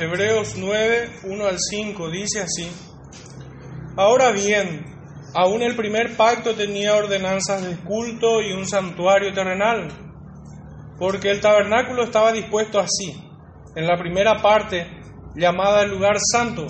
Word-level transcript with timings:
Hebreos 0.00 0.54
9, 0.56 1.10
1 1.24 1.44
al 1.44 1.58
5 1.58 2.10
dice 2.10 2.40
así. 2.40 2.70
Ahora 3.96 4.30
bien, 4.30 4.84
aún 5.34 5.60
el 5.60 5.74
primer 5.74 6.16
pacto 6.16 6.54
tenía 6.54 6.94
ordenanzas 6.94 7.64
de 7.64 7.76
culto 7.78 8.40
y 8.40 8.52
un 8.52 8.64
santuario 8.64 9.32
terrenal, 9.32 9.88
porque 11.00 11.32
el 11.32 11.40
tabernáculo 11.40 12.04
estaba 12.04 12.30
dispuesto 12.30 12.78
así. 12.78 13.12
En 13.74 13.88
la 13.88 13.98
primera 13.98 14.40
parte, 14.40 14.86
llamada 15.34 15.82
el 15.82 15.90
lugar 15.90 16.18
santo, 16.20 16.66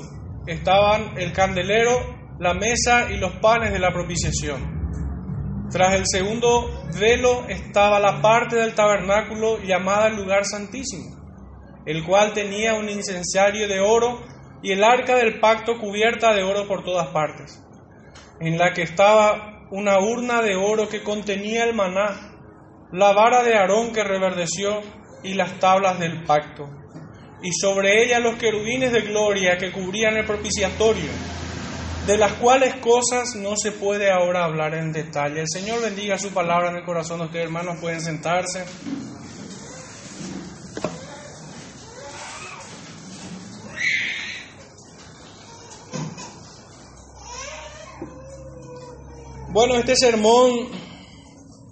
estaban 0.46 1.18
el 1.18 1.30
candelero, 1.34 1.98
la 2.40 2.54
mesa 2.54 3.10
y 3.10 3.18
los 3.18 3.32
panes 3.42 3.74
de 3.74 3.78
la 3.78 3.92
propiciación. 3.92 5.68
Tras 5.70 5.92
el 5.92 6.04
segundo 6.06 6.70
velo 6.98 7.46
estaba 7.46 8.00
la 8.00 8.22
parte 8.22 8.56
del 8.56 8.74
tabernáculo 8.74 9.58
llamada 9.58 10.06
el 10.06 10.16
lugar 10.16 10.46
santísimo 10.46 11.17
el 11.88 12.04
cual 12.04 12.34
tenía 12.34 12.74
un 12.74 12.90
incensario 12.90 13.66
de 13.66 13.80
oro 13.80 14.20
y 14.62 14.72
el 14.72 14.84
arca 14.84 15.16
del 15.16 15.40
pacto 15.40 15.78
cubierta 15.78 16.34
de 16.34 16.42
oro 16.42 16.68
por 16.68 16.84
todas 16.84 17.08
partes, 17.08 17.64
en 18.40 18.58
la 18.58 18.74
que 18.74 18.82
estaba 18.82 19.66
una 19.70 19.98
urna 19.98 20.42
de 20.42 20.54
oro 20.54 20.90
que 20.90 21.02
contenía 21.02 21.64
el 21.64 21.74
maná, 21.74 22.34
la 22.92 23.12
vara 23.14 23.42
de 23.42 23.56
Aarón 23.56 23.94
que 23.94 24.04
reverdeció 24.04 24.82
y 25.22 25.32
las 25.32 25.58
tablas 25.60 25.98
del 25.98 26.24
pacto, 26.24 26.68
y 27.42 27.52
sobre 27.52 28.04
ella 28.04 28.20
los 28.20 28.36
querubines 28.36 28.92
de 28.92 29.00
gloria 29.00 29.56
que 29.56 29.72
cubrían 29.72 30.14
el 30.18 30.26
propiciatorio, 30.26 31.08
de 32.06 32.18
las 32.18 32.34
cuales 32.34 32.74
cosas 32.82 33.34
no 33.34 33.56
se 33.56 33.72
puede 33.72 34.10
ahora 34.10 34.44
hablar 34.44 34.74
en 34.74 34.92
detalle. 34.92 35.40
El 35.40 35.48
Señor 35.48 35.80
bendiga 35.80 36.18
su 36.18 36.34
palabra 36.34 36.68
en 36.70 36.76
el 36.76 36.84
corazón 36.84 37.20
de 37.20 37.24
ustedes, 37.24 37.46
hermanos, 37.46 37.78
pueden 37.80 38.02
sentarse. 38.02 38.66
Bueno, 49.50 49.76
este 49.76 49.96
sermón 49.96 50.68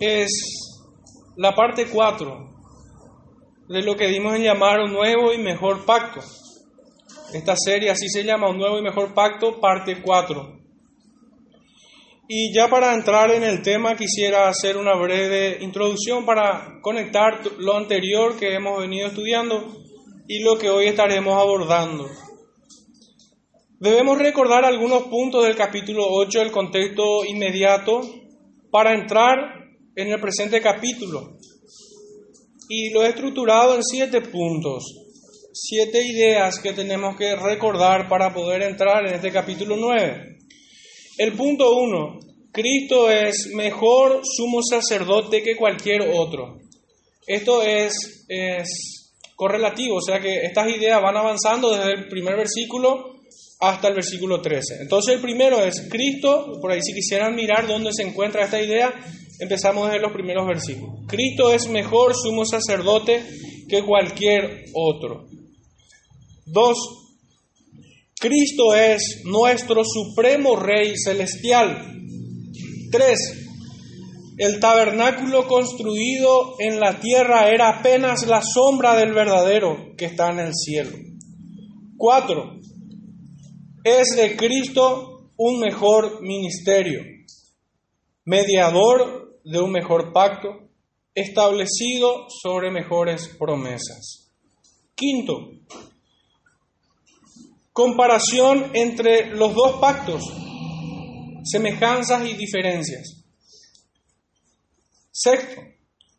es 0.00 0.30
la 1.36 1.54
parte 1.54 1.86
4 1.86 2.48
de 3.68 3.82
lo 3.82 3.94
que 3.96 4.08
dimos 4.08 4.34
en 4.34 4.44
llamar 4.44 4.80
un 4.80 4.94
nuevo 4.94 5.30
y 5.34 5.38
mejor 5.38 5.84
pacto. 5.84 6.20
Esta 7.34 7.54
serie 7.54 7.90
así 7.90 8.08
se 8.08 8.24
llama, 8.24 8.48
un 8.48 8.56
nuevo 8.56 8.78
y 8.78 8.82
mejor 8.82 9.12
pacto, 9.12 9.60
parte 9.60 10.00
4. 10.00 10.58
Y 12.28 12.54
ya 12.54 12.68
para 12.68 12.94
entrar 12.94 13.30
en 13.32 13.42
el 13.42 13.60
tema 13.60 13.94
quisiera 13.94 14.48
hacer 14.48 14.78
una 14.78 14.94
breve 14.94 15.58
introducción 15.60 16.24
para 16.24 16.80
conectar 16.80 17.42
lo 17.58 17.76
anterior 17.76 18.38
que 18.38 18.54
hemos 18.54 18.80
venido 18.80 19.08
estudiando 19.08 19.76
y 20.26 20.42
lo 20.42 20.56
que 20.56 20.70
hoy 20.70 20.86
estaremos 20.86 21.34
abordando. 21.34 22.08
Debemos 23.78 24.18
recordar 24.18 24.64
algunos 24.64 25.02
puntos 25.02 25.44
del 25.44 25.54
capítulo 25.54 26.06
8 26.08 26.38
del 26.38 26.50
contexto 26.50 27.26
inmediato 27.26 28.00
para 28.70 28.94
entrar 28.94 29.36
en 29.94 30.08
el 30.08 30.18
presente 30.18 30.62
capítulo. 30.62 31.36
Y 32.70 32.88
lo 32.88 33.04
he 33.04 33.08
estructurado 33.08 33.74
en 33.74 33.82
siete 33.84 34.22
puntos, 34.22 34.82
siete 35.52 36.02
ideas 36.02 36.58
que 36.58 36.72
tenemos 36.72 37.18
que 37.18 37.36
recordar 37.36 38.08
para 38.08 38.32
poder 38.32 38.62
entrar 38.62 39.06
en 39.06 39.14
este 39.14 39.30
capítulo 39.30 39.76
9. 39.76 40.38
El 41.18 41.34
punto 41.34 41.76
1, 41.76 42.18
Cristo 42.52 43.10
es 43.10 43.50
mejor 43.54 44.22
sumo 44.24 44.62
sacerdote 44.62 45.42
que 45.42 45.54
cualquier 45.54 46.00
otro. 46.14 46.60
Esto 47.26 47.60
es, 47.60 48.24
es 48.26 49.12
correlativo, 49.34 49.96
o 49.96 50.00
sea 50.00 50.18
que 50.18 50.46
estas 50.46 50.74
ideas 50.74 51.02
van 51.02 51.18
avanzando 51.18 51.76
desde 51.76 51.92
el 51.92 52.08
primer 52.08 52.36
versículo 52.36 53.15
hasta 53.60 53.88
el 53.88 53.94
versículo 53.94 54.40
13. 54.40 54.82
Entonces 54.82 55.14
el 55.14 55.20
primero 55.20 55.64
es 55.64 55.88
Cristo, 55.90 56.58
por 56.60 56.72
ahí 56.72 56.80
si 56.82 56.92
quisieran 56.92 57.34
mirar 57.34 57.66
dónde 57.66 57.90
se 57.92 58.02
encuentra 58.02 58.44
esta 58.44 58.60
idea, 58.60 58.92
empezamos 59.38 59.88
desde 59.88 60.02
los 60.02 60.12
primeros 60.12 60.46
versículos. 60.46 61.06
Cristo 61.06 61.52
es 61.52 61.68
mejor 61.68 62.14
sumo 62.14 62.44
sacerdote 62.44 63.22
que 63.68 63.82
cualquier 63.82 64.66
otro. 64.74 65.26
Dos, 66.44 66.76
Cristo 68.18 68.74
es 68.74 69.22
nuestro 69.24 69.82
supremo 69.84 70.56
Rey 70.56 70.94
celestial. 70.96 71.92
Tres, 72.90 73.18
el 74.38 74.60
tabernáculo 74.60 75.48
construido 75.48 76.56
en 76.58 76.78
la 76.78 77.00
tierra 77.00 77.48
era 77.48 77.68
apenas 77.78 78.26
la 78.26 78.42
sombra 78.42 78.94
del 78.94 79.12
verdadero 79.12 79.94
que 79.96 80.04
está 80.04 80.30
en 80.30 80.40
el 80.40 80.54
cielo. 80.54 80.96
Cuatro, 81.96 82.58
es 83.86 84.16
de 84.16 84.36
Cristo 84.36 85.30
un 85.36 85.60
mejor 85.60 86.20
ministerio, 86.20 87.04
mediador 88.24 89.38
de 89.44 89.60
un 89.60 89.70
mejor 89.70 90.12
pacto, 90.12 90.48
establecido 91.14 92.26
sobre 92.28 92.72
mejores 92.72 93.28
promesas. 93.38 94.32
Quinto, 94.96 95.52
comparación 97.72 98.72
entre 98.74 99.30
los 99.30 99.54
dos 99.54 99.76
pactos, 99.80 100.24
semejanzas 101.44 102.28
y 102.28 102.32
diferencias. 102.34 103.24
Sexto, 105.12 105.62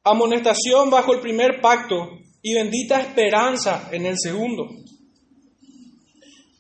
amonestación 0.06 0.90
bajo 0.90 1.14
el 1.14 1.20
primer 1.20 1.60
pacto 1.60 2.12
y 2.42 2.54
bendita 2.54 3.02
esperanza 3.02 3.90
en 3.92 4.06
el 4.06 4.16
segundo. 4.18 4.87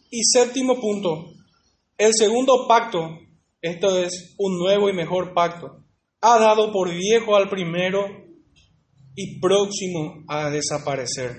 Y 0.09 0.23
séptimo 0.23 0.79
punto, 0.79 1.33
el 1.97 2.13
segundo 2.13 2.65
pacto, 2.65 3.19
esto 3.61 3.97
es 4.01 4.35
un 4.37 4.57
nuevo 4.57 4.89
y 4.89 4.93
mejor 4.93 5.33
pacto, 5.33 5.83
ha 6.21 6.39
dado 6.39 6.71
por 6.71 6.89
viejo 6.89 7.35
al 7.35 7.49
primero 7.49 8.05
y 9.15 9.39
próximo 9.41 10.23
a 10.29 10.49
desaparecer. 10.49 11.35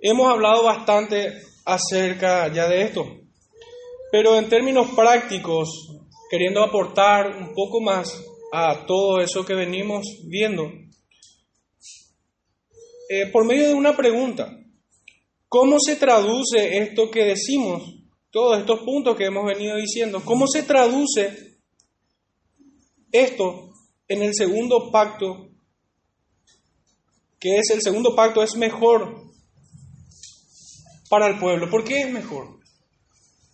Hemos 0.00 0.32
hablado 0.32 0.64
bastante 0.64 1.42
acerca 1.66 2.50
ya 2.52 2.68
de 2.68 2.82
esto, 2.82 3.04
pero 4.10 4.36
en 4.36 4.48
términos 4.48 4.88
prácticos, 4.96 5.68
queriendo 6.30 6.62
aportar 6.62 7.36
un 7.36 7.52
poco 7.54 7.82
más 7.82 8.18
a 8.50 8.86
todo 8.86 9.20
eso 9.20 9.44
que 9.44 9.54
venimos 9.54 10.06
viendo, 10.24 10.72
eh, 13.10 13.26
por 13.30 13.44
medio 13.44 13.68
de 13.68 13.74
una 13.74 13.94
pregunta, 13.94 14.56
¿Cómo 15.52 15.76
se 15.78 15.96
traduce 15.96 16.78
esto 16.78 17.10
que 17.10 17.24
decimos? 17.24 17.82
Todos 18.30 18.58
estos 18.58 18.80
puntos 18.86 19.14
que 19.18 19.26
hemos 19.26 19.44
venido 19.44 19.76
diciendo. 19.76 20.22
¿Cómo 20.24 20.46
se 20.46 20.62
traduce 20.62 21.58
esto 23.12 23.68
en 24.08 24.22
el 24.22 24.34
segundo 24.34 24.90
pacto? 24.90 25.50
Que 27.38 27.58
es 27.58 27.68
el 27.68 27.82
segundo 27.82 28.16
pacto, 28.16 28.42
es 28.42 28.56
mejor 28.56 29.14
para 31.10 31.26
el 31.26 31.38
pueblo. 31.38 31.68
¿Por 31.68 31.84
qué 31.84 32.00
es 32.00 32.10
mejor? 32.10 32.58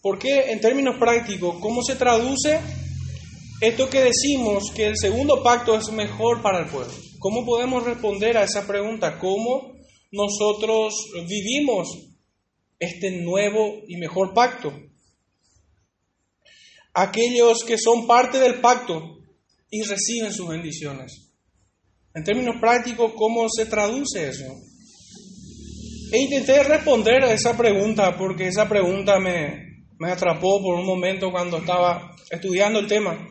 Porque 0.01 0.53
en 0.53 0.61
términos 0.61 1.01
prácticos, 1.01 1.57
¿cómo 1.61 1.83
se 1.83 1.97
traduce 1.97 2.61
esto 3.61 3.91
que 3.91 4.05
decimos 4.05 4.71
que 4.73 4.87
el 4.87 4.97
segundo 4.97 5.43
pacto 5.43 5.75
es 5.75 5.91
mejor 5.91 6.43
para 6.43 6.61
el 6.61 6.67
pueblo? 6.67 6.95
¿Cómo 7.19 7.45
podemos 7.45 7.83
responder 7.83 8.37
a 8.37 8.45
esa 8.45 8.69
pregunta? 8.69 9.19
¿Cómo 9.19 9.78
nosotros 10.11 10.95
vivimos 11.27 11.89
este 12.79 13.11
nuevo 13.23 13.83
y 13.87 13.97
mejor 13.97 14.33
pacto. 14.35 14.73
Aquellos 16.95 17.65
que 17.65 17.77
son 17.79 18.07
parte 18.07 18.39
del 18.39 18.61
pacto 18.61 19.19
y 19.71 19.83
reciben 19.83 20.33
sus 20.33 20.49
bendiciones. 20.49 21.33
En 22.15 22.25
términos 22.25 22.57
prácticos, 22.61 23.13
¿cómo 23.15 23.49
se 23.49 23.67
traduce 23.67 24.29
eso? 24.29 24.47
E 26.11 26.19
intenté 26.19 26.63
responder 26.63 27.23
a 27.23 27.33
esa 27.33 27.57
pregunta 27.57 28.17
porque 28.17 28.49
esa 28.49 28.69
pregunta 28.69 29.19
me, 29.21 29.85
me 29.99 30.11
atrapó 30.11 30.61
por 30.63 30.77
un 30.77 30.87
momento 30.87 31.31
cuando 31.31 31.59
estaba 31.59 32.17
estudiando 32.31 32.79
el 32.79 32.87
tema. 32.87 33.29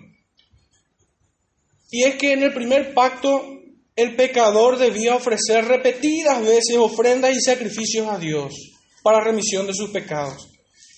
Y 1.90 2.04
es 2.04 2.16
que 2.16 2.34
en 2.34 2.44
el 2.44 2.54
primer 2.54 2.94
pacto 2.94 3.57
el 3.98 4.16
pecador 4.16 4.78
debía 4.78 5.16
ofrecer 5.16 5.66
repetidas 5.66 6.46
veces 6.46 6.78
ofrendas 6.78 7.36
y 7.36 7.42
sacrificios 7.42 8.08
a 8.08 8.20
Dios 8.20 8.54
para 9.02 9.24
remisión 9.24 9.66
de 9.66 9.74
sus 9.74 9.90
pecados. 9.90 10.50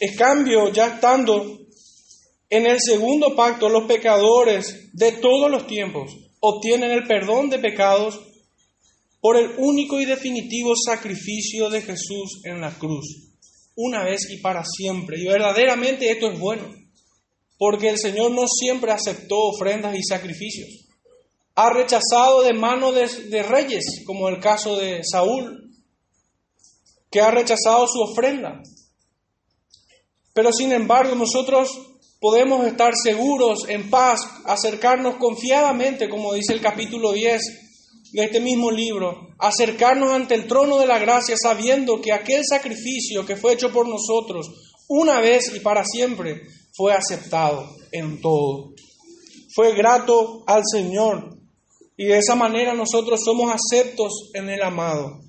En 0.01 0.17
cambio, 0.17 0.71
ya 0.73 0.95
estando 0.95 1.59
en 2.49 2.67
el 2.67 2.81
segundo 2.81 3.37
pacto, 3.37 3.69
los 3.69 3.85
pecadores 3.85 4.89
de 4.91 5.13
todos 5.13 5.49
los 5.49 5.65
tiempos 5.65 6.11
obtienen 6.41 6.91
el 6.91 7.07
perdón 7.07 7.49
de 7.49 7.59
pecados 7.59 8.19
por 9.21 9.37
el 9.37 9.51
único 9.57 10.01
y 10.01 10.05
definitivo 10.05 10.73
sacrificio 10.75 11.69
de 11.69 11.81
Jesús 11.81 12.41
en 12.43 12.59
la 12.59 12.77
cruz, 12.77 13.29
una 13.75 14.03
vez 14.03 14.29
y 14.29 14.41
para 14.41 14.65
siempre. 14.65 15.21
Y 15.21 15.25
verdaderamente 15.25 16.11
esto 16.11 16.29
es 16.29 16.37
bueno, 16.37 16.69
porque 17.57 17.87
el 17.87 17.97
Señor 17.97 18.31
no 18.31 18.45
siempre 18.45 18.91
aceptó 18.91 19.37
ofrendas 19.37 19.95
y 19.95 20.03
sacrificios 20.03 20.88
ha 21.61 21.69
rechazado 21.71 22.41
de 22.41 22.53
mano 22.53 22.93
de, 22.93 23.43
reyes, 23.43 23.83
como 24.05 24.29
el 24.29 24.39
caso 24.39 24.77
de 24.77 25.01
Saúl. 25.03 25.65
que 27.11 27.19
ha 27.19 27.31
rechazado 27.31 27.85
su 27.87 27.99
ofrenda. 28.01 28.61
Pero 30.33 30.53
sin 30.53 30.71
embargo 30.71 31.15
nosotros 31.15 31.69
podemos 32.21 32.65
estar 32.65 32.93
seguros, 32.95 33.67
en 33.67 33.89
paz, 33.89 34.21
acercarnos 34.45 35.15
confiadamente, 35.15 36.07
como 36.07 36.33
dice 36.33 36.53
el 36.53 36.61
capítulo 36.61 37.11
10 37.11 37.41
de 38.13 38.23
este 38.23 38.39
mismo 38.39 38.71
libro, 38.71 39.29
acercarnos 39.39 40.11
ante 40.11 40.35
el 40.35 40.47
trono 40.47 40.77
de 40.77 40.87
la 40.87 40.99
gracia 40.99 41.35
sabiendo 41.35 41.99
que 41.99 42.13
aquel 42.13 42.43
sacrificio 42.47 43.25
que 43.25 43.35
fue 43.35 43.53
hecho 43.53 43.73
por 43.73 43.87
nosotros 43.87 44.47
una 44.87 45.19
vez 45.19 45.53
y 45.53 45.59
para 45.59 45.83
siempre 45.83 46.43
fue 46.73 46.93
aceptado 46.93 47.75
en 47.91 48.21
todo. 48.21 48.69
Fue 49.53 49.73
grato 49.75 50.43
al 50.45 50.61
Señor 50.71 51.38
y 51.99 52.05
de 52.05 52.17
esa 52.17 52.33
manera 52.33 52.73
nosotros 52.73 53.19
somos 53.25 53.53
aceptos 53.53 54.31
en 54.33 54.49
el 54.49 54.63
amado. 54.63 55.19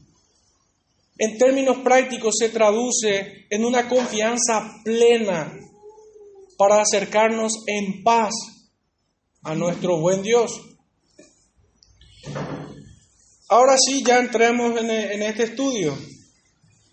En 1.19 1.37
términos 1.37 1.79
prácticos 1.79 2.37
se 2.39 2.49
traduce 2.49 3.49
en 3.51 3.65
una 3.65 3.89
confianza 3.89 4.71
plena 4.85 5.53
para 6.57 6.81
acercarnos 6.81 7.65
en 7.67 8.05
paz 8.05 8.33
a 9.43 9.57
nuestro 9.57 9.99
buen 9.99 10.23
Dios. 10.23 10.61
Ahora 13.49 13.75
sí, 13.77 14.05
ya 14.07 14.21
entremos 14.21 14.81
en, 14.81 14.91
este 15.23 15.43
estudio. 15.43 15.99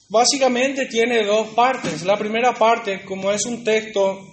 Básicamente 0.10 0.88
tiene 0.88 1.24
dos 1.24 1.50
partes. 1.50 2.02
La 2.02 2.18
primera 2.18 2.56
parte, 2.56 3.06
como 3.06 3.32
es 3.32 3.46
un 3.46 3.64
texto 3.64 4.26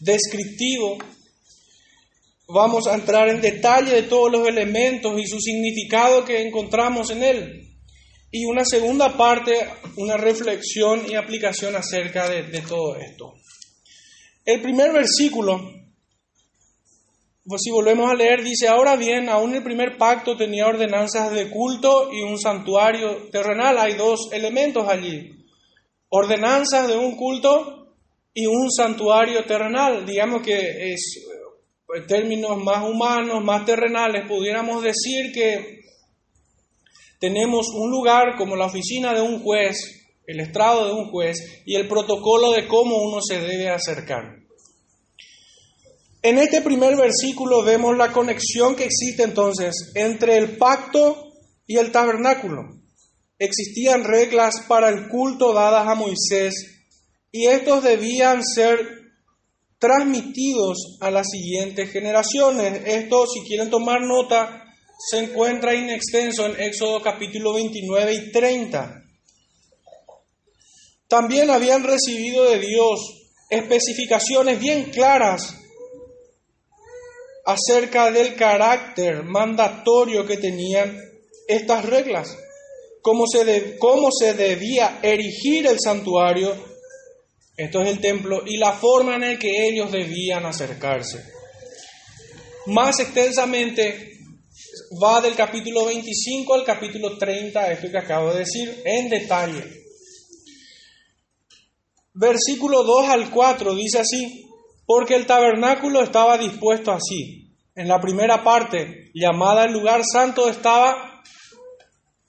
descriptivo, 0.00 0.98
vamos 2.48 2.86
a 2.86 2.94
entrar 2.94 3.28
en 3.28 3.42
detalle 3.42 3.92
de 3.94 4.02
todos 4.04 4.32
los 4.32 4.48
elementos 4.48 5.12
y 5.20 5.26
su 5.26 5.38
significado 5.38 6.24
que 6.24 6.46
encontramos 6.46 7.10
en 7.10 7.22
él. 7.22 7.64
Y 8.30 8.44
una 8.46 8.64
segunda 8.64 9.16
parte, 9.16 9.68
una 9.96 10.16
reflexión 10.16 11.02
y 11.08 11.14
aplicación 11.14 11.76
acerca 11.76 12.28
de, 12.28 12.42
todo 12.62 12.96
esto. 12.96 13.34
El 14.44 14.60
primer 14.62 14.92
versículo, 14.92 15.60
pues 17.44 17.62
si 17.62 17.70
volvemos 17.70 18.10
a 18.10 18.14
leer, 18.14 18.42
dice, 18.42 18.68
ahora 18.68 18.96
bien, 18.96 19.28
aún 19.28 19.54
el 19.54 19.62
primer 19.62 19.96
pacto 19.96 20.36
tenía 20.36 20.66
ordenanzas 20.66 21.32
de 21.32 21.50
culto 21.50 22.10
y 22.12 22.22
un 22.22 22.38
santuario 22.38 23.28
terrenal. 23.30 23.78
Hay 23.78 23.94
dos 23.94 24.28
elementos 24.32 24.86
allí. 24.88 25.32
Ordenanzas 26.10 26.88
de 26.88 26.96
un 26.96 27.16
culto 27.16 27.94
y 28.34 28.46
un 28.46 28.70
santuario 28.70 29.44
terrenal. 29.44 30.04
Digamos 30.04 30.42
que 30.42 30.92
es, 30.92 31.27
en 31.96 32.06
términos 32.06 32.56
más 32.62 32.88
humanos, 32.88 33.42
más 33.42 33.64
terrenales, 33.64 34.28
pudiéramos 34.28 34.82
decir 34.82 35.32
que 35.32 35.80
tenemos 37.18 37.68
un 37.74 37.90
lugar 37.90 38.36
como 38.36 38.56
la 38.56 38.66
oficina 38.66 39.14
de 39.14 39.22
un 39.22 39.40
juez 39.40 39.98
el 40.28 40.40
estrado 40.40 40.84
de 40.84 40.92
un 40.92 41.10
juez 41.10 41.62
y 41.64 41.74
el 41.74 41.88
protocolo 41.88 42.52
de 42.52 42.68
cómo 42.68 42.98
uno 42.98 43.20
se 43.26 43.40
debe 43.40 43.70
acercar. 43.70 44.36
En 46.20 46.36
este 46.36 46.60
primer 46.60 46.96
versículo 46.96 47.64
vemos 47.64 47.96
la 47.96 48.12
conexión 48.12 48.76
que 48.76 48.84
existe 48.84 49.22
entonces 49.22 49.92
entre 49.94 50.36
el 50.36 50.58
pacto 50.58 51.32
y 51.66 51.78
el 51.78 51.90
tabernáculo. 51.90 52.78
Existían 53.38 54.04
reglas 54.04 54.66
para 54.68 54.90
el 54.90 55.08
culto 55.08 55.54
dadas 55.54 55.88
a 55.88 55.94
Moisés 55.94 56.84
y 57.32 57.46
estos 57.46 57.82
debían 57.82 58.44
ser 58.44 58.97
transmitidos 59.78 60.98
a 61.00 61.10
las 61.10 61.26
siguientes 61.30 61.90
generaciones. 61.90 62.82
Esto, 62.84 63.26
si 63.26 63.40
quieren 63.42 63.70
tomar 63.70 64.02
nota, 64.02 64.64
se 64.98 65.18
encuentra 65.18 65.74
en 65.74 65.90
extenso 65.90 66.46
en 66.46 66.60
Éxodo 66.60 67.00
capítulo 67.00 67.54
29 67.54 68.14
y 68.14 68.32
30. 68.32 69.04
También 71.06 71.50
habían 71.50 71.84
recibido 71.84 72.44
de 72.50 72.58
Dios 72.58 73.00
especificaciones 73.48 74.60
bien 74.60 74.90
claras 74.90 75.54
acerca 77.46 78.10
del 78.10 78.34
carácter 78.34 79.22
mandatorio 79.22 80.26
que 80.26 80.36
tenían 80.36 81.00
estas 81.46 81.86
reglas, 81.86 82.36
cómo 83.00 83.24
se, 83.26 83.78
cómo 83.78 84.10
se 84.12 84.34
debía 84.34 85.00
erigir 85.02 85.66
el 85.66 85.78
santuario, 85.82 86.54
esto 87.58 87.82
es 87.82 87.88
el 87.88 88.00
templo, 88.00 88.44
y 88.46 88.56
la 88.56 88.72
forma 88.72 89.16
en 89.16 89.22
la 89.22 89.36
que 89.36 89.66
ellos 89.68 89.90
debían 89.90 90.46
acercarse. 90.46 91.24
Más 92.66 93.00
extensamente 93.00 94.12
va 95.02 95.20
del 95.20 95.34
capítulo 95.34 95.86
25 95.86 96.54
al 96.54 96.64
capítulo 96.64 97.18
30, 97.18 97.72
esto 97.72 97.90
que 97.90 97.98
acabo 97.98 98.32
de 98.32 98.40
decir, 98.40 98.80
en 98.84 99.08
detalle. 99.08 99.64
Versículo 102.14 102.84
2 102.84 103.08
al 103.08 103.30
4 103.30 103.74
dice 103.74 103.98
así, 103.98 104.48
porque 104.86 105.16
el 105.16 105.26
tabernáculo 105.26 106.00
estaba 106.02 106.38
dispuesto 106.38 106.92
así. 106.92 107.56
En 107.74 107.88
la 107.88 108.00
primera 108.00 108.44
parte, 108.44 109.10
llamada 109.14 109.64
el 109.64 109.72
lugar 109.72 110.02
santo, 110.04 110.48
estaba, 110.48 111.22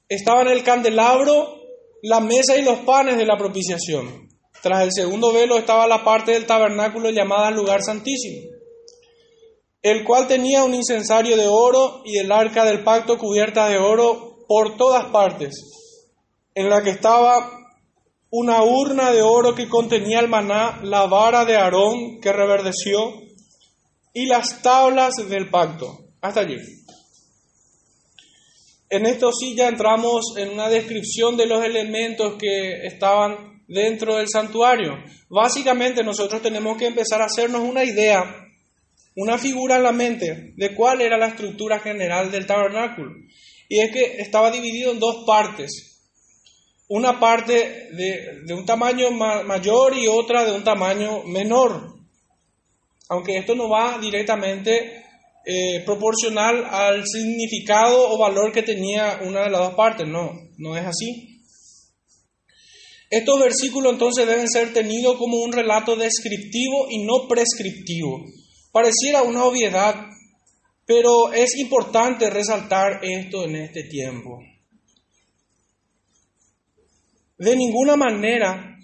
estaban 0.07 0.47
el 0.47 0.63
candelabro, 0.63 1.55
la 2.01 2.19
mesa 2.19 2.57
y 2.57 2.63
los 2.63 2.79
panes 2.79 3.17
de 3.17 3.25
la 3.27 3.37
propiciación. 3.37 4.28
Tras 4.61 4.83
el 4.83 4.91
segundo 4.91 5.31
velo 5.31 5.57
estaba 5.57 5.87
la 5.87 6.03
parte 6.03 6.31
del 6.31 6.45
tabernáculo 6.45 7.09
llamada 7.11 7.51
lugar 7.51 7.81
santísimo, 7.81 8.49
el 9.81 10.03
cual 10.03 10.27
tenía 10.27 10.63
un 10.63 10.73
incensario 10.73 11.37
de 11.37 11.47
oro 11.47 12.01
y 12.03 12.17
el 12.17 12.31
arca 12.31 12.65
del 12.65 12.83
pacto 12.83 13.17
cubierta 13.17 13.69
de 13.69 13.77
oro 13.77 14.45
por 14.47 14.75
todas 14.75 15.05
partes, 15.05 15.55
en 16.55 16.69
la 16.69 16.81
que 16.81 16.89
estaba 16.89 17.51
una 18.31 18.63
urna 18.63 19.11
de 19.11 19.21
oro 19.21 19.55
que 19.55 19.69
contenía 19.69 20.19
el 20.19 20.27
maná, 20.27 20.79
la 20.83 21.05
vara 21.05 21.45
de 21.45 21.55
Aarón 21.55 22.19
que 22.21 22.31
reverdeció 22.31 23.13
y 24.13 24.25
las 24.25 24.61
tablas 24.61 25.15
del 25.29 25.49
pacto. 25.49 25.97
Hasta 26.21 26.41
allí. 26.41 26.57
En 28.89 29.05
esto 29.05 29.31
sí 29.31 29.55
ya 29.55 29.67
entramos 29.67 30.35
en 30.35 30.49
una 30.49 30.67
descripción 30.67 31.37
de 31.37 31.45
los 31.45 31.63
elementos 31.63 32.35
que 32.39 32.85
estaban 32.85 33.48
dentro 33.69 34.17
del 34.17 34.27
santuario. 34.27 34.97
Básicamente 35.29 36.03
nosotros 36.03 36.41
tenemos 36.41 36.77
que 36.77 36.87
empezar 36.87 37.21
a 37.21 37.25
hacernos 37.25 37.61
una 37.61 37.83
idea, 37.83 38.23
una 39.15 39.37
figura 39.37 39.77
en 39.77 39.83
la 39.83 39.91
mente 39.91 40.53
de 40.57 40.75
cuál 40.75 41.01
era 41.01 41.17
la 41.17 41.27
estructura 41.27 41.79
general 41.79 42.31
del 42.31 42.45
tabernáculo. 42.45 43.11
Y 43.69 43.79
es 43.79 43.91
que 43.91 44.21
estaba 44.21 44.51
dividido 44.51 44.91
en 44.91 44.99
dos 44.99 45.23
partes 45.25 45.85
una 46.89 47.19
parte 47.19 47.89
de, 47.91 48.53
un 48.53 48.65
tamaño 48.65 49.11
mayor 49.11 49.95
y 49.95 50.07
otra 50.07 50.43
de 50.43 50.53
un 50.53 50.63
tamaño 50.63 51.23
menor. 51.23 51.99
Aunque 53.09 53.37
esto 53.37 53.53
no 53.53 53.69
va 53.69 53.99
directamente 53.99 55.03
eh, 55.45 55.83
proporcional 55.85 56.65
al 56.65 57.05
significado 57.05 58.09
o 58.09 58.17
valor 58.17 58.51
que 58.51 58.63
tenía 58.63 59.19
una 59.21 59.43
de 59.43 59.51
las 59.51 59.61
dos 59.61 59.75
partes, 59.75 60.07
no, 60.07 60.31
no 60.57 60.75
es 60.75 60.85
así. 60.85 61.38
Estos 63.09 63.39
versículos 63.39 63.93
entonces 63.93 64.27
deben 64.27 64.47
ser 64.47 64.73
tenidos 64.73 65.17
como 65.17 65.37
un 65.37 65.51
relato 65.51 65.95
descriptivo 65.95 66.87
y 66.89 67.03
no 67.03 67.27
prescriptivo. 67.27 68.23
Pareciera 68.71 69.23
una 69.23 69.45
obviedad, 69.45 69.95
pero 70.85 71.33
es 71.33 71.55
importante 71.57 72.29
resaltar 72.29 72.99
esto 73.03 73.45
en 73.45 73.55
este 73.55 73.83
tiempo 73.83 74.39
de 77.39 77.55
ninguna 77.55 77.95
manera 77.95 78.77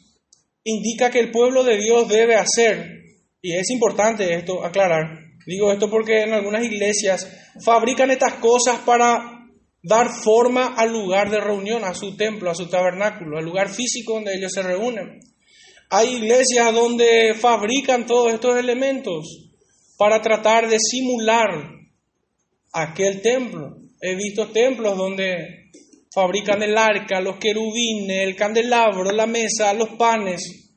indica 0.64 1.12
que 1.12 1.20
el 1.20 1.32
pueblo 1.32 1.64
de 1.64 1.78
Dios 1.78 2.08
debe 2.08 2.36
hacer, 2.36 3.04
y 3.42 3.54
es 3.54 3.70
importante 3.70 4.34
esto 4.34 4.64
aclarar, 4.66 5.20
digo 5.46 5.72
esto 5.72 5.90
porque 5.90 6.24
en 6.24 6.34
algunas 6.34 6.64
iglesias 6.64 7.28
fabrican 7.64 8.10
estas 8.12 8.36
cosas 8.36 8.80
para 8.80 9.35
dar 9.86 10.10
forma 10.10 10.74
al 10.76 10.92
lugar 10.92 11.30
de 11.30 11.40
reunión, 11.40 11.84
a 11.84 11.94
su 11.94 12.18
templo, 12.18 12.50
a 12.50 12.56
su 12.56 12.68
tabernáculo, 12.68 13.38
al 13.38 13.46
lugar 13.46 13.70
físico 13.70 14.14
donde 14.14 14.36
ellos 14.36 14.52
se 14.52 14.64
reúnen. 14.64 15.20
Hay 15.92 16.16
iglesias 16.16 16.74
donde 16.74 17.36
fabrican 17.40 18.08
todos 18.08 18.34
estos 18.34 18.58
elementos 18.58 19.52
para 19.98 20.22
tratar 20.22 20.68
de 20.68 20.80
simular 20.80 21.70
aquel 22.74 23.22
templo. 23.22 23.78
He 24.02 24.16
visto 24.16 24.48
templos 24.48 24.98
donde 24.98 25.70
fabrican 26.14 26.64
el 26.64 26.76
arca, 26.78 27.22
los 27.22 27.38
querubines, 27.38 28.28
el 28.28 28.36
candelabro, 28.36 29.12
la 29.12 29.28
mesa, 29.28 29.74
los 29.74 29.90
panes. 29.90 30.72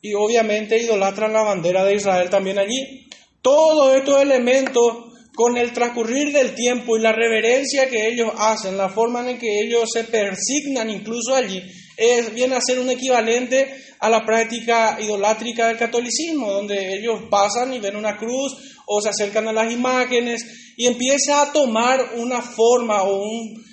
Y 0.00 0.14
obviamente 0.14 0.82
idolatran 0.82 1.32
la 1.32 1.42
bandera 1.42 1.84
de 1.84 1.94
Israel 1.94 2.28
también 2.28 2.58
allí. 2.58 3.08
Todos 3.40 3.94
estos 3.94 4.20
elementos, 4.20 5.11
con 5.34 5.56
el 5.56 5.72
transcurrir 5.72 6.32
del 6.32 6.54
tiempo 6.54 6.96
y 6.96 7.00
la 7.00 7.12
reverencia 7.12 7.88
que 7.88 8.08
ellos 8.08 8.32
hacen, 8.36 8.76
la 8.76 8.90
forma 8.90 9.28
en 9.28 9.38
que 9.38 9.60
ellos 9.64 9.88
se 9.92 10.04
persignan 10.04 10.90
incluso 10.90 11.34
allí, 11.34 11.62
es, 11.96 12.34
viene 12.34 12.56
a 12.56 12.60
ser 12.60 12.78
un 12.78 12.90
equivalente 12.90 13.74
a 13.98 14.08
la 14.08 14.24
práctica 14.24 14.98
idolátrica 15.00 15.68
del 15.68 15.78
catolicismo, 15.78 16.50
donde 16.50 16.98
ellos 16.98 17.22
pasan 17.30 17.72
y 17.72 17.80
ven 17.80 17.96
una 17.96 18.16
cruz 18.16 18.52
o 18.86 19.00
se 19.00 19.08
acercan 19.08 19.48
a 19.48 19.52
las 19.52 19.72
imágenes 19.72 20.74
y 20.76 20.86
empieza 20.86 21.42
a 21.42 21.52
tomar 21.52 22.14
una 22.16 22.42
forma 22.42 23.02
o 23.04 23.22
un, 23.22 23.64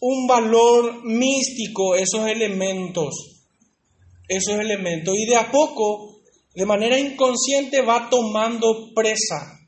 un 0.00 0.26
valor 0.26 1.04
místico 1.04 1.94
esos 1.94 2.26
elementos, 2.26 3.42
esos 4.28 4.58
elementos, 4.58 5.14
y 5.18 5.26
de 5.26 5.36
a 5.36 5.50
poco, 5.50 6.20
de 6.54 6.64
manera 6.64 6.98
inconsciente, 6.98 7.82
va 7.82 8.08
tomando 8.08 8.92
presa 8.94 9.61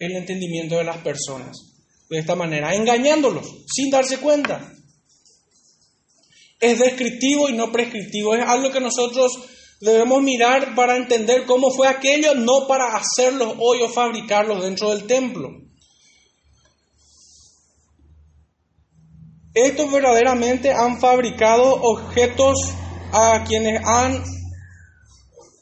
el 0.00 0.16
entendimiento 0.16 0.76
de 0.76 0.84
las 0.84 0.98
personas. 0.98 1.56
De 2.08 2.18
esta 2.18 2.34
manera, 2.34 2.74
engañándolos, 2.74 3.46
sin 3.72 3.90
darse 3.90 4.18
cuenta. 4.18 4.72
Es 6.58 6.80
descriptivo 6.80 7.48
y 7.48 7.52
no 7.52 7.70
prescriptivo, 7.70 8.34
es 8.34 8.44
algo 8.44 8.72
que 8.72 8.80
nosotros 8.80 9.30
debemos 9.80 10.20
mirar 10.22 10.74
para 10.74 10.96
entender 10.96 11.46
cómo 11.46 11.70
fue 11.70 11.86
aquello, 11.86 12.34
no 12.34 12.66
para 12.66 12.96
hacerlos 12.96 13.54
hoy 13.58 13.82
o 13.82 13.88
fabricarlos 13.88 14.62
dentro 14.62 14.90
del 14.90 15.06
templo. 15.06 15.50
Estos 19.54 19.90
verdaderamente 19.90 20.72
han 20.72 21.00
fabricado 21.00 21.74
objetos 21.74 22.56
a 23.12 23.44
quienes 23.46 23.80
han 23.84 24.22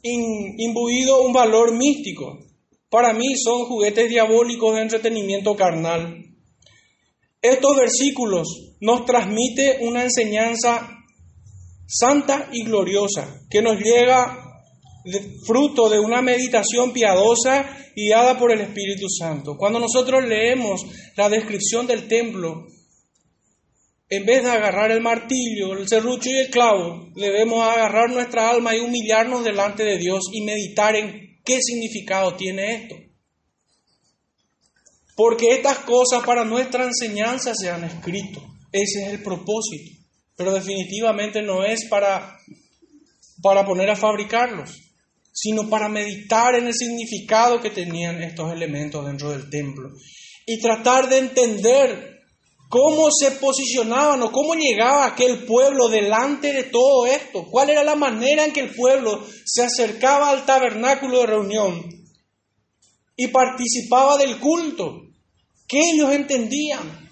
imbuido 0.03 1.23
un 1.23 1.33
valor 1.33 1.75
místico. 1.75 2.48
Para 2.91 3.13
mí 3.13 3.37
son 3.37 3.67
juguetes 3.67 4.09
diabólicos 4.09 4.75
de 4.75 4.83
entretenimiento 4.83 5.55
carnal. 5.55 6.25
Estos 7.43 7.77
versículos 7.77 8.77
nos 8.81 9.05
transmiten 9.05 9.87
una 9.87 10.05
enseñanza 10.05 10.89
santa 11.87 12.49
y 12.53 12.65
gloriosa 12.65 13.41
que 13.51 13.63
nos 13.63 13.79
llega 13.79 14.45
fruto 15.47 15.89
de 15.89 15.99
una 15.99 16.23
meditación 16.23 16.93
piadosa 16.93 17.65
guiada 17.95 18.39
por 18.39 18.53
el 18.53 18.61
Espíritu 18.61 19.07
Santo. 19.09 19.57
Cuando 19.57 19.79
nosotros 19.79 20.25
leemos 20.27 20.85
la 21.17 21.29
descripción 21.29 21.87
del 21.87 22.09
templo, 22.09 22.67
en 24.11 24.25
vez 24.25 24.43
de 24.43 24.51
agarrar 24.51 24.91
el 24.91 25.03
martillo, 25.03 25.75
el 25.75 25.89
serrucho 25.89 26.31
y 26.31 26.39
el 26.39 26.51
clavo, 26.51 27.09
debemos 27.15 27.63
agarrar 27.63 28.11
nuestra 28.11 28.51
alma 28.51 28.75
y 28.75 28.81
humillarnos 28.81 29.45
delante 29.45 29.85
de 29.85 29.99
Dios 29.99 30.25
y 30.33 30.43
meditar 30.43 30.97
en 30.97 31.28
qué 31.49 31.59
significado 31.63 32.37
tiene 32.37 32.75
esto. 32.75 32.95
Porque 35.17 35.55
estas 35.55 35.79
cosas 35.79 36.23
para 36.25 36.45
nuestra 36.45 36.85
enseñanza 36.85 37.53
se 37.55 37.71
han 37.71 37.83
escrito. 37.85 38.41
Ese 38.71 39.05
es 39.05 39.09
el 39.09 39.23
propósito. 39.23 39.99
Pero 40.37 40.53
definitivamente 40.53 41.43
no 41.43 41.65
es 41.65 41.89
para, 41.89 42.39
para 43.43 43.65
poner 43.65 43.91
a 43.91 43.97
fabricarlos, 43.97 44.71
sino 45.33 45.69
para 45.69 45.89
meditar 45.89 46.55
en 46.55 46.67
el 46.67 46.75
significado 46.75 47.61
que 47.61 47.71
tenían 47.71 48.23
estos 48.23 48.53
elementos 48.53 49.05
dentro 49.05 49.31
del 49.31 49.51
templo. 49.51 49.91
Y 50.47 50.61
tratar 50.61 51.09
de 51.09 51.19
entender 51.19 52.18
cómo 52.69 53.09
se 53.11 53.33
posicionaban 53.33 54.23
o 54.23 54.31
cómo 54.31 54.55
llegaba 54.55 55.07
aquel 55.07 55.45
pueblo 55.47 55.89
delante 55.89 56.53
de 56.53 56.65
todo 56.65 57.07
esto, 57.07 57.47
cuál 57.51 57.71
era 57.71 57.83
la 57.83 57.95
manera 57.95 58.45
en 58.45 58.53
que 58.53 58.61
el 58.61 58.75
pueblo 58.75 59.25
se 59.45 59.63
acercaba 59.63 60.31
al 60.31 60.45
tabernáculo 60.45 61.21
de 61.21 61.27
reunión 61.27 61.99
y 63.17 63.29
participaba 63.29 64.19
del 64.19 64.39
culto, 64.39 65.03
qué 65.67 65.81
ellos 65.93 66.13
entendían, 66.13 67.11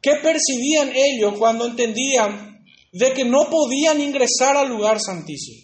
qué 0.00 0.12
percibían 0.22 0.90
ellos 0.94 1.34
cuando 1.38 1.66
entendían 1.66 2.64
de 2.92 3.12
que 3.12 3.24
no 3.24 3.50
podían 3.50 4.00
ingresar 4.00 4.56
al 4.56 4.68
lugar 4.68 5.00
santísimo, 5.00 5.62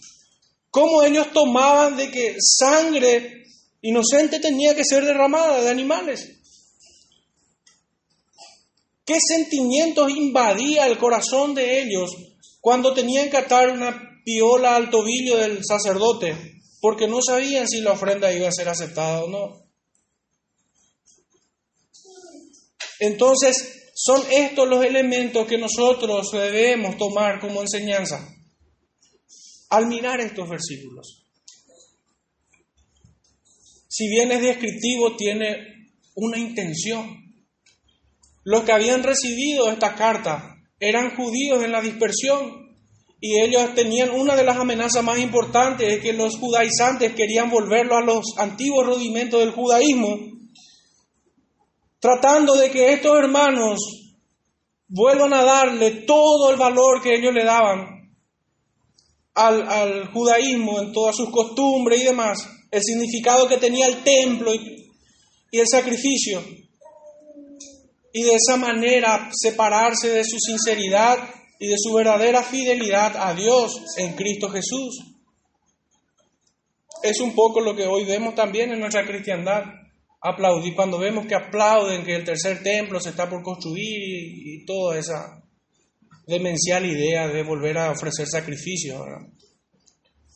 cómo 0.71 1.03
ellos 1.03 1.33
tomaban 1.33 1.97
de 1.97 2.11
que 2.11 2.37
sangre 2.39 3.47
inocente 3.81 4.39
tenía 4.39 4.75
que 4.77 4.85
ser 4.85 5.05
derramada 5.05 5.63
de 5.63 5.71
animales. 5.71 6.42
¿Qué 9.05 9.19
sentimientos 9.21 10.11
invadía 10.11 10.87
el 10.87 10.99
corazón 10.99 11.55
de 11.55 11.83
ellos 11.83 12.11
cuando 12.61 12.95
tenían 12.95 13.31
que 13.31 13.37
atar 13.37 13.71
una 13.71 14.23
piola 14.25 14.77
al 14.77 14.91
tobillo 14.91 15.39
del 15.39 15.65
sacerdote? 15.65 16.37
Porque 16.81 17.09
no 17.09 17.21
sabían 17.21 17.69
si 17.69 17.81
la 17.81 17.93
ofrenda 17.93 18.33
iba 18.33 18.49
a 18.49 18.53
ser 18.53 18.69
aceptada 18.69 19.25
o 19.25 19.29
no. 19.29 19.63
Entonces, 23.01 23.91
son 23.95 24.23
estos 24.31 24.69
los 24.69 24.85
elementos 24.85 25.47
que 25.47 25.59
nosotros 25.59 26.31
debemos 26.33 26.97
tomar 26.97 27.41
como 27.41 27.61
enseñanza 27.61 28.29
al 29.71 29.87
mirar 29.87 30.21
estos 30.21 30.49
versículos. 30.49 31.25
Si 33.89 34.09
bien 34.09 34.33
es 34.33 34.43
descriptivo, 34.43 35.17
tiene 35.17 35.93
una 36.15 36.39
intención. 36.39 37.22
Los 38.45 38.65
que 38.65 38.73
habían 38.73 39.03
recibido 39.03 39.71
esta 39.71 39.95
carta 39.95 40.57
eran 40.81 41.15
judíos 41.15 41.63
en 41.63 41.73
la 41.73 41.81
dispersión 41.81 42.77
y 43.21 43.41
ellos 43.41 43.75
tenían 43.77 44.11
una 44.11 44.35
de 44.35 44.43
las 44.43 44.57
amenazas 44.57 45.05
más 45.05 45.19
importantes, 45.21 45.93
es 45.93 46.03
que 46.03 46.13
los 46.13 46.37
judaizantes 46.39 47.15
querían 47.15 47.51
volverlo 47.51 47.97
a 47.97 48.03
los 48.03 48.37
antiguos 48.37 48.85
rudimentos 48.85 49.39
del 49.39 49.53
judaísmo, 49.53 50.19
tratando 52.01 52.55
de 52.57 52.73
que 52.73 52.93
estos 52.93 53.17
hermanos 53.17 53.79
vuelvan 54.89 55.33
a 55.35 55.45
darle 55.45 56.03
todo 56.05 56.51
el 56.51 56.57
valor 56.57 57.01
que 57.01 57.15
ellos 57.15 57.33
le 57.33 57.45
daban 57.45 58.13
al, 59.35 60.11
judaísmo 60.13 60.81
en 60.81 60.93
todas 60.93 61.15
sus 61.15 61.31
costumbres 61.31 62.03
y 62.03 62.07
demás, 62.07 62.45
el 62.73 62.83
significado 62.83 63.47
que 63.47 63.59
tenía 63.59 63.87
el 63.87 64.03
templo 64.03 64.53
y 64.53 65.59
el 65.59 65.67
sacrificio 65.69 66.43
y 68.13 68.23
de 68.23 68.35
esa 68.35 68.57
manera 68.57 69.31
separarse 69.33 70.11
de 70.11 70.25
su 70.25 70.39
sinceridad 70.39 71.19
y 71.59 71.69
de 71.69 71.77
su 71.79 71.95
verdadera 71.95 72.43
fidelidad 72.43 73.17
a 73.17 73.35
Dios 73.35 73.83
en 73.97 74.15
Cristo 74.15 74.51
Jesús. 74.51 75.13
Es 77.03 77.21
un 77.21 77.35
poco 77.35 77.61
lo 77.61 77.75
que 77.75 77.87
hoy 77.87 78.05
vemos 78.05 78.35
también 78.35 78.73
en 78.73 78.81
nuestra 78.81 79.07
cristiandad. 79.07 79.65
Aplaudir 80.21 80.75
cuando 80.75 80.99
vemos 80.99 81.27
que 81.27 81.35
aplauden 81.35 82.05
que 82.05 82.15
el 82.15 82.25
tercer 82.25 82.63
templo 82.63 83.01
se 83.01 83.11
está 83.11 83.29
por 83.29 83.43
construir 83.43 83.85
y, 83.85 84.65
toda 84.65 84.99
esa 84.99 85.43
demencial 86.27 86.87
idea 86.87 87.27
de 87.27 87.43
volver 87.43 87.79
a 87.79 87.91
ofrecer 87.91 88.27
sacrificios. 88.27 89.01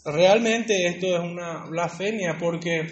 Realmente 0.05 0.87
esto 0.87 1.17
es 1.17 1.21
una 1.21 1.67
blasfemia 1.67 2.37
porque 2.39 2.87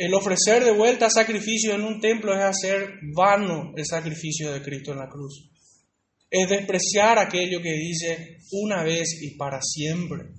el 0.00 0.14
ofrecer 0.14 0.64
de 0.64 0.72
vuelta 0.72 1.10
sacrificio 1.10 1.74
en 1.74 1.82
un 1.82 2.00
templo 2.00 2.32
es 2.32 2.40
hacer 2.40 3.00
vano 3.14 3.74
el 3.76 3.84
sacrificio 3.84 4.50
de 4.50 4.62
Cristo 4.62 4.92
en 4.92 4.98
la 4.98 5.10
cruz. 5.10 5.50
Es 6.30 6.48
despreciar 6.48 7.18
aquello 7.18 7.60
que 7.60 7.74
dice 7.74 8.38
una 8.52 8.82
vez 8.82 9.20
y 9.20 9.36
para 9.36 9.60
siempre. 9.60 10.30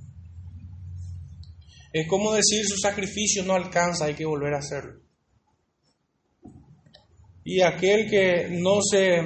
Es 1.93 2.07
como 2.07 2.33
decir 2.33 2.65
su 2.65 2.75
sacrificio 2.75 3.43
no 3.43 3.53
alcanza, 3.53 4.05
hay 4.05 4.15
que 4.15 4.25
volver 4.25 4.55
a 4.55 4.57
hacerlo. 4.57 4.99
Y 7.43 7.61
aquel 7.61 8.09
que 8.09 8.47
no 8.49 8.81
se 8.81 9.19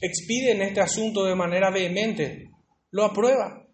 expide 0.00 0.52
en 0.52 0.62
este 0.62 0.80
asunto 0.80 1.26
de 1.26 1.34
manera 1.34 1.70
vehemente, 1.70 2.48
lo 2.92 3.04
aprueba. 3.04 3.68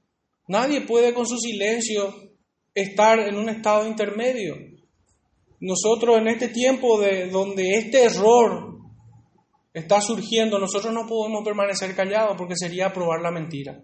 Nadie 0.49 0.81
puede 0.81 1.15
con 1.15 1.29
su 1.29 1.39
silencio 1.39 2.13
estar 2.75 3.21
en 3.21 3.37
un 3.37 3.49
estado 3.51 3.87
intermedio. 3.87 4.66
Nosotros 5.61 6.19
en 6.19 6.29
este 6.29 6.49
tiempo 6.49 7.01
de 7.01 7.29
donde 7.29 7.77
este 7.79 8.05
error 8.05 8.77
está 9.73 10.01
surgiendo, 10.01 10.59
nosotros 10.59 10.93
no 10.93 11.07
podemos 11.07 11.45
permanecer 11.45 11.95
callados 11.95 12.37
porque 12.37 12.57
sería 12.57 12.93
probar 12.93 13.21
la 13.21 13.31
mentira. 13.31 13.83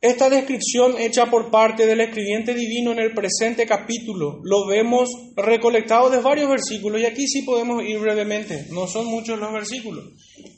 Esta 0.00 0.28
descripción 0.28 0.98
hecha 0.98 1.30
por 1.30 1.50
parte 1.50 1.86
del 1.86 2.02
escribiente 2.02 2.52
divino 2.52 2.92
en 2.92 2.98
el 2.98 3.14
presente 3.14 3.64
capítulo 3.66 4.38
lo 4.44 4.66
vemos 4.66 5.08
recolectado 5.34 6.10
de 6.10 6.20
varios 6.20 6.50
versículos 6.50 7.00
y 7.00 7.06
aquí 7.06 7.26
sí 7.26 7.40
podemos 7.40 7.82
ir 7.82 7.98
brevemente, 7.98 8.66
no 8.70 8.86
son 8.86 9.06
muchos 9.06 9.38
los 9.38 9.50
versículos. 9.50 10.04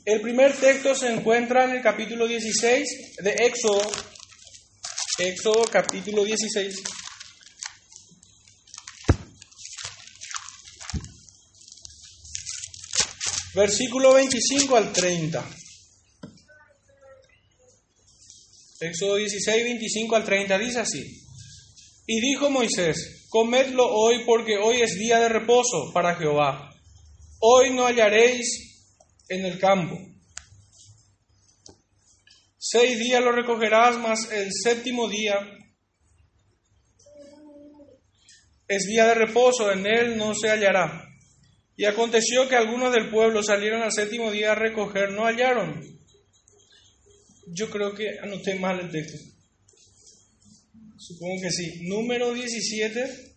El 0.03 0.19
primer 0.19 0.51
texto 0.51 0.93
se 0.95 1.13
encuentra 1.13 1.63
en 1.63 1.77
el 1.77 1.81
capítulo 1.81 2.27
16 2.27 3.15
de 3.23 3.31
Éxodo, 3.45 3.81
Éxodo 5.19 5.63
capítulo 5.71 6.25
16. 6.25 6.83
Versículo 13.57 14.13
25 14.13 14.75
al 14.75 14.93
30. 14.93 15.43
Éxodo 18.81 19.15
16, 19.15 19.63
25 19.63 20.15
al 20.15 20.23
30 20.23 20.59
dice 20.59 20.79
así. 20.81 21.23
Y 22.05 22.21
dijo 22.21 22.51
Moisés, 22.51 23.25
comedlo 23.29 23.87
hoy 23.87 24.23
porque 24.27 24.57
hoy 24.57 24.81
es 24.81 24.93
día 24.99 25.19
de 25.19 25.29
reposo 25.29 25.91
para 25.91 26.13
Jehová. 26.13 26.69
Hoy 27.39 27.73
no 27.73 27.87
hallaréis 27.87 28.93
en 29.27 29.43
el 29.43 29.57
campo. 29.57 29.97
Seis 32.59 32.99
días 32.99 33.23
lo 33.23 33.31
recogerás, 33.31 33.97
mas 33.97 34.31
el 34.31 34.51
séptimo 34.53 35.09
día 35.09 35.35
es 38.67 38.85
día 38.85 39.07
de 39.07 39.15
reposo, 39.15 39.71
en 39.71 39.87
él 39.87 40.15
no 40.15 40.35
se 40.35 40.51
hallará 40.51 41.06
Y 41.77 41.85
aconteció 41.85 42.49
que 42.49 42.55
algunos 42.55 42.91
del 42.91 43.11
pueblo 43.11 43.43
salieron 43.43 43.83
al 43.83 43.91
séptimo 43.91 44.31
día 44.31 44.53
a 44.53 44.55
recoger, 44.55 45.11
no 45.11 45.25
hallaron. 45.25 45.79
Yo 47.45 47.69
creo 47.69 47.93
que 47.93 48.17
anoté 48.19 48.55
mal 48.55 48.79
el 48.79 48.91
texto. 48.91 49.19
Supongo 50.97 51.39
que 51.43 51.51
sí. 51.51 51.87
Número 51.87 52.33
17. 52.33 53.35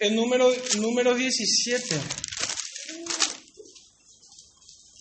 El 0.00 0.16
número, 0.16 0.52
número 0.76 1.14
17. 1.14 2.24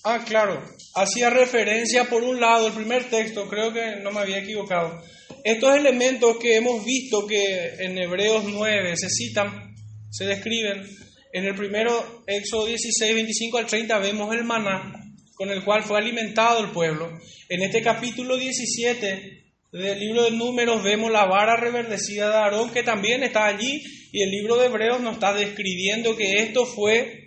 Ah, 0.04 0.24
claro. 0.26 0.62
Hacía 0.96 1.30
referencia 1.30 2.10
por 2.10 2.24
un 2.24 2.40
lado, 2.40 2.68
el 2.68 2.74
primer 2.74 3.10
texto, 3.10 3.48
creo 3.48 3.72
que 3.72 3.98
no 4.02 4.12
me 4.12 4.20
había 4.20 4.40
equivocado. 4.40 5.02
Estos 5.44 5.76
elementos 5.76 6.38
que 6.38 6.56
hemos 6.56 6.84
visto 6.84 7.26
que 7.26 7.76
en 7.80 7.98
Hebreos 7.98 8.44
9 8.46 8.96
se 8.98 9.10
citan, 9.10 9.74
se 10.10 10.26
describen, 10.26 10.84
en 11.32 11.46
el 11.46 11.56
primero, 11.56 12.24
Éxodo 12.28 12.68
16, 12.68 13.16
25 13.16 13.58
al 13.58 13.66
30, 13.66 13.98
vemos 14.00 14.36
el 14.36 14.44
maná 14.44 15.04
con 15.36 15.50
el 15.50 15.64
cual 15.64 15.84
fue 15.84 15.98
alimentado 15.98 16.64
el 16.64 16.72
pueblo. 16.72 17.10
En 17.50 17.64
este 17.64 17.82
capítulo 17.82 18.38
17 18.38 19.44
del 19.72 20.00
libro 20.00 20.24
de 20.26 20.32
Números 20.32 20.84
vemos 20.84 21.12
la 21.12 21.26
vara 21.26 21.56
reverdecida 21.56 22.30
de 22.30 22.36
Aarón 22.36 22.72
que 22.72 22.84
también 22.84 23.24
está 23.24 23.48
allí 23.48 23.82
y 24.12 24.22
el 24.22 24.30
libro 24.30 24.58
de 24.58 24.68
Hebreos 24.68 25.02
nos 25.02 25.16
está 25.16 25.34
describiendo 25.34 26.16
que 26.16 26.36
esto 26.44 26.66
fue 26.66 27.23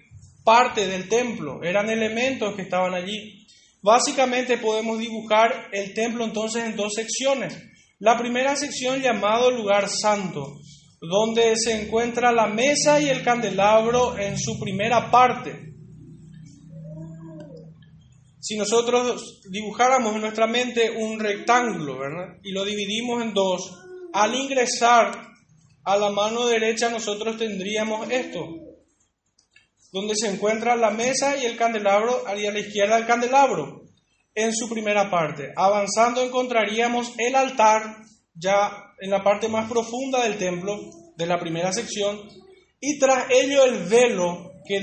parte 0.47 0.87
del 0.87 1.09
templo, 1.09 1.63
eran 1.65 1.91
elementos 1.91 2.55
que 2.55 2.63
estaban 2.63 2.95
allí. 2.95 3.45
Básicamente 3.83 4.59
podemos 4.59 4.99
dibujar 4.99 5.69
el 5.73 5.93
templo 5.93 6.25
entonces 6.25 6.65
en 6.65 6.77
dos 6.77 6.93
secciones. 6.95 7.59
La 7.99 8.17
primera 8.17 8.55
sección 8.55 9.03
llamado 9.03 9.51
lugar 9.51 9.89
santo, 9.89 10.55
donde 11.01 11.57
se 11.57 11.83
encuentra 11.83 12.31
la 12.31 12.47
mesa 12.47 13.01
y 13.01 13.09
el 13.09 13.25
candelabro 13.25 14.17
en 14.17 14.39
su 14.39 14.59
primera 14.61 15.11
parte. 15.11 15.75
Si 18.39 18.57
nosotros 18.57 19.41
dibujáramos 19.51 20.15
en 20.15 20.21
nuestra 20.21 20.47
mente 20.47 20.93
un 20.93 21.19
rectángulo, 21.19 21.99
¿verdad? 21.99 22.39
Y 22.45 22.53
lo 22.53 22.65
dividimos 22.65 23.21
en 23.21 23.35
dos, 23.35 23.73
al 24.13 24.35
ingresar 24.37 25.27
a 25.85 25.97
la 25.97 26.11
mano 26.11 26.47
derecha 26.47 26.89
nosotros 26.89 27.37
tendríamos 27.37 28.09
esto, 28.11 28.66
donde 29.97 30.15
se 30.15 30.29
encuentra 30.29 30.77
la 30.77 30.91
mesa 30.91 31.39
y 31.39 31.47
el 31.47 31.57
candelabro, 31.57 32.23
y 32.37 32.45
a 32.45 32.53
la 32.53 32.59
izquierda 32.59 32.99
el 32.99 33.07
candelabro, 33.07 33.81
en 34.35 34.55
su 34.55 34.69
primera 34.69 35.11
parte. 35.11 35.55
Avanzando 35.57 36.23
encontraríamos 36.23 37.15
el 37.17 37.35
altar, 37.35 37.97
ya 38.35 38.93
en 39.01 39.11
la 39.11 39.25
parte 39.25 39.49
más 39.49 39.71
profunda 39.71 40.23
del 40.23 40.37
templo, 40.37 40.79
de 41.17 41.25
la 41.25 41.41
primera 41.41 41.73
sección, 41.73 42.29
y 42.79 42.99
tras 42.99 43.31
ello 43.31 43.65
el 43.65 43.85
velo 43.85 44.53
que 44.69 44.81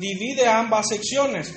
divide 0.00 0.48
ambas 0.48 0.88
secciones 0.88 1.54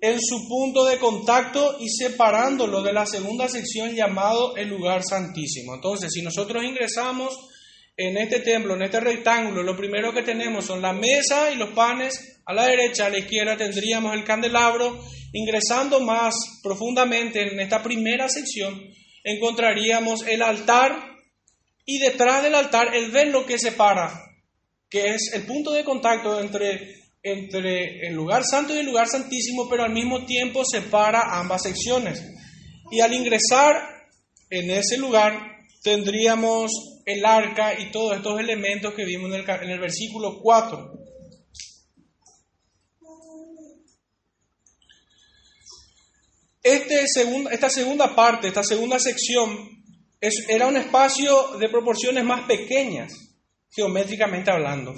en 0.00 0.20
su 0.20 0.46
punto 0.46 0.84
de 0.84 0.98
contacto 0.98 1.78
y 1.80 1.88
separándolo 1.88 2.82
de 2.82 2.92
la 2.92 3.04
segunda 3.04 3.48
sección 3.48 3.96
llamado 3.96 4.54
el 4.54 4.68
lugar 4.68 5.02
santísimo. 5.02 5.74
Entonces, 5.74 6.12
si 6.12 6.22
nosotros 6.22 6.62
ingresamos 6.62 7.36
en 7.96 8.16
este 8.16 8.40
templo, 8.40 8.74
en 8.74 8.82
este 8.82 9.00
rectángulo, 9.00 9.62
lo 9.62 9.76
primero 9.76 10.12
que 10.12 10.22
tenemos 10.22 10.66
son 10.66 10.82
la 10.82 10.92
mesa 10.92 11.50
y 11.52 11.56
los 11.56 11.70
panes. 11.70 12.40
A 12.46 12.52
la 12.52 12.66
derecha, 12.66 13.06
a 13.06 13.10
la 13.10 13.18
izquierda 13.18 13.56
tendríamos 13.56 14.14
el 14.14 14.24
candelabro. 14.24 15.00
Ingresando 15.32 16.00
más 16.00 16.34
profundamente 16.62 17.42
en 17.42 17.58
esta 17.58 17.82
primera 17.82 18.28
sección, 18.28 18.80
encontraríamos 19.24 20.26
el 20.26 20.42
altar 20.42 20.96
y 21.84 21.98
detrás 21.98 22.42
del 22.42 22.54
altar 22.54 22.94
el 22.94 23.10
velo 23.10 23.44
que 23.44 23.58
separa, 23.58 24.12
que 24.88 25.14
es 25.14 25.32
el 25.32 25.44
punto 25.44 25.72
de 25.72 25.84
contacto 25.84 26.40
entre 26.40 27.02
entre 27.24 28.06
el 28.06 28.14
lugar 28.14 28.44
santo 28.44 28.74
y 28.74 28.78
el 28.78 28.86
lugar 28.86 29.08
santísimo, 29.08 29.66
pero 29.68 29.82
al 29.82 29.92
mismo 29.92 30.26
tiempo 30.26 30.62
separa 30.62 31.38
ambas 31.38 31.62
secciones. 31.62 32.22
Y 32.90 33.00
al 33.00 33.14
ingresar 33.14 34.04
en 34.50 34.70
ese 34.70 34.98
lugar 34.98 35.62
tendríamos 35.82 36.93
el 37.04 37.24
arca 37.24 37.78
y 37.78 37.90
todos 37.90 38.16
estos 38.16 38.38
elementos 38.40 38.94
que 38.94 39.04
vimos 39.04 39.30
en 39.32 39.40
el, 39.40 39.50
en 39.50 39.70
el 39.70 39.80
versículo 39.80 40.40
4. 40.40 40.92
Este 46.62 47.04
esta 47.50 47.68
segunda 47.68 48.14
parte, 48.14 48.48
esta 48.48 48.62
segunda 48.62 48.98
sección, 48.98 49.68
era 50.48 50.66
un 50.66 50.76
espacio 50.78 51.58
de 51.58 51.68
proporciones 51.68 52.24
más 52.24 52.46
pequeñas, 52.46 53.12
geométricamente 53.70 54.50
hablando 54.50 54.94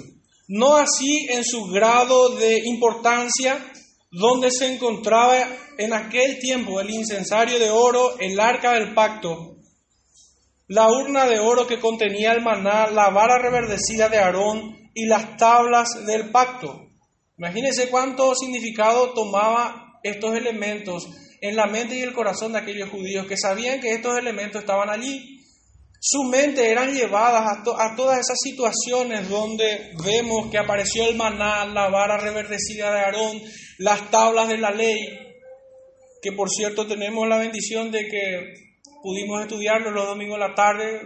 no 0.47 0.77
así 0.77 1.27
en 1.29 1.43
su 1.43 1.65
grado 1.65 2.35
de 2.35 2.61
importancia 2.65 3.71
donde 4.09 4.49
se 4.49 4.73
encontraba 4.73 5.45
en 5.77 5.93
aquel 5.93 6.39
tiempo 6.39 6.79
el 6.79 6.89
incensario 6.89 7.59
de 7.59 7.69
oro, 7.69 8.17
el 8.19 8.39
arca 8.39 8.73
del 8.73 8.93
pacto, 8.93 9.56
la 10.67 10.87
urna 10.87 11.25
de 11.25 11.39
oro 11.39 11.65
que 11.67 11.79
contenía 11.79 12.33
el 12.33 12.41
maná, 12.41 12.87
la 12.87 13.09
vara 13.09 13.39
reverdecida 13.39 14.09
de 14.09 14.17
Aarón 14.17 14.91
y 14.93 15.05
las 15.05 15.37
tablas 15.37 16.05
del 16.05 16.31
pacto. 16.31 16.87
Imagínense 17.37 17.89
cuánto 17.89 18.35
significado 18.35 19.13
tomaba 19.13 19.99
estos 20.03 20.35
elementos 20.35 21.07
en 21.41 21.55
la 21.55 21.67
mente 21.67 21.95
y 21.95 22.01
el 22.01 22.13
corazón 22.13 22.53
de 22.53 22.59
aquellos 22.59 22.89
judíos 22.89 23.27
que 23.27 23.37
sabían 23.37 23.79
que 23.79 23.93
estos 23.93 24.17
elementos 24.17 24.61
estaban 24.61 24.89
allí 24.89 25.37
su 25.99 26.23
mente 26.23 26.69
eran 26.69 26.93
llevadas 26.93 27.59
a, 27.67 27.95
todas 27.95 28.19
esas 28.19 28.37
situaciones 28.39 29.27
donde 29.29 29.93
vemos 30.03 30.49
que 30.51 30.57
apareció 30.57 31.09
el 31.09 31.15
maná, 31.15 31.65
la 31.65 31.89
vara 31.89 32.17
reverdecida 32.17 32.93
de 32.93 32.99
Aarón, 32.99 33.41
las 33.79 34.11
tablas 34.11 34.47
de 34.47 34.57
la 34.57 34.71
ley, 34.71 34.95
que 36.21 36.31
por 36.33 36.49
cierto 36.49 36.85
tenemos 36.85 37.27
la 37.27 37.39
bendición 37.39 37.91
de 37.91 38.07
que 38.07 38.66
pudimos 39.07 39.41
estudiarlo 39.41 39.91
los 39.91 40.05
domingos 40.05 40.35
en 40.35 40.49
la 40.49 40.53
tarde 40.53 40.99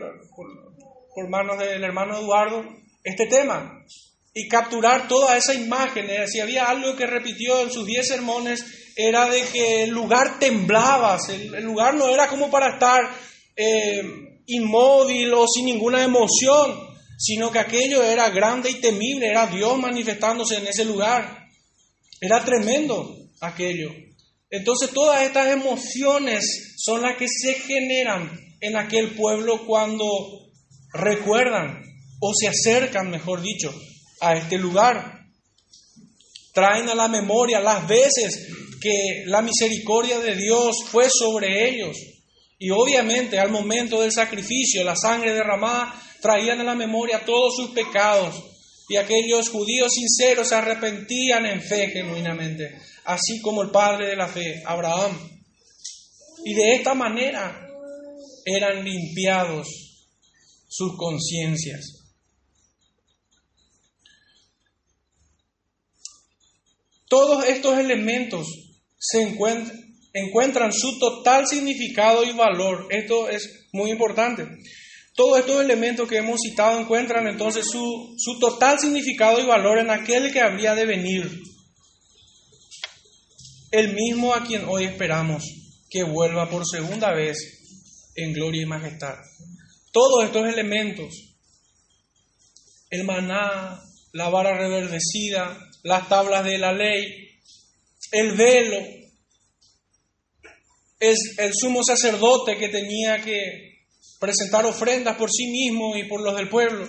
por, 1.14 1.30
manos 1.30 1.60
del 1.60 1.84
hermano 1.84 2.18
Eduardo, 2.18 2.66
este 3.04 3.28
tema, 3.28 3.86
y 4.34 4.48
capturar 4.48 5.08
toda 5.08 5.38
esa 5.38 5.54
imagen. 5.54 6.08
Si 6.28 6.40
había 6.40 6.66
algo 6.66 6.96
que 6.96 7.06
repitió 7.06 7.62
en 7.62 7.70
sus 7.70 7.86
diez 7.86 8.08
sermones, 8.08 8.66
era 8.96 9.30
de 9.30 9.44
que 9.44 9.84
el 9.84 9.92
lugar 9.92 10.40
temblaba, 10.40 11.20
el, 11.30 11.64
lugar 11.64 11.94
no 11.94 12.08
era 12.08 12.28
como 12.28 12.50
para 12.50 12.74
estar... 12.74 13.10
Eh, 13.56 14.30
inmóvil 14.48 15.34
o 15.34 15.46
sin 15.48 15.66
ninguna 15.66 16.04
emoción, 16.04 16.88
sino 17.18 17.52
que 17.52 17.60
aquello 17.60 18.04
era 18.04 18.30
grande 18.30 18.70
y 18.70 18.82
temible, 18.82 19.28
era 19.28 19.48
Dios 19.48 19.78
manifestándose 19.78 20.58
en 20.58 20.68
ese 20.68 20.86
lugar. 20.86 21.48
Era 22.20 22.44
tremendo 22.44 23.16
aquello. 23.42 23.92
Entonces 24.52 24.92
todas 24.92 25.24
estas 25.24 25.48
emociones 25.48 26.76
son 26.78 27.02
las 27.02 27.18
que 27.18 27.28
se 27.28 27.54
generan 27.54 28.30
en 28.60 28.76
aquel 28.76 29.16
pueblo 29.16 29.66
cuando 29.66 30.08
recuerdan 30.94 31.82
o 32.20 32.34
se 32.34 32.50
acercan, 32.50 33.10
mejor 33.10 33.42
dicho, 33.42 33.74
a 34.20 34.36
este 34.36 34.58
lugar. 34.58 35.22
Traen 36.54 36.90
a 36.90 36.96
la 36.96 37.08
memoria 37.08 37.62
las 37.62 37.88
veces 37.88 38.48
que 38.82 39.24
la 39.26 39.42
misericordia 39.42 40.20
de 40.20 40.36
Dios 40.36 40.84
fue 40.86 41.08
sobre 41.10 41.70
ellos, 41.70 41.96
y 42.60 42.72
obviamente 42.72 43.40
al 43.40 43.50
momento 43.50 44.02
del 44.02 44.12
sacrificio, 44.12 44.84
la 44.84 44.96
sangre 44.96 45.34
derramada, 45.34 45.96
traían 46.22 46.60
a 46.60 46.64
la 46.64 46.76
memoria 46.76 47.24
todos 47.26 47.56
sus 47.56 47.72
pecados. 47.72 48.51
Y 48.92 48.98
aquellos 48.98 49.48
judíos 49.48 49.94
sinceros 49.94 50.50
se 50.50 50.56
arrepentían 50.56 51.46
en 51.46 51.62
fe 51.62 51.88
genuinamente, 51.92 52.78
así 53.06 53.40
como 53.40 53.62
el 53.62 53.72
padre 53.72 54.08
de 54.08 54.18
la 54.18 54.28
fe, 54.28 54.62
Abraham. 54.66 55.18
Y 56.44 56.54
de 56.54 56.76
esta 56.76 56.94
manera 56.94 57.70
eran 58.44 58.84
limpiados 58.84 59.70
sus 60.68 60.98
conciencias. 60.98 62.04
Todos 67.08 67.46
estos 67.46 67.80
elementos 67.80 68.46
se 69.00 69.22
encuentran 69.22 69.80
encuentran 70.14 70.74
su 70.74 71.00
total 71.00 71.48
significado 71.48 72.26
y 72.26 72.34
valor. 72.34 72.88
Esto 72.90 73.30
es 73.30 73.68
muy 73.72 73.92
importante. 73.92 74.46
Todos 75.14 75.40
estos 75.40 75.62
elementos 75.62 76.08
que 76.08 76.18
hemos 76.18 76.40
citado 76.40 76.80
encuentran 76.80 77.28
entonces 77.28 77.66
su, 77.70 78.16
su 78.18 78.40
total 78.40 78.80
significado 78.80 79.40
y 79.40 79.46
valor 79.46 79.80
en 79.80 79.90
aquel 79.90 80.32
que 80.32 80.40
habría 80.40 80.74
de 80.74 80.86
venir. 80.86 81.30
El 83.72 83.94
mismo 83.94 84.34
a 84.34 84.44
quien 84.44 84.66
hoy 84.68 84.86
esperamos 84.86 85.44
que 85.90 86.04
vuelva 86.04 86.50
por 86.50 86.64
segunda 86.66 87.14
vez 87.14 87.38
en 88.16 88.34
gloria 88.34 88.64
y 88.64 88.66
majestad. 88.66 89.16
Todos 89.92 90.26
estos 90.26 90.48
elementos, 90.48 91.14
el 92.90 93.04
maná, 93.04 93.82
la 94.14 94.30
vara 94.30 94.58
reverdecida, 94.58 95.58
las 95.84 96.08
tablas 96.08 96.46
de 96.46 96.58
la 96.58 96.72
ley, 96.72 97.06
el 98.12 98.36
velo, 98.36 98.78
es 101.00 101.18
el 101.38 101.52
sumo 101.54 101.84
sacerdote 101.84 102.58
que 102.58 102.70
tenía 102.70 103.22
que 103.22 103.71
presentar 104.22 104.64
ofrendas 104.68 105.18
por 105.18 105.32
sí 105.32 105.48
mismo 105.48 105.98
y 105.98 106.08
por 106.08 106.22
los 106.22 106.38
del 106.38 106.48
pueblo. 106.48 106.88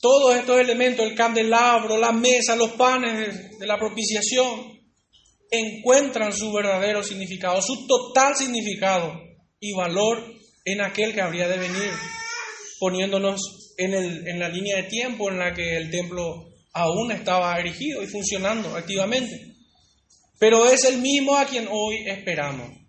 Todos 0.00 0.34
estos 0.34 0.58
elementos, 0.58 1.06
el 1.06 1.14
candelabro, 1.14 1.96
la 1.96 2.10
mesa, 2.10 2.56
los 2.56 2.72
panes 2.72 3.56
de 3.56 3.66
la 3.66 3.78
propiciación, 3.78 4.80
encuentran 5.48 6.32
su 6.32 6.52
verdadero 6.52 7.04
significado, 7.04 7.62
su 7.62 7.86
total 7.86 8.34
significado 8.34 9.14
y 9.60 9.72
valor 9.72 10.34
en 10.64 10.80
aquel 10.80 11.14
que 11.14 11.20
habría 11.20 11.46
de 11.46 11.58
venir, 11.58 11.92
poniéndonos 12.80 13.40
en, 13.78 13.94
el, 13.94 14.26
en 14.26 14.40
la 14.40 14.48
línea 14.48 14.76
de 14.76 14.84
tiempo 14.84 15.30
en 15.30 15.38
la 15.38 15.54
que 15.54 15.76
el 15.76 15.88
templo 15.88 16.48
aún 16.72 17.12
estaba 17.12 17.56
erigido 17.60 18.02
y 18.02 18.08
funcionando 18.08 18.74
activamente. 18.74 19.54
Pero 20.40 20.68
es 20.68 20.84
el 20.84 20.98
mismo 21.00 21.36
a 21.36 21.44
quien 21.44 21.68
hoy 21.70 22.08
esperamos. 22.08 22.79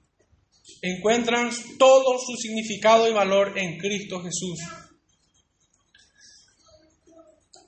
Encuentran 0.81 1.51
todo 1.77 2.17
su 2.19 2.35
significado 2.35 3.07
y 3.07 3.13
valor 3.13 3.57
en 3.57 3.77
Cristo 3.77 4.21
Jesús. 4.21 4.59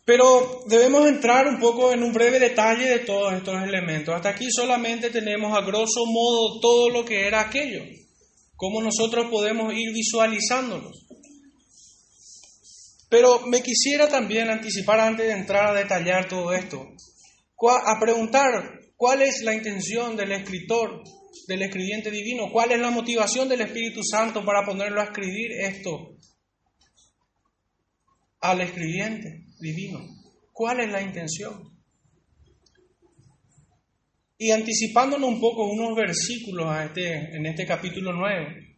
Pero 0.05 0.63
debemos 0.67 1.07
entrar 1.07 1.47
un 1.47 1.59
poco 1.59 1.93
en 1.93 2.03
un 2.03 2.11
breve 2.11 2.39
detalle 2.39 2.89
de 2.89 2.99
todos 2.99 3.33
estos 3.33 3.61
elementos. 3.63 4.13
Hasta 4.13 4.29
aquí 4.29 4.47
solamente 4.51 5.09
tenemos 5.09 5.57
a 5.57 5.61
grosso 5.61 6.05
modo 6.05 6.59
todo 6.59 6.89
lo 6.89 7.05
que 7.05 7.25
era 7.25 7.39
aquello, 7.39 7.83
cómo 8.55 8.81
nosotros 8.81 9.27
podemos 9.29 9.73
ir 9.73 9.93
visualizándolos. 9.93 11.07
Pero 13.09 13.45
me 13.47 13.61
quisiera 13.61 14.09
también 14.09 14.49
anticipar 14.49 14.99
antes 14.99 15.27
de 15.27 15.33
entrar 15.33 15.69
a 15.69 15.79
detallar 15.79 16.27
todo 16.27 16.51
esto, 16.51 16.85
a 17.85 17.99
preguntar 17.99 18.81
cuál 18.97 19.21
es 19.21 19.41
la 19.43 19.53
intención 19.53 20.17
del 20.17 20.33
escritor, 20.33 21.03
del 21.47 21.61
escribiente 21.63 22.11
divino, 22.11 22.51
cuál 22.51 22.71
es 22.71 22.79
la 22.79 22.91
motivación 22.91 23.49
del 23.49 23.61
Espíritu 23.61 24.01
Santo 24.03 24.45
para 24.45 24.65
ponerlo 24.65 25.01
a 25.01 25.05
escribir 25.05 25.51
esto 25.51 26.17
al 28.41 28.61
escribiente 28.61 29.45
divino. 29.59 29.99
¿Cuál 30.51 30.81
es 30.81 30.91
la 30.91 31.01
intención? 31.01 31.73
Y 34.37 34.51
anticipándonos 34.51 35.29
un 35.29 35.39
poco 35.39 35.65
unos 35.65 35.95
versículos 35.95 36.67
a 36.67 36.85
este, 36.85 37.35
en 37.35 37.45
este 37.45 37.65
capítulo 37.65 38.13
9, 38.13 38.77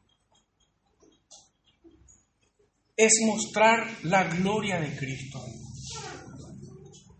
es 2.95 3.13
mostrar 3.25 3.87
la 4.03 4.23
gloria 4.23 4.79
de 4.79 4.95
Cristo. 4.95 5.43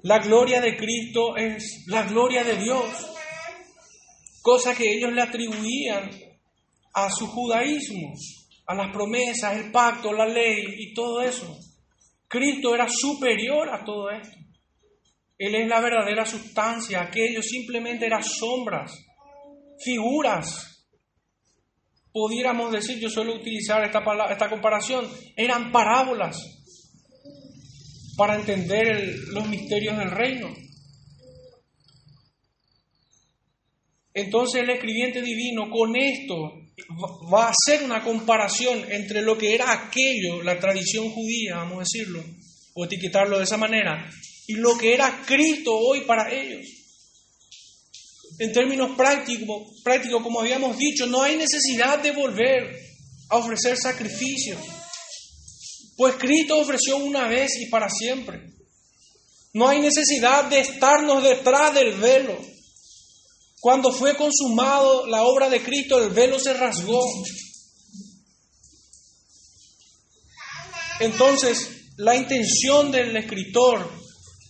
La 0.03 0.19
gloria 0.19 0.61
de 0.61 0.77
Cristo 0.77 1.35
es 1.35 1.83
la 1.87 2.03
gloria 2.03 2.43
de 2.43 2.57
Dios, 2.57 3.14
cosa 4.45 4.75
que 4.75 4.93
ellos 4.93 5.11
le 5.11 5.23
atribuían 5.23 6.07
a 6.93 7.09
su 7.09 7.25
judaísmo, 7.25 8.13
a 8.67 8.75
las 8.75 8.93
promesas, 8.93 9.57
el 9.57 9.71
pacto, 9.71 10.13
la 10.13 10.27
ley 10.27 10.63
y 10.77 10.93
todo 10.93 11.23
eso. 11.23 11.57
Cristo 12.27 12.75
era 12.75 12.85
superior 12.87 13.67
a 13.73 13.83
todo 13.83 14.11
esto. 14.11 14.37
Él 15.39 15.55
es 15.55 15.67
la 15.67 15.81
verdadera 15.81 16.27
sustancia, 16.27 17.01
aquello 17.01 17.41
simplemente 17.41 18.05
eran 18.05 18.21
sombras, 18.21 18.93
figuras. 19.83 20.85
Pudiéramos 22.11 22.71
decir, 22.71 22.99
yo 22.99 23.09
suelo 23.09 23.33
utilizar 23.33 23.83
esta, 23.83 24.03
esta 24.29 24.47
comparación, 24.47 25.09
eran 25.35 25.71
parábolas 25.71 26.37
para 28.15 28.35
entender 28.35 29.15
los 29.33 29.49
misterios 29.49 29.97
del 29.97 30.11
reino. 30.11 30.53
Entonces 34.15 34.61
el 34.63 34.69
escribiente 34.69 35.21
divino 35.21 35.69
con 35.69 35.93
esto 35.97 36.53
va 37.31 37.47
a 37.47 37.51
hacer 37.51 37.83
una 37.83 38.01
comparación 38.01 38.89
entre 38.89 39.21
lo 39.21 39.37
que 39.37 39.53
era 39.53 39.73
aquello, 39.73 40.41
la 40.41 40.57
tradición 40.57 41.09
judía, 41.11 41.57
vamos 41.57 41.77
a 41.77 41.79
decirlo, 41.79 42.23
o 42.75 42.85
etiquetarlo 42.85 43.37
de 43.37 43.43
esa 43.43 43.57
manera, 43.57 44.09
y 44.47 44.53
lo 44.53 44.77
que 44.77 44.93
era 44.93 45.21
Cristo 45.25 45.77
hoy 45.77 46.01
para 46.01 46.33
ellos. 46.33 46.65
En 48.39 48.53
términos 48.53 48.95
prácticos, 48.95 49.81
prácticos, 49.83 50.23
como 50.23 50.39
habíamos 50.39 50.77
dicho, 50.77 51.07
no 51.07 51.21
hay 51.21 51.35
necesidad 51.35 52.01
de 52.01 52.11
volver 52.11 52.73
a 53.29 53.37
ofrecer 53.37 53.75
sacrificios, 53.75 54.61
pues 55.97 56.15
Cristo 56.15 56.57
ofreció 56.57 56.97
una 56.97 57.27
vez 57.27 57.51
y 57.59 57.69
para 57.69 57.89
siempre. 57.89 58.39
No 59.53 59.67
hay 59.67 59.81
necesidad 59.81 60.45
de 60.45 60.61
estarnos 60.61 61.21
detrás 61.21 61.73
del 61.73 61.95
velo 61.95 62.54
cuando 63.65 63.91
fue 63.91 64.15
consumado 64.15 65.07
la 65.07 65.23
obra 65.23 65.49
de 65.49 65.63
Cristo, 65.63 65.97
el 65.97 66.11
velo 66.11 66.37
se 66.37 66.53
rasgó. 66.53 67.01
Entonces, 70.99 71.71
la 71.97 72.15
intención 72.15 72.91
del 72.91 73.17
escritor 73.17 73.91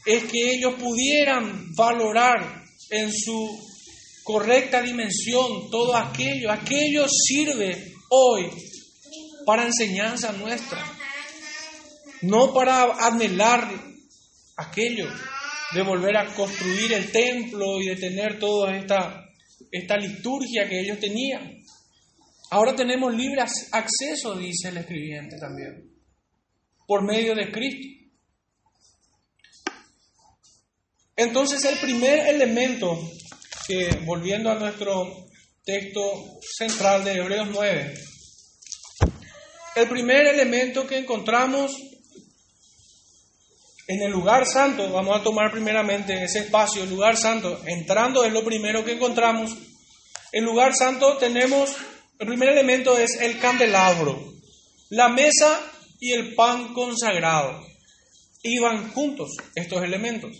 es 0.06 0.26
que 0.26 0.56
ellos 0.56 0.74
pudieran 0.74 1.74
valorar 1.76 2.62
en 2.90 3.10
su 3.14 3.58
correcta 4.26 4.82
dimensión 4.82 5.70
todo 5.72 5.96
aquello. 5.96 6.52
Aquello 6.52 7.08
sirve 7.08 7.94
hoy 8.10 8.50
para 9.46 9.64
enseñanza 9.64 10.34
nuestra, 10.34 10.84
no 12.24 12.54
para 12.54 13.08
anhelar 13.08 13.82
aquello 14.58 15.08
de 15.76 15.82
volver 15.82 16.16
a 16.16 16.34
construir 16.34 16.94
el 16.94 17.12
templo 17.12 17.82
y 17.82 17.88
de 17.88 17.98
tener 17.98 18.40
toda 18.40 18.78
esta, 18.78 19.26
esta 19.70 19.98
liturgia 19.98 20.70
que 20.70 20.80
ellos 20.80 21.00
tenían. 21.00 21.62
Ahora 22.50 22.74
tenemos 22.74 23.14
libre 23.14 23.42
acceso, 23.42 24.36
dice 24.36 24.70
el 24.70 24.78
escribiente 24.78 25.38
también, 25.38 25.92
por 26.88 27.04
medio 27.04 27.36
de 27.36 27.52
Cristo. 27.52 27.90
Entonces 31.18 31.66
el 31.66 31.78
primer 31.80 32.28
elemento 32.28 32.98
que, 33.68 33.90
volviendo 34.06 34.50
a 34.50 34.56
nuestro 34.56 35.28
texto 35.66 36.40
central 36.58 37.04
de 37.04 37.16
Hebreos 37.16 37.50
9, 37.52 37.94
el 39.76 39.90
primer 39.90 40.28
elemento 40.28 40.88
que 40.88 41.00
encontramos 41.00 41.74
en 43.88 44.02
el 44.02 44.12
lugar 44.12 44.48
santo, 44.48 44.90
vamos 44.92 45.20
a 45.20 45.24
tomar 45.24 45.52
primeramente 45.52 46.24
ese 46.24 46.40
espacio, 46.40 46.84
el 46.84 46.90
lugar 46.90 47.18
santo, 47.18 47.62
entrando 47.66 48.24
es 48.24 48.34
lo 48.34 48.44
primero 48.44 48.84
que 48.84 48.94
encontramos. 48.94 49.56
El 50.32 50.44
lugar 50.44 50.74
santo 50.76 51.18
tenemos, 51.18 51.76
el 52.18 52.28
primer 52.28 52.50
elemento 52.50 52.98
es 52.98 53.22
el 53.22 53.40
candelabro, 53.40 54.34
la 54.90 55.10
mesa 55.10 55.60
y 56.00 56.14
el 56.14 56.34
pan 56.34 56.74
consagrado. 56.74 57.64
Iban 58.42 58.92
juntos 58.92 59.32
estos 59.54 59.84
elementos. 59.84 60.32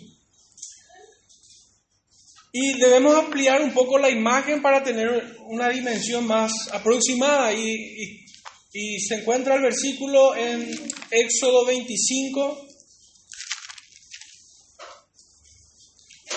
Y 2.52 2.78
debemos 2.78 3.14
ampliar 3.14 3.60
un 3.62 3.72
poco 3.72 3.98
la 3.98 4.08
imagen 4.08 4.62
para 4.62 4.82
tener 4.82 5.36
una 5.46 5.68
dimensión 5.68 6.26
más 6.26 6.52
aproximada. 6.72 7.52
Y, 7.52 8.24
y 8.72 9.00
se 9.00 9.16
encuentra 9.16 9.56
el 9.56 9.62
versículo 9.62 10.34
en 10.34 10.70
Éxodo 11.10 11.66
25, 11.66 12.65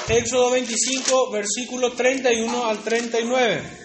Éxodo 0.10 0.50
25, 0.50 1.30
versículo 1.30 1.92
31 1.92 2.66
al 2.66 2.80
39. 2.80 3.80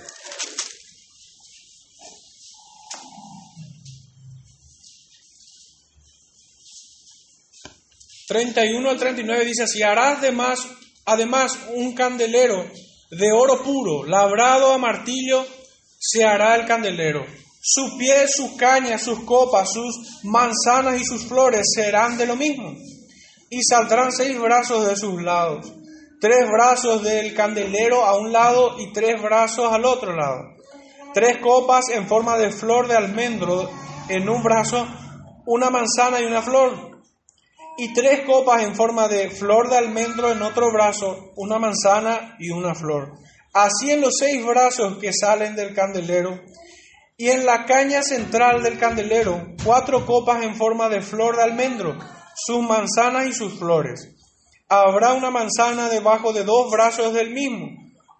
...31 8.26 8.88
al 8.88 8.96
39 8.96 9.44
dice 9.44 9.64
así... 9.64 9.82
...harás 9.82 10.18
además, 10.18 10.66
además 11.04 11.58
un 11.74 11.94
candelero 11.94 12.70
de 13.10 13.32
oro 13.32 13.62
puro... 13.62 14.04
...labrado 14.04 14.72
a 14.72 14.78
martillo 14.78 15.46
se 15.98 16.24
hará 16.24 16.56
el 16.56 16.64
candelero... 16.64 17.26
...su 17.60 17.98
pie, 17.98 18.26
sus 18.28 18.52
cañas, 18.52 19.02
sus 19.02 19.20
copas, 19.24 19.70
sus 19.74 20.22
manzanas 20.22 20.98
y 21.00 21.04
sus 21.04 21.26
flores 21.26 21.66
serán 21.74 22.16
de 22.16 22.24
lo 22.24 22.34
mismo... 22.34 22.74
...y 23.50 23.62
saldrán 23.62 24.10
seis 24.10 24.38
brazos 24.40 24.88
de 24.88 24.96
sus 24.96 25.22
lados 25.22 25.83
tres 26.24 26.48
brazos 26.50 27.02
del 27.02 27.34
candelero 27.34 28.02
a 28.02 28.16
un 28.16 28.32
lado 28.32 28.76
y 28.78 28.94
tres 28.94 29.20
brazos 29.20 29.70
al 29.70 29.84
otro 29.84 30.16
lado. 30.16 30.54
Tres 31.12 31.36
copas 31.42 31.90
en 31.90 32.08
forma 32.08 32.38
de 32.38 32.50
flor 32.50 32.88
de 32.88 32.96
almendro 32.96 33.68
en 34.08 34.26
un 34.30 34.42
brazo, 34.42 34.86
una 35.44 35.68
manzana 35.68 36.22
y 36.22 36.24
una 36.24 36.40
flor. 36.40 37.02
Y 37.76 37.92
tres 37.92 38.20
copas 38.24 38.62
en 38.62 38.74
forma 38.74 39.06
de 39.06 39.28
flor 39.28 39.68
de 39.68 39.76
almendro 39.76 40.32
en 40.32 40.40
otro 40.40 40.72
brazo, 40.72 41.30
una 41.36 41.58
manzana 41.58 42.36
y 42.38 42.48
una 42.48 42.74
flor. 42.74 43.18
Así 43.52 43.90
en 43.90 44.00
los 44.00 44.14
seis 44.18 44.42
brazos 44.46 44.96
que 44.96 45.12
salen 45.12 45.54
del 45.54 45.74
candelero. 45.74 46.40
Y 47.18 47.28
en 47.28 47.44
la 47.44 47.66
caña 47.66 48.02
central 48.02 48.62
del 48.62 48.78
candelero, 48.78 49.48
cuatro 49.62 50.06
copas 50.06 50.42
en 50.42 50.56
forma 50.56 50.88
de 50.88 51.02
flor 51.02 51.36
de 51.36 51.42
almendro, 51.42 51.98
sus 52.34 52.62
manzanas 52.66 53.26
y 53.26 53.34
sus 53.34 53.58
flores 53.58 54.13
habrá 54.68 55.12
una 55.12 55.30
manzana 55.30 55.88
debajo 55.88 56.32
de 56.32 56.44
dos 56.44 56.70
brazos 56.70 57.12
del 57.14 57.30
mismo, 57.30 57.68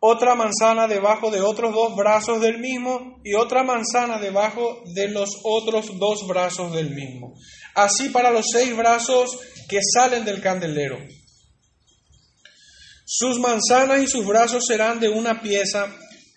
otra 0.00 0.34
manzana 0.34 0.86
debajo 0.86 1.30
de 1.30 1.40
otros 1.40 1.72
dos 1.72 1.96
brazos 1.96 2.40
del 2.42 2.58
mismo 2.58 3.20
y 3.24 3.32
otra 3.34 3.62
manzana 3.62 4.18
debajo 4.18 4.82
de 4.94 5.08
los 5.08 5.30
otros 5.44 5.98
dos 5.98 6.26
brazos 6.26 6.74
del 6.74 6.90
mismo. 6.90 7.34
Así 7.74 8.10
para 8.10 8.30
los 8.30 8.44
seis 8.52 8.76
brazos 8.76 9.38
que 9.68 9.80
salen 9.82 10.26
del 10.26 10.42
candelero. 10.42 10.98
Sus 13.06 13.38
manzanas 13.38 14.02
y 14.02 14.06
sus 14.06 14.26
brazos 14.26 14.64
serán 14.66 15.00
de 15.00 15.08
una 15.08 15.40
pieza, 15.40 15.86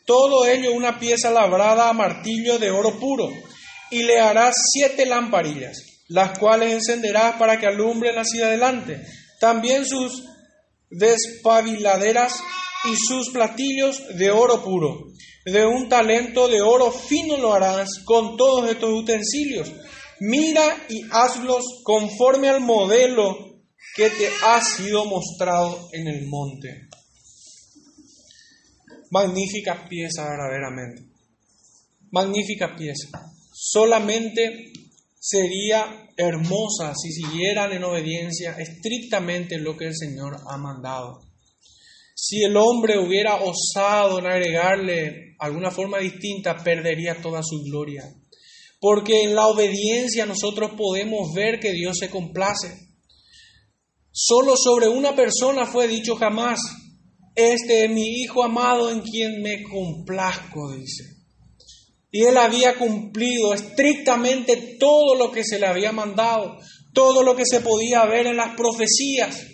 todo 0.05 0.45
ello 0.45 0.71
una 0.73 0.99
pieza 0.99 1.29
labrada 1.29 1.89
a 1.89 1.93
martillo 1.93 2.59
de 2.59 2.71
oro 2.71 2.97
puro, 2.99 3.29
y 3.91 4.03
le 4.03 4.19
harás 4.19 4.55
siete 4.71 5.05
lamparillas, 5.05 5.77
las 6.07 6.37
cuales 6.39 6.73
encenderás 6.73 7.35
para 7.35 7.59
que 7.59 7.67
alumbren 7.67 8.15
hacia 8.15 8.47
adelante. 8.47 9.05
También 9.39 9.85
sus 9.85 10.23
despabiladeras 10.89 12.39
y 12.91 12.95
sus 12.95 13.29
platillos 13.29 14.01
de 14.17 14.31
oro 14.31 14.63
puro. 14.63 15.07
De 15.45 15.65
un 15.65 15.87
talento 15.87 16.47
de 16.47 16.61
oro 16.61 16.91
fino 16.91 17.37
lo 17.37 17.53
harás 17.53 17.99
con 18.03 18.35
todos 18.37 18.69
estos 18.69 18.89
utensilios. 18.91 19.71
Mira 20.19 20.85
y 20.89 21.03
hazlos 21.11 21.63
conforme 21.83 22.49
al 22.49 22.59
modelo 22.59 23.61
que 23.95 24.09
te 24.09 24.29
ha 24.43 24.61
sido 24.61 25.05
mostrado 25.05 25.89
en 25.91 26.07
el 26.07 26.27
monte. 26.27 26.87
Magnífica 29.09 29.87
pieza 29.87 30.23
verdaderamente. 30.29 31.03
Magnífica 32.11 32.75
pieza. 32.75 33.07
Solamente 33.53 34.71
sería 35.29 36.09
hermosa 36.15 36.93
si 36.95 37.11
siguieran 37.11 37.73
en 37.73 37.83
obediencia 37.83 38.55
estrictamente 38.57 39.57
lo 39.59 39.75
que 39.75 39.87
el 39.87 39.95
Señor 39.95 40.37
ha 40.49 40.57
mandado. 40.57 41.19
Si 42.15 42.43
el 42.43 42.55
hombre 42.55 42.97
hubiera 42.97 43.35
osado 43.35 44.19
en 44.19 44.27
agregarle 44.27 45.35
alguna 45.37 45.69
forma 45.69 45.97
distinta, 45.97 46.63
perdería 46.63 47.21
toda 47.21 47.41
su 47.43 47.61
gloria. 47.63 48.03
Porque 48.79 49.23
en 49.23 49.35
la 49.35 49.47
obediencia 49.47 50.25
nosotros 50.25 50.71
podemos 50.77 51.33
ver 51.35 51.59
que 51.59 51.73
Dios 51.73 51.97
se 51.99 52.09
complace. 52.09 52.87
Solo 54.11 54.53
sobre 54.55 54.87
una 54.87 55.13
persona 55.13 55.65
fue 55.65 55.89
dicho 55.89 56.15
jamás, 56.15 56.59
este 57.35 57.83
es 57.83 57.91
mi 57.91 58.21
Hijo 58.21 58.43
amado 58.43 58.89
en 58.91 59.01
quien 59.01 59.41
me 59.41 59.61
complazco, 59.63 60.73
dice. 60.73 61.16
Y 62.11 62.23
él 62.23 62.37
había 62.37 62.77
cumplido 62.77 63.53
estrictamente 63.53 64.77
todo 64.79 65.15
lo 65.15 65.31
que 65.31 65.43
se 65.43 65.59
le 65.59 65.67
había 65.67 65.91
mandado, 65.91 66.57
todo 66.93 67.21
lo 67.21 67.35
que 67.35 67.45
se 67.45 67.59
podía 67.59 68.05
ver 68.05 68.27
en 68.27 68.37
las 68.37 68.55
profecías, 68.55 69.45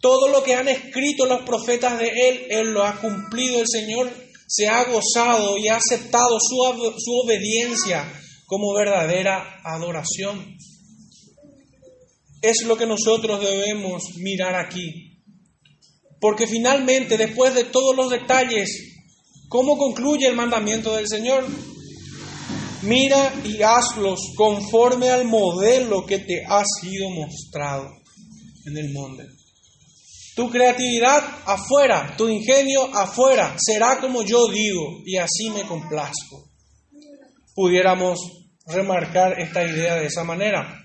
todo 0.00 0.28
lo 0.28 0.42
que 0.42 0.54
han 0.54 0.68
escrito 0.68 1.26
los 1.26 1.42
profetas 1.42 1.98
de 1.98 2.08
él, 2.08 2.46
él 2.50 2.72
lo 2.72 2.84
ha 2.84 3.00
cumplido. 3.00 3.60
El 3.60 3.68
Señor 3.68 4.10
se 4.46 4.68
ha 4.68 4.84
gozado 4.84 5.58
y 5.58 5.68
ha 5.68 5.76
aceptado 5.76 6.38
su, 6.40 6.56
su 6.98 7.12
obediencia 7.24 8.12
como 8.46 8.72
verdadera 8.72 9.60
adoración. 9.64 10.56
Es 12.40 12.64
lo 12.64 12.76
que 12.76 12.86
nosotros 12.86 13.40
debemos 13.40 14.16
mirar 14.16 14.54
aquí. 14.54 15.20
Porque 16.20 16.46
finalmente, 16.46 17.16
después 17.16 17.54
de 17.54 17.64
todos 17.64 17.94
los 17.96 18.10
detalles, 18.10 18.95
¿cómo 19.48 19.76
concluye 19.76 20.26
el 20.28 20.36
mandamiento 20.36 20.94
del 20.94 21.08
Señor? 21.08 21.46
Mira 22.82 23.32
y 23.44 23.62
hazlos 23.62 24.20
conforme 24.36 25.10
al 25.10 25.24
modelo 25.24 26.06
que 26.06 26.18
te 26.18 26.44
ha 26.46 26.62
sido 26.80 27.10
mostrado 27.10 27.88
en 28.66 28.76
el 28.76 28.92
monte. 28.92 29.24
Tu 30.36 30.50
creatividad 30.50 31.24
afuera, 31.46 32.14
tu 32.16 32.28
ingenio 32.28 32.94
afuera, 32.94 33.56
será 33.58 33.98
como 33.98 34.22
yo 34.22 34.48
digo 34.48 35.00
y 35.04 35.16
así 35.16 35.48
me 35.50 35.62
complazco. 35.62 36.50
Pudiéramos 37.54 38.18
remarcar 38.66 39.40
esta 39.40 39.64
idea 39.64 39.96
de 39.96 40.06
esa 40.06 40.24
manera. 40.24 40.78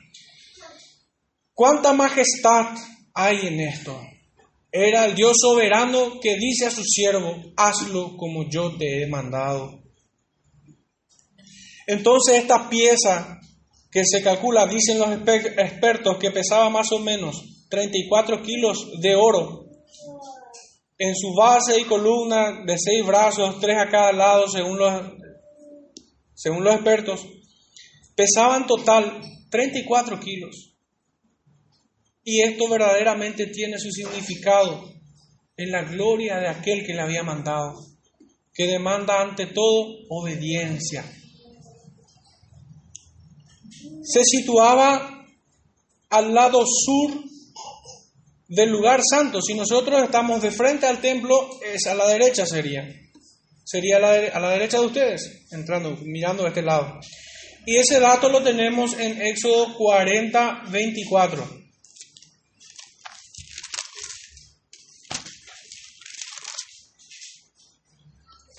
¿Cuánta 1.54 1.92
majestad 1.94 2.78
hay 3.14 3.48
en 3.48 3.60
esto? 3.60 4.00
Era 4.72 5.06
el 5.06 5.16
Dios 5.16 5.38
soberano 5.42 6.20
que 6.22 6.38
dice 6.38 6.68
a 6.68 6.72
su 6.72 6.84
siervo, 6.84 7.36
hazlo 7.58 8.16
como 8.16 8.50
yo 8.50 8.78
te 8.78 9.04
he 9.04 9.08
mandado. 9.08 9.82
Entonces 11.88 12.40
esta 12.40 12.70
pieza 12.70 13.38
que 13.92 14.04
se 14.06 14.24
calcula, 14.24 14.66
dicen 14.68 14.98
los 14.98 15.10
expertos, 15.12 16.18
que 16.18 16.32
pesaba 16.32 16.70
más 16.70 16.92
o 16.94 17.00
menos 17.00 17.66
34 17.70 18.42
kilos 18.42 18.90
de 19.02 19.16
oro, 19.16 19.66
en 20.98 21.16
su 21.16 21.34
base 21.34 21.82
y 21.82 21.84
columna 21.84 22.64
de 22.66 22.78
seis 22.78 23.06
brazos, 23.06 23.60
tres 23.60 23.78
a 23.78 23.90
cada 23.90 24.14
lado, 24.14 24.48
según 24.48 24.78
los, 24.78 24.94
según 26.34 26.64
los 26.64 26.76
expertos, 26.76 27.26
pesaba 28.16 28.56
en 28.58 28.68
total 28.68 29.22
34 29.50 30.20
kilos. 30.20 30.71
Y 32.24 32.42
esto 32.42 32.68
verdaderamente 32.70 33.48
tiene 33.48 33.80
su 33.80 33.92
significado 33.92 34.92
en 35.58 35.72
la 35.72 35.84
gloria 35.84 36.38
de 36.38 36.48
aquel 36.48 36.86
que 36.86 36.94
le 36.94 37.02
había 37.02 37.24
mandado, 37.24 37.76
que 38.54 38.68
demanda 38.68 39.22
ante 39.22 39.48
todo 39.48 39.88
obediencia. 40.10 41.04
Se 44.04 44.24
situaba 44.24 45.26
al 46.10 46.34
lado 46.34 46.64
sur 46.66 47.24
del 48.48 48.70
lugar 48.70 49.02
santo. 49.10 49.42
Si 49.42 49.54
nosotros 49.54 50.04
estamos 50.04 50.42
de 50.42 50.52
frente 50.52 50.86
al 50.86 51.00
templo, 51.00 51.50
es 51.74 51.88
a 51.88 51.96
la 51.96 52.08
derecha 52.08 52.46
sería. 52.46 52.88
Sería 53.64 53.98
a 53.98 54.40
la, 54.40 54.50
derecha 54.50 54.80
de 54.80 54.86
ustedes, 54.86 55.48
entrando, 55.52 55.98
mirando 56.04 56.46
a 56.46 56.50
este 56.50 56.62
lado. 56.62 57.00
Y 57.66 57.78
ese 57.78 58.00
dato 58.00 58.28
lo 58.30 58.44
tenemos 58.44 59.00
en 59.00 59.22
Éxodo 59.22 59.76
40, 59.78 60.64
24. 60.70 61.61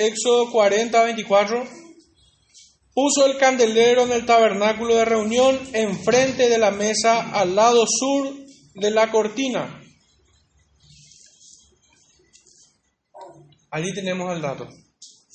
Éxodo 0.07 0.51
40, 0.51 1.05
24, 1.05 1.67
puso 2.95 3.27
el 3.27 3.39
candelero 3.39 4.05
en 4.05 4.13
el 4.13 4.27
tabernáculo 4.27 4.95
de 4.95 5.05
reunión 5.05 5.59
enfrente 5.73 6.49
de 6.49 6.59
la 6.59 6.71
mesa 6.71 7.31
al 7.31 7.55
lado 7.55 7.85
sur 7.87 8.35
de 8.75 8.91
la 8.91 9.11
cortina. 9.11 9.83
Allí 13.71 13.93
tenemos 13.95 14.35
el 14.35 14.43
dato. 14.43 14.69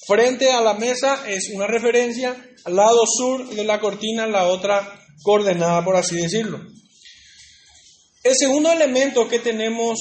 Frente 0.05 0.51
a 0.51 0.61
la 0.61 0.75
mesa 0.75 1.27
es 1.27 1.49
una 1.53 1.67
referencia, 1.67 2.35
al 2.65 2.75
lado 2.75 3.03
sur 3.05 3.49
de 3.49 3.63
la 3.63 3.79
cortina 3.79 4.27
la 4.27 4.47
otra 4.47 5.03
coordenada, 5.23 5.83
por 5.83 5.95
así 5.95 6.15
decirlo. 6.15 6.59
El 8.23 8.35
segundo 8.37 8.71
elemento 8.71 9.27
que 9.27 9.39
tenemos 9.39 9.97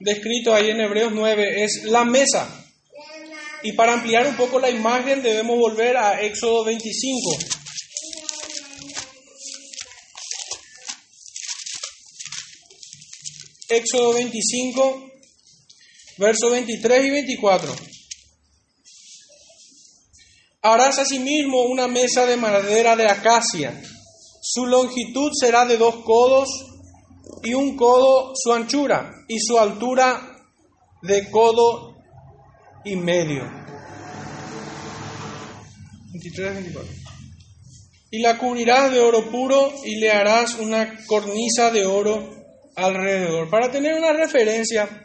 descrito 0.00 0.54
ahí 0.54 0.70
en 0.70 0.80
Hebreos 0.80 1.12
9 1.14 1.64
es 1.64 1.84
la 1.84 2.04
mesa. 2.04 2.61
Y 3.64 3.72
para 3.72 3.94
ampliar 3.94 4.26
un 4.26 4.36
poco 4.36 4.58
la 4.58 4.70
imagen 4.70 5.22
debemos 5.22 5.56
volver 5.56 5.96
a 5.96 6.20
Éxodo 6.20 6.64
25. 6.64 7.38
Éxodo 13.68 14.14
25, 14.14 15.10
versos 16.18 16.50
23 16.50 17.06
y 17.06 17.10
24. 17.10 17.74
Harás 20.62 20.98
asimismo 20.98 21.62
una 21.62 21.88
mesa 21.88 22.26
de 22.26 22.36
madera 22.36 22.96
de 22.96 23.06
acacia. 23.06 23.82
Su 24.42 24.66
longitud 24.66 25.30
será 25.34 25.64
de 25.64 25.76
dos 25.76 26.04
codos 26.04 26.48
y 27.42 27.54
un 27.54 27.76
codo 27.76 28.32
su 28.34 28.52
anchura 28.52 29.24
y 29.28 29.38
su 29.40 29.58
altura 29.58 30.36
de 31.02 31.30
codo 31.30 31.91
y 32.84 32.96
medio. 32.96 33.44
23, 36.12 36.54
24. 36.54 36.92
Y 38.10 38.18
la 38.18 38.36
cubrirás 38.36 38.92
de 38.92 39.00
oro 39.00 39.30
puro 39.30 39.72
y 39.84 39.96
le 39.96 40.10
harás 40.10 40.58
una 40.58 41.04
cornisa 41.06 41.70
de 41.70 41.86
oro 41.86 42.30
alrededor. 42.76 43.48
Para 43.48 43.70
tener 43.70 43.94
una 43.94 44.12
referencia, 44.12 45.02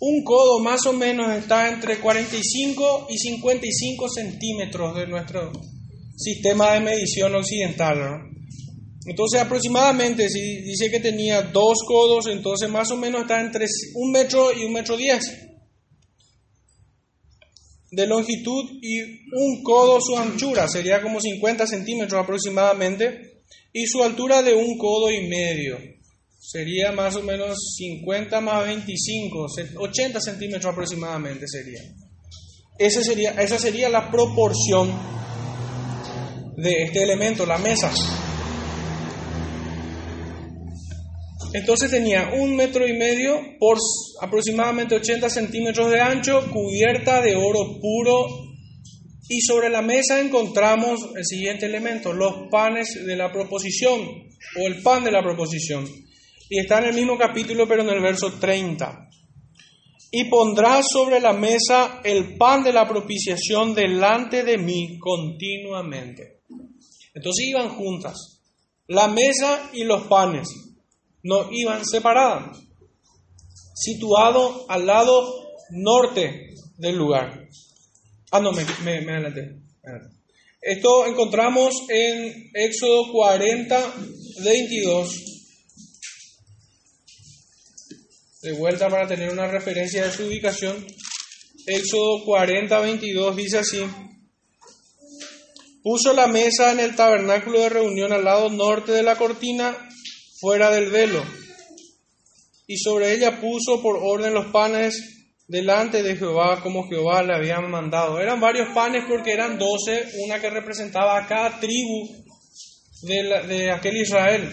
un 0.00 0.24
codo 0.24 0.58
más 0.60 0.84
o 0.86 0.92
menos 0.92 1.36
está 1.36 1.68
entre 1.68 1.98
45 1.98 3.06
y 3.10 3.18
55 3.18 4.08
centímetros 4.08 4.96
de 4.96 5.06
nuestro 5.06 5.52
sistema 6.16 6.72
de 6.72 6.80
medición 6.80 7.34
occidental. 7.34 8.22
Entonces 9.06 9.40
aproximadamente, 9.40 10.28
si 10.28 10.62
dice 10.62 10.90
que 10.90 11.00
tenía 11.00 11.42
dos 11.42 11.78
codos, 11.86 12.26
entonces 12.26 12.68
más 12.68 12.90
o 12.90 12.96
menos 12.96 13.22
está 13.22 13.40
entre 13.40 13.66
un 13.94 14.10
metro 14.10 14.52
y 14.52 14.64
un 14.64 14.72
metro 14.72 14.96
diez 14.96 15.47
de 17.90 18.06
longitud 18.06 18.78
y 18.82 19.00
un 19.00 19.62
codo 19.62 19.98
su 20.00 20.16
anchura, 20.16 20.68
sería 20.68 21.02
como 21.02 21.20
50 21.20 21.66
centímetros 21.66 22.22
aproximadamente, 22.22 23.42
y 23.72 23.86
su 23.86 24.02
altura 24.02 24.42
de 24.42 24.54
un 24.54 24.76
codo 24.76 25.10
y 25.10 25.26
medio, 25.28 25.78
sería 26.38 26.92
más 26.92 27.16
o 27.16 27.22
menos 27.22 27.56
50 27.76 28.40
más 28.40 28.66
25, 28.66 29.46
80 29.76 30.20
centímetros 30.20 30.72
aproximadamente 30.72 31.46
sería. 31.46 31.80
Esa 32.78 33.02
sería, 33.02 33.30
esa 33.32 33.58
sería 33.58 33.88
la 33.88 34.10
proporción 34.10 34.92
de 36.56 36.84
este 36.84 37.02
elemento, 37.02 37.44
la 37.44 37.58
mesa. 37.58 37.92
Entonces 41.52 41.90
tenía 41.90 42.30
un 42.34 42.56
metro 42.56 42.86
y 42.86 42.92
medio 42.92 43.40
por 43.58 43.78
aproximadamente 44.20 44.94
80 44.96 45.30
centímetros 45.30 45.90
de 45.90 46.00
ancho, 46.00 46.46
cubierta 46.50 47.22
de 47.22 47.34
oro 47.36 47.80
puro. 47.80 48.26
Y 49.30 49.40
sobre 49.40 49.70
la 49.70 49.82
mesa 49.82 50.20
encontramos 50.20 51.00
el 51.16 51.24
siguiente 51.24 51.66
elemento, 51.66 52.12
los 52.12 52.48
panes 52.50 53.04
de 53.04 53.16
la 53.16 53.32
proposición, 53.32 54.00
o 54.02 54.66
el 54.66 54.82
pan 54.82 55.04
de 55.04 55.10
la 55.10 55.22
proposición. 55.22 55.86
Y 56.50 56.60
está 56.60 56.78
en 56.78 56.86
el 56.86 56.94
mismo 56.94 57.16
capítulo, 57.16 57.66
pero 57.66 57.82
en 57.82 57.90
el 57.90 58.00
verso 58.00 58.32
30. 58.34 59.08
Y 60.12 60.24
pondrás 60.24 60.86
sobre 60.90 61.20
la 61.20 61.34
mesa 61.34 62.00
el 62.04 62.36
pan 62.36 62.62
de 62.62 62.72
la 62.72 62.88
propiciación 62.88 63.74
delante 63.74 64.42
de 64.44 64.56
mí 64.56 64.98
continuamente. 64.98 66.40
Entonces 67.14 67.46
iban 67.46 67.68
juntas, 67.70 68.40
la 68.86 69.08
mesa 69.08 69.70
y 69.74 69.84
los 69.84 70.06
panes 70.06 70.67
no 71.22 71.48
iban 71.52 71.84
separadas, 71.84 72.58
situado 73.74 74.66
al 74.68 74.86
lado 74.86 75.48
norte 75.70 76.54
del 76.76 76.96
lugar. 76.96 77.48
Ah, 78.30 78.40
no, 78.40 78.52
me, 78.52 78.62
adelanté. 78.62 79.56
Esto 80.60 81.06
encontramos 81.06 81.74
en 81.88 82.50
Éxodo 82.54 83.10
40, 83.12 83.94
22. 84.44 85.24
De 88.42 88.52
vuelta 88.52 88.88
para 88.88 89.08
tener 89.08 89.30
una 89.30 89.46
referencia 89.46 90.04
de 90.04 90.12
su 90.12 90.24
ubicación. 90.26 90.86
Éxodo 91.66 92.24
40, 92.24 92.80
22 92.80 93.36
dice 93.36 93.58
así. 93.58 93.84
Puso 95.82 96.12
la 96.12 96.26
mesa 96.26 96.72
en 96.72 96.80
el 96.80 96.94
tabernáculo 96.96 97.60
de 97.60 97.68
reunión 97.68 98.12
al 98.12 98.24
lado 98.24 98.50
norte 98.50 98.92
de 98.92 99.02
la 99.02 99.16
cortina 99.16 99.76
fuera 100.40 100.70
del 100.70 100.90
velo, 100.90 101.24
y 102.66 102.76
sobre 102.76 103.12
ella 103.12 103.40
puso 103.40 103.80
por 103.80 103.96
orden 103.96 104.34
los 104.34 104.52
panes 104.52 105.18
delante 105.48 106.02
de 106.02 106.16
Jehová 106.16 106.60
como 106.62 106.86
Jehová 106.86 107.22
le 107.22 107.34
había 107.34 107.58
mandado. 107.60 108.20
Eran 108.20 108.38
varios 108.38 108.68
panes 108.74 109.04
porque 109.08 109.32
eran 109.32 109.58
doce, 109.58 110.04
una 110.24 110.38
que 110.38 110.50
representaba 110.50 111.18
a 111.18 111.26
cada 111.26 111.58
tribu 111.58 112.08
de, 113.02 113.70
aquel 113.70 113.96
Israel. 113.96 114.50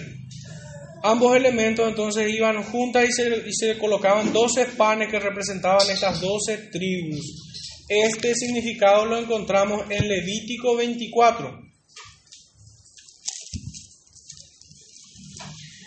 Ambos 1.04 1.36
elementos 1.36 1.88
entonces 1.88 2.34
iban 2.34 2.64
juntas 2.64 3.06
y 3.08 3.12
se, 3.12 3.44
y 3.46 3.54
se 3.54 3.78
colocaban 3.78 4.32
doce 4.34 4.66
panes 4.78 5.12
que 5.12 5.20
representaban 5.20 5.88
estas 5.90 6.20
doce 6.22 6.58
tribus. 6.72 7.44
Este 7.88 8.34
significado 8.34 9.06
lo 9.06 9.20
encontramos 9.20 9.84
en 9.92 10.08
Levítico 10.08 10.76
24. 10.76 11.66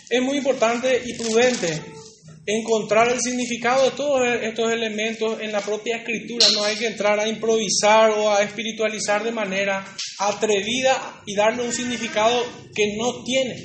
Es 0.09 0.21
muy 0.23 0.37
importante 0.37 1.03
y 1.05 1.13
prudente 1.13 1.81
encontrar 2.45 3.11
el 3.11 3.19
significado 3.21 3.85
de 3.85 3.91
todos 3.91 4.27
estos 4.41 4.71
elementos 4.71 5.39
en 5.39 5.51
la 5.51 5.61
propia 5.61 5.97
escritura. 5.97 6.47
No 6.53 6.63
hay 6.63 6.75
que 6.77 6.87
entrar 6.87 7.19
a 7.19 7.27
improvisar 7.27 8.09
o 8.11 8.31
a 8.31 8.41
espiritualizar 8.41 9.23
de 9.23 9.31
manera 9.31 9.85
atrevida 10.17 11.21
y 11.27 11.35
darle 11.35 11.63
un 11.63 11.71
significado 11.71 12.43
que 12.73 12.95
no 12.97 13.23
tiene. 13.23 13.55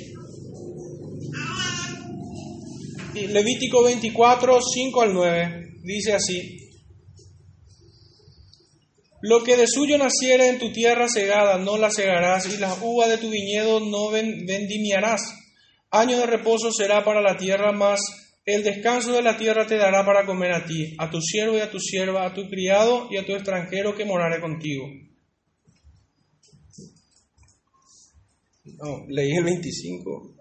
Levítico 3.29 3.81
24, 3.83 4.59
5 4.61 5.01
al 5.01 5.13
9 5.13 5.65
dice 5.83 6.13
así. 6.13 6.59
Lo 9.21 9.43
que 9.43 9.57
de 9.57 9.65
suyo 9.65 9.97
naciera 9.97 10.45
en 10.47 10.59
tu 10.59 10.71
tierra 10.71 11.07
cegada, 11.09 11.57
no 11.57 11.77
la 11.77 11.89
cegarás, 11.89 12.45
y 12.45 12.57
las 12.57 12.77
uvas 12.83 13.09
de 13.09 13.17
tu 13.17 13.31
viñedo 13.31 13.79
no 13.79 14.11
vendimiarás 14.11 15.23
Año 15.95 16.17
de 16.17 16.25
reposo 16.25 16.71
será 16.73 17.05
para 17.05 17.21
la 17.21 17.37
tierra, 17.37 17.71
más 17.71 18.01
el 18.45 18.63
descanso 18.63 19.13
de 19.13 19.21
la 19.21 19.37
tierra 19.37 19.65
te 19.65 19.77
dará 19.77 20.05
para 20.05 20.25
comer 20.25 20.51
a 20.51 20.65
ti, 20.65 20.93
a 20.99 21.09
tu 21.09 21.21
siervo 21.21 21.55
y 21.55 21.61
a 21.61 21.71
tu 21.71 21.79
sierva, 21.79 22.25
a 22.25 22.33
tu 22.33 22.49
criado 22.49 23.07
y 23.09 23.15
a 23.15 23.25
tu 23.25 23.31
extranjero 23.31 23.95
que 23.95 24.03
morare 24.03 24.41
contigo. 24.41 24.87
No, 28.65 29.05
leí 29.07 29.31
el 29.37 29.45
25. 29.45 30.35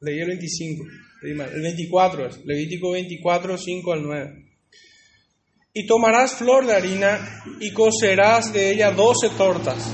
Leí 0.00 0.18
el 0.18 0.26
25. 0.26 0.84
El 1.22 1.62
24 1.62 2.26
es. 2.26 2.44
Levítico 2.44 2.90
24, 2.90 3.56
5 3.56 3.92
al 3.92 4.02
9. 4.02 4.44
Y 5.72 5.86
tomarás 5.86 6.34
flor 6.34 6.66
de 6.66 6.72
harina 6.72 7.42
y 7.60 7.72
cocerás 7.72 8.52
de 8.52 8.72
ella 8.72 8.90
doce 8.90 9.28
tortas. 9.36 9.88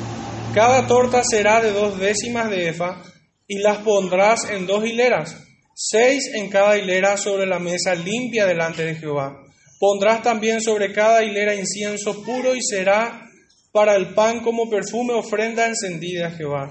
Cada 0.55 0.87
torta 0.87 1.23
será 1.23 1.63
de 1.63 1.73
dos 1.73 1.99
décimas 2.01 2.49
de 2.49 2.71
efa 2.71 3.03
y 3.47 3.59
las 3.59 3.79
pondrás 3.79 4.49
en 4.51 4.67
dos 4.67 4.87
hileras, 4.87 5.37
seis 5.75 6.31
en 6.35 6.49
cada 6.49 6.79
hilera 6.79 7.17
sobre 7.17 7.47
la 7.47 7.59
mesa 7.59 7.95
limpia 7.95 8.47
delante 8.47 8.85
de 8.85 8.95
Jehová. 8.95 9.41
Pondrás 9.79 10.23
también 10.23 10.63
sobre 10.63 10.93
cada 10.93 11.23
hilera 11.23 11.55
incienso 11.55 12.23
puro 12.23 12.55
y 12.55 12.63
será 12.63 13.29
para 13.73 13.97
el 13.97 14.15
pan 14.15 14.41
como 14.41 14.71
perfume 14.71 15.13
ofrenda 15.15 15.67
encendida 15.67 16.29
a 16.29 16.31
Jehová. 16.31 16.71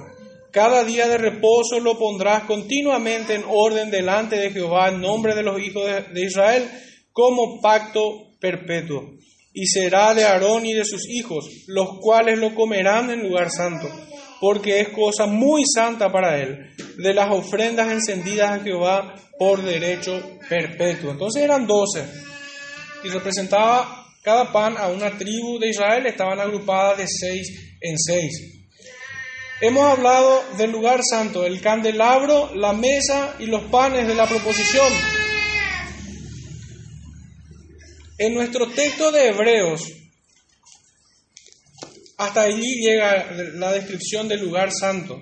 Cada 0.51 0.83
día 0.83 1.07
de 1.07 1.17
reposo 1.17 1.79
lo 1.79 1.97
pondrás 1.97 2.43
continuamente 2.43 3.35
en 3.35 3.43
orden 3.47 3.91
delante 3.91 4.37
de 4.37 4.51
Jehová 4.51 4.89
en 4.89 5.01
nombre 5.01 5.35
de 5.35 5.43
los 5.43 5.59
hijos 5.59 5.85
de 6.13 6.21
Israel 6.21 6.69
como 7.11 7.59
pacto 7.61 8.31
perpetuo. 8.39 9.13
Y 9.53 9.67
será 9.67 10.13
de 10.13 10.23
Aarón 10.23 10.65
y 10.65 10.73
de 10.73 10.85
sus 10.85 11.07
hijos, 11.09 11.45
los 11.67 11.99
cuales 11.99 12.39
lo 12.39 12.55
comerán 12.55 13.11
en 13.11 13.21
lugar 13.21 13.51
santo 13.51 13.87
porque 14.43 14.81
es 14.81 14.89
cosa 14.89 15.25
muy 15.25 15.63
santa 15.65 16.11
para 16.11 16.37
él, 16.37 16.75
de 16.97 17.13
las 17.13 17.31
ofrendas 17.31 17.89
encendidas 17.89 18.51
a 18.51 18.61
Jehová 18.61 19.15
por 19.39 19.63
derecho 19.63 20.21
perpetuo. 20.49 21.11
Entonces 21.11 21.43
eran 21.43 21.65
doce 21.65 22.03
y 23.05 23.07
representaba 23.07 24.05
cada 24.21 24.51
pan 24.51 24.75
a 24.77 24.89
una 24.89 25.17
tribu 25.17 25.59
de 25.59 25.69
Israel, 25.69 26.05
estaban 26.07 26.41
agrupadas 26.41 26.97
de 26.97 27.05
seis 27.07 27.77
en 27.79 27.97
seis. 27.97 28.65
Hemos 29.61 29.85
hablado 29.85 30.43
del 30.57 30.71
lugar 30.71 30.99
santo, 31.09 31.45
el 31.45 31.61
candelabro, 31.61 32.53
la 32.53 32.73
mesa 32.73 33.37
y 33.39 33.45
los 33.45 33.63
panes 33.71 34.05
de 34.05 34.13
la 34.13 34.27
proposición. 34.27 34.91
En 38.17 38.33
nuestro 38.33 38.67
texto 38.67 39.09
de 39.13 39.29
Hebreos, 39.29 40.02
hasta 42.17 42.43
allí 42.43 42.81
llega 42.81 43.31
la 43.55 43.71
descripción 43.73 44.27
del 44.27 44.41
lugar 44.41 44.71
santo, 44.71 45.19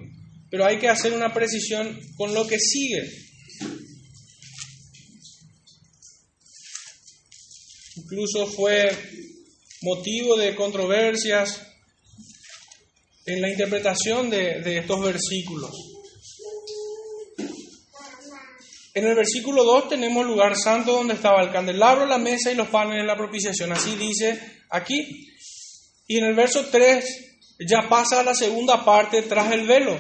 pero 0.50 0.66
hay 0.66 0.78
que 0.78 0.90
hacer 0.90 1.14
una 1.14 1.34
precisión 1.34 2.00
con 2.18 2.34
lo 2.34 2.46
que 2.46 2.60
sigue. 2.60 3.10
Incluso 7.96 8.48
fue 8.48 8.92
motivo 9.82 10.38
de 10.38 10.56
controversias 10.56 11.62
en 13.26 13.42
la 13.42 13.50
interpretación 13.50 14.30
de, 14.30 14.78
estos 14.78 15.02
versículos. 15.02 15.72
En 18.94 19.06
el 19.06 19.16
versículo 19.16 19.64
2 19.64 19.90
tenemos 19.90 20.26
lugar 20.26 20.58
santo 20.58 20.92
donde 20.92 21.14
estaba 21.14 21.42
el 21.42 21.52
candelabro, 21.52 22.06
la 22.06 22.18
mesa 22.18 22.52
y 22.52 22.56
los 22.56 22.68
panes 22.68 22.98
de 22.98 23.06
la 23.06 23.16
propiciación. 23.16 23.72
Así 23.72 23.96
dice 23.96 24.64
aquí. 24.70 25.30
Y 26.12 26.18
en 26.18 26.26
el 26.26 26.36
verso 26.36 26.66
3 26.70 27.06
ya 27.70 27.88
pasa 27.88 28.20
a 28.20 28.24
la 28.24 28.36
segunda 28.36 28.84
parte 28.84 29.22
tras 29.22 29.50
el 29.54 29.66
velo, 29.66 29.98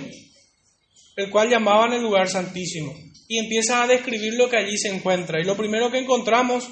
el 1.15 1.29
cual 1.29 1.49
llamaban 1.49 1.93
el 1.93 2.01
lugar 2.01 2.27
santísimo. 2.27 2.93
Y 3.29 3.39
empieza 3.39 3.81
a 3.81 3.87
describir 3.87 4.33
lo 4.33 4.49
que 4.49 4.57
allí 4.57 4.77
se 4.77 4.89
encuentra. 4.89 5.39
Y 5.39 5.45
lo 5.45 5.55
primero 5.55 5.89
que 5.89 5.99
encontramos 5.99 6.67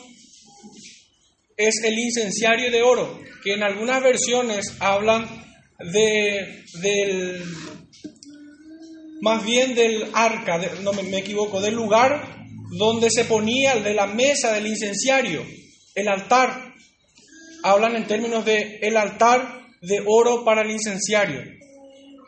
es 1.55 1.81
el 1.85 1.97
incenciario 1.97 2.69
de 2.69 2.81
oro, 2.81 3.17
que 3.41 3.53
en 3.53 3.63
algunas 3.63 4.03
versiones 4.03 4.75
hablan 4.81 5.25
de, 5.89 6.65
del, 6.81 7.41
más 9.21 9.45
bien 9.45 9.73
del 9.73 10.09
arca, 10.11 10.57
no 10.81 10.91
me, 10.91 11.03
me 11.03 11.19
equivoco, 11.19 11.61
del 11.61 11.75
lugar 11.75 12.45
donde 12.77 13.09
se 13.09 13.23
ponía, 13.23 13.77
de 13.77 13.93
la 13.93 14.05
mesa 14.05 14.51
del 14.51 14.67
incenciario, 14.67 15.45
el 15.95 16.09
altar 16.09 16.68
hablan 17.63 17.95
en 17.95 18.07
términos 18.07 18.45
de 18.45 18.79
el 18.81 18.97
altar 18.97 19.65
de 19.81 20.03
oro 20.05 20.43
para 20.43 20.61
el 20.61 20.71
incenciario. 20.71 21.41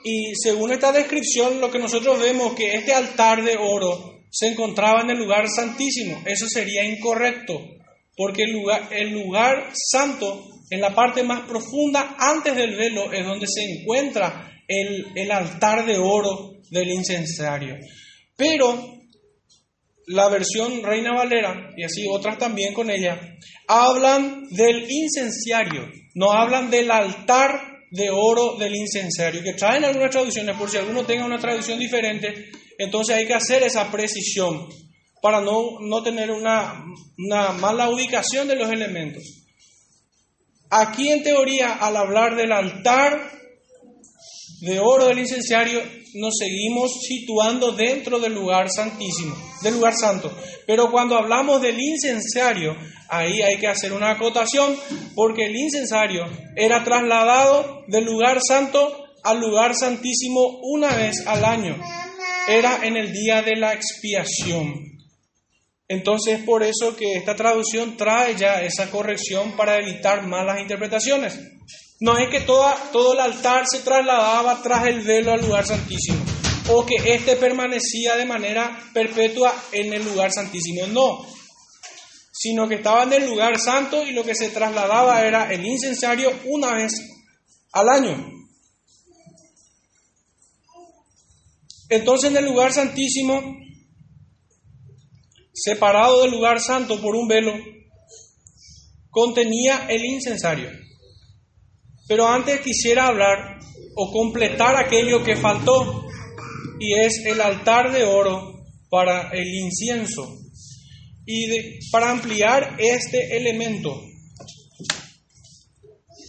Y 0.03 0.33
según 0.35 0.71
esta 0.71 0.91
descripción, 0.91 1.61
lo 1.61 1.69
que 1.69 1.79
nosotros 1.79 2.19
vemos 2.19 2.53
que 2.53 2.73
este 2.73 2.93
altar 2.93 3.43
de 3.43 3.57
oro 3.57 4.23
se 4.31 4.47
encontraba 4.47 5.01
en 5.01 5.11
el 5.11 5.19
lugar 5.19 5.47
santísimo. 5.49 6.21
Eso 6.25 6.47
sería 6.47 6.83
incorrecto, 6.83 7.61
porque 8.15 8.43
el 8.43 8.53
lugar, 8.53 8.87
el 8.91 9.11
lugar 9.11 9.71
santo, 9.73 10.47
en 10.69 10.81
la 10.81 10.95
parte 10.95 11.23
más 11.23 11.41
profunda, 11.47 12.15
antes 12.17 12.55
del 12.55 12.75
velo, 12.75 13.11
es 13.11 13.25
donde 13.25 13.45
se 13.47 13.61
encuentra 13.63 14.63
el, 14.67 15.05
el 15.15 15.31
altar 15.31 15.85
de 15.85 15.97
oro 15.97 16.53
del 16.71 16.89
incenciario. 16.89 17.77
Pero 18.35 19.00
la 20.11 20.27
versión 20.27 20.83
Reina 20.83 21.13
Valera, 21.13 21.71
y 21.75 21.83
así 21.83 22.05
otras 22.09 22.37
también 22.37 22.73
con 22.73 22.89
ella, 22.89 23.37
hablan 23.67 24.47
del 24.49 24.85
incenciario, 24.89 25.89
no 26.15 26.31
hablan 26.31 26.69
del 26.69 26.91
altar 26.91 27.79
de 27.89 28.09
oro 28.09 28.57
del 28.57 28.75
incensario, 28.75 29.41
que 29.41 29.53
traen 29.53 29.85
algunas 29.85 30.11
traducciones, 30.11 30.57
por 30.57 30.69
si 30.69 30.77
alguno 30.77 31.05
tenga 31.05 31.25
una 31.25 31.39
traducción 31.39 31.79
diferente, 31.79 32.51
entonces 32.77 33.15
hay 33.15 33.25
que 33.25 33.33
hacer 33.33 33.63
esa 33.63 33.89
precisión 33.89 34.67
para 35.21 35.39
no, 35.39 35.79
no 35.79 36.03
tener 36.03 36.29
una, 36.29 36.83
una 37.17 37.53
mala 37.53 37.89
ubicación 37.89 38.47
de 38.47 38.55
los 38.55 38.69
elementos. 38.69 39.23
Aquí 40.69 41.09
en 41.09 41.23
teoría, 41.23 41.73
al 41.73 41.95
hablar 41.95 42.35
del 42.35 42.51
altar 42.51 43.40
de 44.61 44.79
oro 44.79 45.07
del 45.07 45.19
incensario, 45.19 45.81
nos 46.13 46.35
seguimos 46.37 46.91
situando 47.01 47.71
dentro 47.71 48.19
del 48.19 48.33
lugar 48.33 48.69
santísimo, 48.69 49.35
del 49.61 49.73
lugar 49.75 49.93
santo. 49.95 50.31
Pero 50.67 50.91
cuando 50.91 51.17
hablamos 51.17 51.61
del 51.61 51.79
incensario, 51.79 52.75
ahí 53.09 53.41
hay 53.41 53.57
que 53.57 53.67
hacer 53.67 53.91
una 53.91 54.11
acotación, 54.11 54.75
porque 55.15 55.45
el 55.45 55.55
incensario 55.55 56.25
era 56.55 56.83
trasladado 56.83 57.83
del 57.87 58.05
lugar 58.05 58.39
santo 58.41 59.05
al 59.23 59.39
lugar 59.39 59.75
santísimo 59.75 60.59
una 60.61 60.95
vez 60.95 61.25
al 61.25 61.43
año. 61.43 61.77
Era 62.47 62.85
en 62.85 62.97
el 62.97 63.11
día 63.11 63.41
de 63.41 63.55
la 63.55 63.73
expiación. 63.73 64.91
Entonces 65.87 66.39
por 66.43 66.63
eso 66.63 66.95
que 66.95 67.13
esta 67.13 67.35
traducción 67.35 67.97
trae 67.97 68.35
ya 68.35 68.61
esa 68.61 68.89
corrección 68.89 69.57
para 69.57 69.77
evitar 69.77 70.25
malas 70.25 70.61
interpretaciones. 70.61 71.37
No 72.01 72.17
es 72.17 72.29
que 72.29 72.41
toda, 72.41 72.75
todo 72.91 73.13
el 73.13 73.19
altar 73.19 73.65
se 73.67 73.79
trasladaba 73.79 74.61
tras 74.61 74.87
el 74.87 75.01
velo 75.01 75.31
al 75.31 75.41
lugar 75.41 75.65
santísimo 75.65 76.19
o 76.69 76.85
que 76.85 76.95
éste 77.13 77.35
permanecía 77.35 78.15
de 78.15 78.25
manera 78.25 78.89
perpetua 78.93 79.53
en 79.71 79.93
el 79.93 80.03
lugar 80.03 80.31
santísimo. 80.31 80.87
No, 80.87 81.25
sino 82.31 82.67
que 82.67 82.75
estaba 82.75 83.03
en 83.03 83.13
el 83.13 83.29
lugar 83.29 83.59
santo 83.59 84.03
y 84.03 84.13
lo 84.13 84.23
que 84.23 84.35
se 84.35 84.49
trasladaba 84.49 85.21
era 85.21 85.51
el 85.51 85.65
incensario 85.65 86.31
una 86.45 86.73
vez 86.73 86.91
al 87.71 87.89
año. 87.89 88.31
Entonces 91.89 92.31
en 92.31 92.37
el 92.37 92.45
lugar 92.45 92.73
santísimo, 92.73 93.41
separado 95.53 96.23
del 96.23 96.31
lugar 96.31 96.59
santo 96.61 96.99
por 96.99 97.15
un 97.15 97.27
velo, 97.27 97.53
contenía 99.09 99.85
el 99.89 100.03
incensario. 100.05 100.71
Pero 102.11 102.27
antes 102.27 102.59
quisiera 102.59 103.07
hablar 103.07 103.57
o 103.95 104.11
completar 104.11 104.75
aquello 104.75 105.23
que 105.23 105.37
faltó, 105.37 106.05
y 106.77 106.93
es 106.99 107.25
el 107.25 107.39
altar 107.39 107.89
de 107.93 108.03
oro 108.03 108.65
para 108.89 109.29
el 109.29 109.47
incienso. 109.47 110.37
Y 111.25 111.89
para 111.89 112.11
ampliar 112.11 112.75
este 112.79 113.37
elemento, 113.37 113.97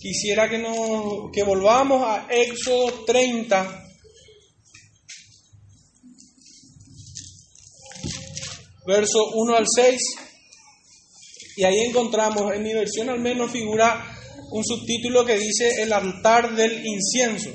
quisiera 0.01 0.49
que, 0.49 0.59
nos, 0.59 1.33
que 1.33 1.43
volvamos 1.43 2.01
a 2.07 2.29
Éxodo 2.31 3.05
30, 3.05 3.85
verso 8.87 9.31
1 9.35 9.57
al 9.57 9.67
6, 9.67 10.01
y 11.57 11.65
ahí 11.65 11.81
encontramos, 11.81 12.55
en 12.55 12.63
mi 12.63 12.73
versión 12.73 13.11
al 13.11 13.19
menos 13.19 13.51
figura 13.51 14.21
un 14.53 14.65
subtítulo 14.65 15.25
que 15.25 15.39
dice 15.39 15.83
el 15.83 15.93
altar 15.93 16.55
del 16.55 16.87
incienso. 16.87 17.51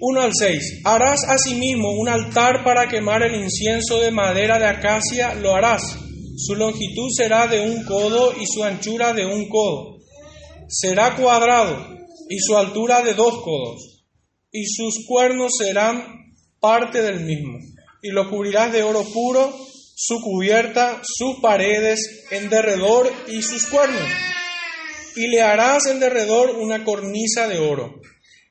1 0.00 0.20
al 0.20 0.32
6. 0.32 0.82
Harás 0.84 1.24
asimismo 1.24 1.90
un 1.92 2.08
altar 2.08 2.62
para 2.64 2.88
quemar 2.88 3.22
el 3.22 3.34
incienso 3.34 4.00
de 4.00 4.10
madera 4.10 4.58
de 4.58 4.66
acacia, 4.66 5.34
lo 5.34 5.54
harás. 5.54 5.82
Su 6.36 6.54
longitud 6.54 7.08
será 7.16 7.46
de 7.46 7.60
un 7.60 7.84
codo 7.84 8.32
y 8.40 8.46
su 8.46 8.62
anchura 8.62 9.12
de 9.12 9.26
un 9.26 9.48
codo. 9.48 9.98
Será 10.68 11.16
cuadrado 11.16 11.84
y 12.28 12.38
su 12.38 12.56
altura 12.56 13.02
de 13.02 13.14
dos 13.14 13.42
codos. 13.42 14.04
Y 14.52 14.66
sus 14.66 15.04
cuernos 15.06 15.52
serán 15.58 16.04
parte 16.60 17.02
del 17.02 17.20
mismo. 17.20 17.58
Y 18.02 18.10
lo 18.10 18.30
cubrirás 18.30 18.72
de 18.72 18.82
oro 18.82 19.02
puro, 19.02 19.52
su 19.96 20.20
cubierta, 20.20 21.00
sus 21.02 21.40
paredes 21.40 22.26
en 22.30 22.50
derredor 22.50 23.10
y 23.28 23.42
sus 23.42 23.66
cuernos 23.66 24.33
y 25.16 25.28
le 25.28 25.42
harás 25.42 25.86
en 25.86 26.00
derredor 26.00 26.56
una 26.56 26.84
cornisa 26.84 27.48
de 27.48 27.58
oro. 27.58 28.00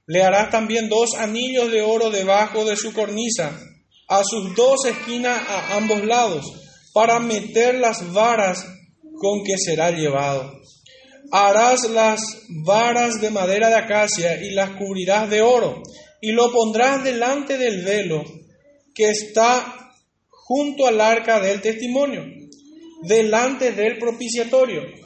Le 0.05 0.23
harás 0.23 0.49
también 0.49 0.89
dos 0.89 1.15
anillos 1.15 1.71
de 1.71 1.81
oro 1.81 2.09
debajo 2.09 2.65
de 2.65 2.75
su 2.75 2.93
cornisa, 2.93 3.57
a 4.07 4.21
sus 4.23 4.55
dos 4.55 4.85
esquinas 4.85 5.39
a 5.47 5.75
ambos 5.75 6.03
lados, 6.03 6.45
para 6.93 7.19
meter 7.19 7.75
las 7.75 8.13
varas 8.13 8.65
con 9.17 9.43
que 9.43 9.57
será 9.57 9.91
llevado. 9.91 10.51
Harás 11.31 11.89
las 11.89 12.21
varas 12.49 13.21
de 13.21 13.29
madera 13.29 13.69
de 13.69 13.75
acacia 13.75 14.41
y 14.43 14.51
las 14.51 14.71
cubrirás 14.71 15.29
de 15.29 15.41
oro, 15.41 15.81
y 16.21 16.31
lo 16.31 16.51
pondrás 16.51 17.03
delante 17.03 17.57
del 17.57 17.83
velo 17.83 18.23
que 18.93 19.09
está 19.09 19.91
junto 20.29 20.85
al 20.85 21.01
arca 21.01 21.39
del 21.39 21.61
testimonio, 21.61 22.23
delante 23.03 23.71
del 23.71 23.97
propiciatorio 23.97 25.02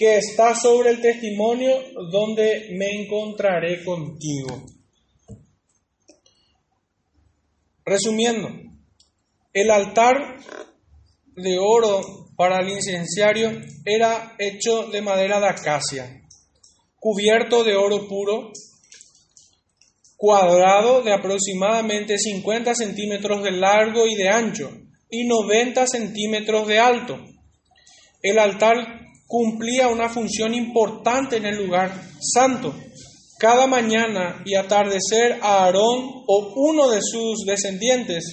que 0.00 0.16
está 0.16 0.54
sobre 0.54 0.88
el 0.88 1.02
testimonio 1.02 1.76
donde 2.10 2.70
me 2.72 2.86
encontraré 3.02 3.84
contigo. 3.84 4.64
Resumiendo, 7.84 8.48
el 9.52 9.70
altar 9.70 10.38
de 11.36 11.58
oro 11.58 12.30
para 12.34 12.62
el 12.62 12.70
incenciario 12.70 13.50
era 13.84 14.36
hecho 14.38 14.84
de 14.84 15.02
madera 15.02 15.38
de 15.38 15.48
acacia, 15.48 16.22
cubierto 16.98 17.62
de 17.62 17.76
oro 17.76 18.08
puro, 18.08 18.52
cuadrado 20.16 21.02
de 21.02 21.12
aproximadamente 21.12 22.16
50 22.16 22.74
centímetros 22.74 23.42
de 23.42 23.50
largo 23.50 24.06
y 24.06 24.14
de 24.14 24.30
ancho 24.30 24.70
y 25.10 25.26
90 25.26 25.86
centímetros 25.86 26.66
de 26.68 26.78
alto. 26.78 27.18
El 28.22 28.38
altar 28.38 28.99
cumplía 29.30 29.86
una 29.86 30.08
función 30.08 30.54
importante 30.54 31.36
en 31.36 31.46
el 31.46 31.56
lugar 31.56 31.92
santo. 32.20 32.74
Cada 33.38 33.68
mañana 33.68 34.42
y 34.44 34.56
atardecer 34.56 35.38
Aarón 35.40 36.24
o 36.26 36.52
uno 36.56 36.90
de 36.90 36.98
sus 37.00 37.44
descendientes 37.46 38.24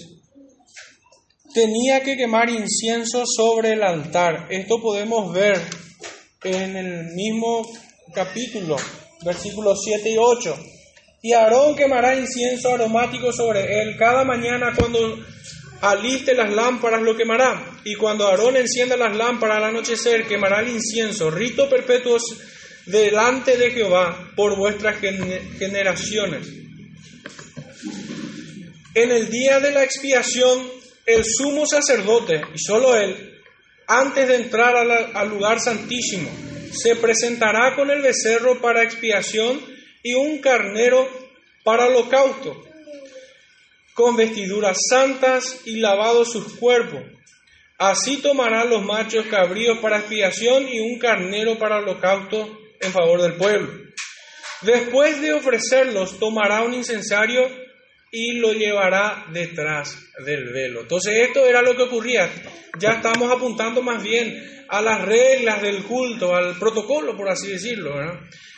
tenía 1.54 2.02
que 2.02 2.18
quemar 2.18 2.50
incienso 2.50 3.26
sobre 3.28 3.74
el 3.74 3.84
altar. 3.84 4.48
Esto 4.50 4.82
podemos 4.82 5.32
ver 5.32 5.62
en 6.43 6.76
el 6.76 7.14
mismo 7.14 7.70
capítulo, 8.16 8.76
versículos 9.24 9.80
7 9.84 10.10
y 10.10 10.18
8. 10.18 10.58
Y 11.22 11.34
Aarón 11.34 11.76
quemará 11.76 12.16
incienso 12.16 12.74
aromático 12.74 13.32
sobre 13.32 13.84
él 13.84 13.98
cada 14.00 14.24
mañana 14.24 14.74
cuando 14.76 15.00
aliste 15.82 16.34
las 16.34 16.54
lámparas 16.54 17.02
lo 17.02 17.16
quemará, 17.16 17.80
y 17.84 17.96
cuando 17.96 18.28
Aarón 18.28 18.58
encienda 18.58 18.98
las 18.98 19.16
lámparas 19.16 19.58
al 19.58 19.64
anochecer, 19.66 20.28
quemará 20.28 20.62
el 20.62 20.70
incienso, 20.70 21.30
rito 21.30 21.70
perpetuo 21.70 22.18
delante 22.86 23.58
de 23.58 23.72
Jehová 23.72 24.32
por 24.36 24.56
vuestras 24.56 24.98
generaciones. 25.00 26.48
En 28.94 29.12
el 29.12 29.30
día 29.30 29.60
de 29.60 29.72
la 29.72 29.84
expiación, 29.84 30.68
el 31.06 31.24
sumo 31.24 31.66
sacerdote, 31.66 32.42
y 32.54 32.60
solo 32.60 32.96
él, 32.96 33.42
antes 33.88 34.28
de 34.28 34.36
entrar 34.36 34.76
al 34.76 35.30
lugar 35.30 35.60
santísimo, 35.60 36.30
se 36.74 36.96
presentará 36.96 37.76
con 37.76 37.90
el 37.92 38.02
becerro 38.02 38.60
para 38.60 38.84
expiación 38.84 39.62
y 40.04 40.16
un 40.16 40.40
carnero 40.40 41.08
para 41.64 41.88
holocausto 41.88 42.66
con 43.98 44.16
vestiduras 44.16 44.78
santas 44.91 45.62
y 45.66 45.78
lavados 45.78 46.32
sus 46.32 46.54
cuerpos. 46.54 47.02
Así 47.80 48.18
tomarán 48.18 48.70
los 48.70 48.86
machos 48.86 49.26
cabríos 49.26 49.80
para 49.80 49.98
expiación 49.98 50.68
y 50.72 50.80
un 50.80 51.00
carnero 51.00 51.58
para 51.58 51.80
holocausto 51.80 52.60
en 52.80 52.91
favor 52.91 53.24
del 53.24 53.34
pueblo. 53.34 53.74
Después 54.62 55.20
de 55.20 55.34
ofrecerlos, 55.34 56.20
tomará 56.20 56.62
un 56.62 56.76
incensario 56.76 57.50
y 58.12 58.34
lo 58.34 58.53
llevará 58.53 59.26
detrás 59.32 59.97
del 60.26 60.51
velo. 60.53 60.82
Entonces 60.82 61.28
esto 61.28 61.45
era 61.45 61.62
lo 61.62 61.76
que 61.76 61.84
ocurría. 61.84 62.30
Ya 62.80 62.91
estamos 62.93 63.32
apuntando 63.32 63.82
más 63.82 64.01
bien 64.03 64.66
a 64.70 64.82
las 64.82 65.03
reglas 65.03 65.62
del 65.62 65.84
culto, 65.84 66.36
al 66.36 66.58
protocolo, 66.58 67.16
por 67.16 67.30
así 67.30 67.47
decirlo. 67.47 67.95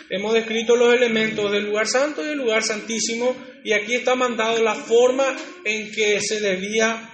Hemos 0.09 0.33
descrito 0.33 0.75
los 0.75 0.93
elementos 0.93 1.51
del 1.51 1.65
lugar 1.65 1.87
santo 1.87 2.23
y 2.23 2.29
del 2.29 2.37
lugar 2.37 2.63
santísimo 2.63 3.35
y 3.63 3.73
aquí 3.73 3.95
está 3.95 4.15
mandado 4.15 4.61
la 4.63 4.75
forma 4.75 5.35
en 5.63 5.91
que 5.91 6.19
se 6.21 6.39
debía 6.39 7.09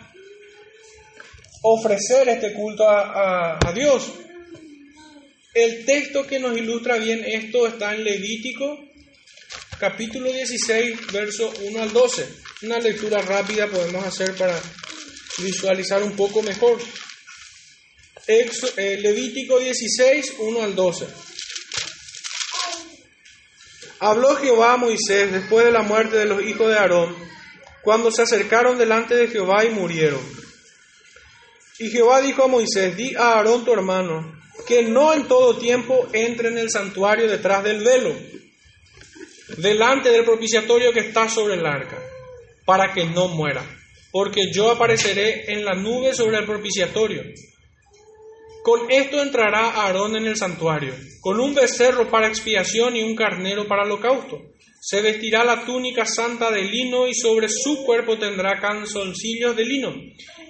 ofrecer 1.61 2.29
este 2.29 2.53
culto 2.53 2.87
a, 2.87 3.59
Dios. 3.73 4.13
El 5.53 5.85
texto 5.85 6.27
que 6.27 6.39
nos 6.39 6.57
ilustra 6.57 6.97
bien 6.97 7.23
esto 7.25 7.67
está 7.67 7.95
en 7.95 8.03
Levítico 8.03 8.77
capítulo 9.85 10.31
16, 10.31 11.11
verso 11.11 11.53
1 11.61 11.79
al 11.79 11.93
12. 11.93 12.27
Una 12.63 12.79
lectura 12.79 13.21
rápida 13.21 13.67
podemos 13.67 14.03
hacer 14.03 14.35
para 14.35 14.59
visualizar 15.37 16.01
un 16.01 16.15
poco 16.15 16.41
mejor. 16.41 16.79
Eh, 18.25 18.97
Levítico 18.99 19.59
16, 19.59 20.37
1 20.39 20.63
al 20.63 20.73
12. 20.73 21.07
Habló 23.99 24.35
Jehová 24.37 24.73
a 24.73 24.77
Moisés 24.77 25.31
después 25.31 25.63
de 25.63 25.71
la 25.71 25.83
muerte 25.83 26.17
de 26.17 26.25
los 26.25 26.41
hijos 26.41 26.67
de 26.67 26.79
Aarón, 26.79 27.15
cuando 27.83 28.11
se 28.11 28.23
acercaron 28.23 28.79
delante 28.79 29.15
de 29.15 29.27
Jehová 29.27 29.65
y 29.65 29.69
murieron. 29.69 30.21
Y 31.77 31.91
Jehová 31.91 32.21
dijo 32.21 32.45
a 32.45 32.47
Moisés, 32.47 32.97
di 32.97 33.13
a 33.13 33.33
Aarón 33.33 33.63
tu 33.63 33.71
hermano, 33.71 34.35
que 34.67 34.81
no 34.81 35.13
en 35.13 35.27
todo 35.27 35.59
tiempo 35.59 36.07
entre 36.11 36.47
en 36.47 36.57
el 36.57 36.71
santuario 36.71 37.29
detrás 37.29 37.63
del 37.63 37.83
velo, 37.83 38.15
delante 39.57 40.09
del 40.11 40.25
propiciatorio 40.25 40.91
que 40.91 41.01
está 41.01 41.29
sobre 41.29 41.55
el 41.55 41.65
arca, 41.65 41.97
para 42.65 42.93
que 42.93 43.05
no 43.05 43.27
muera, 43.27 43.63
porque 44.11 44.51
yo 44.53 44.71
apareceré 44.71 45.51
en 45.51 45.63
la 45.63 45.75
nube 45.75 46.13
sobre 46.13 46.37
el 46.37 46.45
propiciatorio. 46.45 47.23
Con 48.63 48.91
esto 48.91 49.21
entrará 49.21 49.71
Aarón 49.71 50.15
en 50.15 50.25
el 50.25 50.37
santuario, 50.37 50.93
con 51.21 51.39
un 51.39 51.53
becerro 51.53 52.09
para 52.09 52.27
expiación 52.27 52.95
y 52.95 53.03
un 53.03 53.15
carnero 53.15 53.67
para 53.67 53.83
holocausto. 53.83 54.41
Se 54.81 55.01
vestirá 55.01 55.43
la 55.43 55.65
túnica 55.65 56.05
santa 56.05 56.51
de 56.51 56.63
lino 56.63 57.07
y 57.07 57.13
sobre 57.13 57.47
su 57.49 57.83
cuerpo 57.85 58.17
tendrá 58.17 58.59
canzoncillos 58.59 59.55
de 59.55 59.65
lino, 59.65 59.93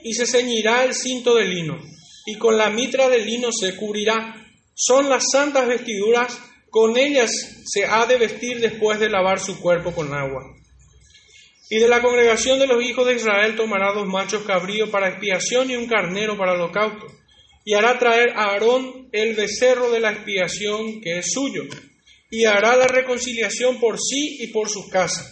y 0.04 0.14
se 0.14 0.26
ceñirá 0.26 0.84
el 0.84 0.94
cinto 0.94 1.36
de 1.36 1.46
lino, 1.46 1.78
y 2.26 2.38
con 2.38 2.58
la 2.58 2.70
mitra 2.70 3.10
de 3.10 3.20
lino 3.20 3.50
se 3.52 3.76
cubrirá. 3.76 4.46
Son 4.74 5.10
las 5.10 5.24
santas 5.32 5.68
vestiduras, 5.68 6.40
con 6.76 6.98
ellas 6.98 7.32
se 7.64 7.86
ha 7.86 8.06
de 8.06 8.18
vestir 8.18 8.60
después 8.60 9.00
de 9.00 9.10
lavar 9.10 9.40
su 9.40 9.62
cuerpo 9.62 9.96
con 9.96 10.14
agua. 10.14 10.44
Y 11.70 11.80
de 11.80 11.88
la 11.88 12.02
congregación 12.02 12.60
de 12.60 12.68
los 12.68 12.84
hijos 12.84 13.08
de 13.08 13.14
Israel 13.16 13.56
tomará 13.56 13.94
dos 13.94 14.06
machos 14.06 14.44
cabríos 14.44 14.90
para 14.90 15.08
expiación 15.08 15.72
y 15.72 15.78
un 15.78 15.88
carnero 15.88 16.38
para 16.38 16.52
holocausto 16.52 17.08
y 17.64 17.76
hará 17.76 17.98
traer 17.98 18.32
a 18.32 18.52
Aarón 18.52 19.08
el 19.14 19.36
becerro 19.36 19.90
de 19.90 20.02
la 20.02 20.12
expiación 20.12 21.00
que 21.00 21.20
es 21.20 21.32
suyo, 21.32 21.64
y 22.30 22.44
hará 22.44 22.76
la 22.76 22.88
reconciliación 22.88 23.80
por 23.80 23.98
sí 23.98 24.40
y 24.42 24.48
por 24.48 24.68
sus 24.68 24.90
casas. 24.90 25.32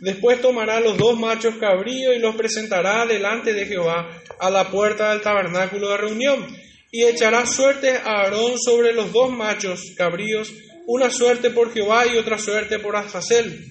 Después 0.00 0.40
tomará 0.40 0.80
los 0.80 0.98
dos 0.98 1.16
machos 1.16 1.54
cabríos 1.60 2.16
y 2.16 2.18
los 2.18 2.34
presentará 2.34 3.06
delante 3.06 3.54
de 3.54 3.66
Jehová 3.66 4.20
a 4.40 4.50
la 4.50 4.68
puerta 4.68 5.10
del 5.10 5.22
tabernáculo 5.22 5.90
de 5.90 5.96
reunión, 5.96 6.44
y 6.90 7.04
echará 7.04 7.46
suerte 7.46 7.92
a 7.92 8.24
Aarón 8.24 8.58
sobre 8.58 8.92
los 8.92 9.12
dos 9.12 9.30
machos 9.30 9.94
cabríos, 9.96 10.52
una 10.86 11.10
suerte 11.10 11.50
por 11.50 11.72
Jehová 11.72 12.06
y 12.06 12.16
otra 12.16 12.38
suerte 12.38 12.78
por 12.78 12.96
Azazel. 12.96 13.66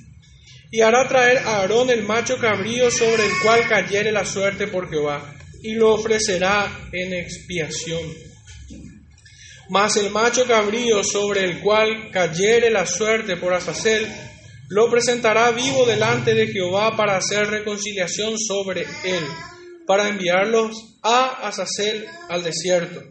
Y 0.72 0.82
hará 0.82 1.07
traer 1.07 1.39
a 1.39 1.57
Aarón 1.57 1.89
el 1.89 2.03
macho 2.03 2.38
cabrío 2.38 2.89
sobre 2.89 3.26
el 3.26 3.32
cual 3.43 3.68
cayere 3.68 4.12
la 4.12 4.26
suerte 4.26 4.68
por 4.68 4.89
Jehová 4.89 5.36
y 5.62 5.76
lo 5.76 5.93
ofrecerá 5.93 6.89
en 6.91 7.14
expiación. 7.14 8.01
Mas 9.70 9.95
el 9.97 10.09
macho 10.09 10.45
cabrío 10.45 11.03
sobre 11.03 11.45
el 11.45 11.59
cual 11.62 12.09
cayere 12.12 12.70
la 12.70 12.86
suerte 12.86 13.38
por 13.38 13.53
Azazel, 13.53 14.07
lo 14.70 14.89
presentará 14.89 15.51
vivo 15.51 15.86
delante 15.86 16.34
de 16.34 16.47
Jehová 16.47 16.95
para 16.95 17.18
hacer 17.18 17.47
reconciliación 17.47 18.38
sobre 18.39 18.82
él, 18.82 19.24
para 19.86 20.07
enviarlos 20.09 20.97
a 21.03 21.47
Azazel 21.47 22.05
al 22.30 22.43
desierto. 22.43 23.01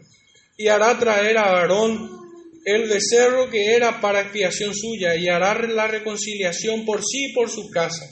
Y 0.57 0.67
hará 0.67 0.97
traer 0.99 1.37
a 1.37 1.43
Aarón 1.43 2.20
el 2.65 2.87
becerro 2.87 3.49
que 3.49 3.73
era 3.73 3.99
para 4.01 4.21
expiación 4.21 4.73
suya, 4.75 5.15
y 5.15 5.27
hará 5.27 5.53
la 5.67 5.87
reconciliación 5.87 6.85
por 6.85 7.01
sí 7.03 7.25
y 7.29 7.33
por 7.33 7.49
su 7.49 7.69
casa, 7.69 8.05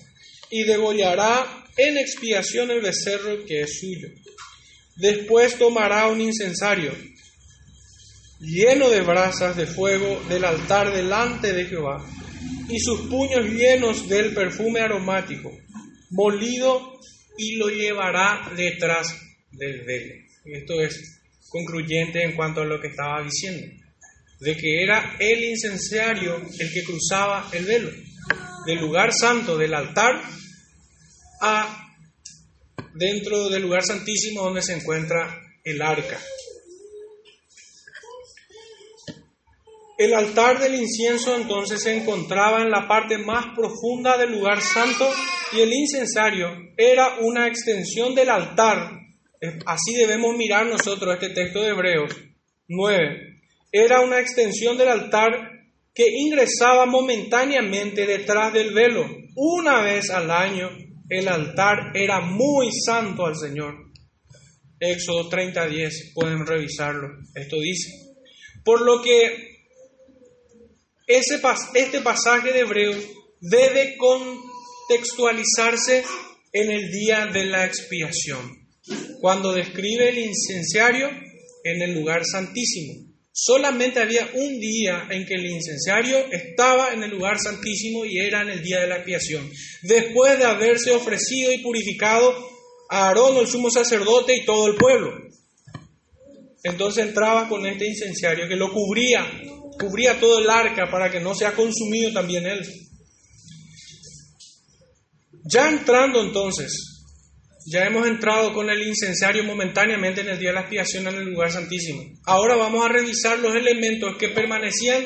y 0.49 0.63
degollará 0.63 1.65
en 1.77 1.97
expiación 1.97 2.71
el 2.71 2.81
becerro 2.81 3.45
que 3.45 3.61
es 3.61 3.79
suyo. 3.79 4.09
Después 4.95 5.57
tomará 5.57 6.07
un 6.07 6.19
incensario 6.19 6.91
lleno 8.39 8.89
de 8.89 9.01
brasas 9.01 9.55
de 9.55 9.65
fuego 9.65 10.21
del 10.29 10.45
altar 10.45 10.93
delante 10.93 11.53
de 11.53 11.65
Jehová 11.65 12.05
y 12.69 12.79
sus 12.79 13.01
puños 13.09 13.45
llenos 13.45 14.07
del 14.07 14.33
perfume 14.33 14.79
aromático, 14.79 15.51
molido 16.11 16.99
y 17.37 17.55
lo 17.55 17.69
llevará 17.69 18.51
detrás 18.55 19.15
del 19.51 19.81
velo. 19.81 20.13
Esto 20.45 20.81
es 20.81 21.21
concluyente 21.49 22.23
en 22.23 22.35
cuanto 22.35 22.61
a 22.61 22.65
lo 22.65 22.79
que 22.79 22.87
estaba 22.87 23.23
diciendo, 23.23 23.67
de 24.39 24.55
que 24.55 24.83
era 24.83 25.15
el 25.19 25.43
incensario 25.43 26.37
el 26.37 26.73
que 26.73 26.83
cruzaba 26.83 27.49
el 27.51 27.65
velo, 27.65 27.91
del 28.65 28.79
lugar 28.79 29.13
santo 29.13 29.57
del 29.57 29.73
altar 29.73 30.21
a 31.41 31.85
dentro 32.93 33.49
del 33.49 33.63
lugar 33.63 33.83
santísimo 33.83 34.43
donde 34.43 34.61
se 34.61 34.73
encuentra 34.73 35.41
el 35.63 35.81
arca. 35.81 36.19
El 39.97 40.13
altar 40.13 40.59
del 40.59 40.75
incienso 40.75 41.35
entonces 41.35 41.83
se 41.83 41.93
encontraba 41.93 42.61
en 42.61 42.71
la 42.71 42.87
parte 42.87 43.17
más 43.17 43.47
profunda 43.53 44.17
del 44.17 44.31
lugar 44.31 44.61
santo 44.61 45.11
y 45.51 45.59
el 45.59 45.73
incensario 45.73 46.47
era 46.77 47.17
una 47.19 47.47
extensión 47.47 48.15
del 48.15 48.29
altar. 48.29 48.91
Así 49.65 49.93
debemos 49.95 50.37
mirar 50.37 50.65
nosotros 50.67 51.13
este 51.13 51.33
texto 51.33 51.61
de 51.61 51.71
Hebreos 51.71 52.15
9. 52.69 53.38
Era 53.71 54.01
una 54.01 54.19
extensión 54.19 54.77
del 54.77 54.89
altar 54.89 55.31
que 55.93 56.05
ingresaba 56.07 56.85
momentáneamente 56.85 58.05
detrás 58.05 58.53
del 58.53 58.73
velo 58.73 59.05
una 59.35 59.81
vez 59.81 60.09
al 60.09 60.31
año 60.31 60.69
el 61.09 61.27
altar 61.27 61.91
era 61.95 62.21
muy 62.21 62.69
santo 62.71 63.25
al 63.25 63.35
Señor. 63.35 63.73
Éxodo 64.79 65.27
30:10, 65.29 66.13
pueden 66.13 66.45
revisarlo. 66.45 67.07
Esto 67.33 67.59
dice. 67.59 67.89
Por 68.63 68.81
lo 68.81 69.01
que 69.01 69.57
ese, 71.07 71.41
este 71.73 72.01
pasaje 72.01 72.53
de 72.53 72.59
Hebreos 72.59 73.03
debe 73.41 73.97
contextualizarse 73.97 76.03
en 76.53 76.71
el 76.71 76.91
día 76.91 77.25
de 77.25 77.45
la 77.45 77.65
expiación, 77.65 78.69
cuando 79.19 79.51
describe 79.53 80.09
el 80.09 80.19
incenciario 80.19 81.09
en 81.63 81.81
el 81.81 81.95
lugar 81.95 82.23
santísimo. 82.25 83.08
Solamente 83.31 83.99
había 83.99 84.29
un 84.33 84.59
día 84.59 85.07
en 85.09 85.25
que 85.25 85.35
el 85.35 85.45
incensario 85.45 86.17
estaba 86.31 86.93
en 86.93 87.03
el 87.03 87.11
lugar 87.11 87.37
santísimo 87.39 88.03
y 88.03 88.19
era 88.19 88.41
en 88.41 88.49
el 88.49 88.63
día 88.63 88.81
de 88.81 88.87
la 88.87 88.97
expiación. 88.97 89.49
Después 89.83 90.37
de 90.39 90.45
haberse 90.45 90.91
ofrecido 90.91 91.51
y 91.51 91.59
purificado 91.59 92.33
a 92.89 93.07
Aarón, 93.07 93.37
el 93.37 93.47
sumo 93.47 93.69
sacerdote 93.69 94.35
y 94.35 94.45
todo 94.45 94.67
el 94.67 94.75
pueblo. 94.75 95.11
Entonces 96.63 97.05
entraba 97.05 97.47
con 97.47 97.65
este 97.65 97.87
incensario 97.87 98.47
que 98.47 98.55
lo 98.55 98.73
cubría, 98.73 99.25
cubría 99.79 100.19
todo 100.19 100.39
el 100.39 100.49
arca 100.49 100.89
para 100.91 101.09
que 101.09 101.19
no 101.19 101.33
sea 101.33 101.53
consumido 101.53 102.11
también 102.11 102.45
él. 102.45 102.67
Ya 105.45 105.69
entrando 105.69 106.21
entonces 106.21 106.98
ya 107.69 107.85
hemos 107.85 108.07
entrado 108.07 108.51
con 108.53 108.69
el 108.69 108.81
incensario 108.81 109.43
momentáneamente 109.43 110.21
en 110.21 110.29
el 110.29 110.39
día 110.39 110.49
de 110.49 110.55
la 110.55 110.61
expiación 110.61 111.07
en 111.07 111.15
el 111.15 111.25
lugar 111.25 111.51
santísimo. 111.51 112.01
Ahora 112.25 112.55
vamos 112.55 112.83
a 112.83 112.89
revisar 112.89 113.37
los 113.39 113.55
elementos 113.55 114.15
que 114.17 114.29
permanecían 114.29 115.05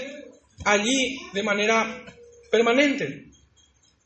allí 0.63 1.17
de 1.33 1.43
manera 1.43 2.05
permanente. 2.49 3.25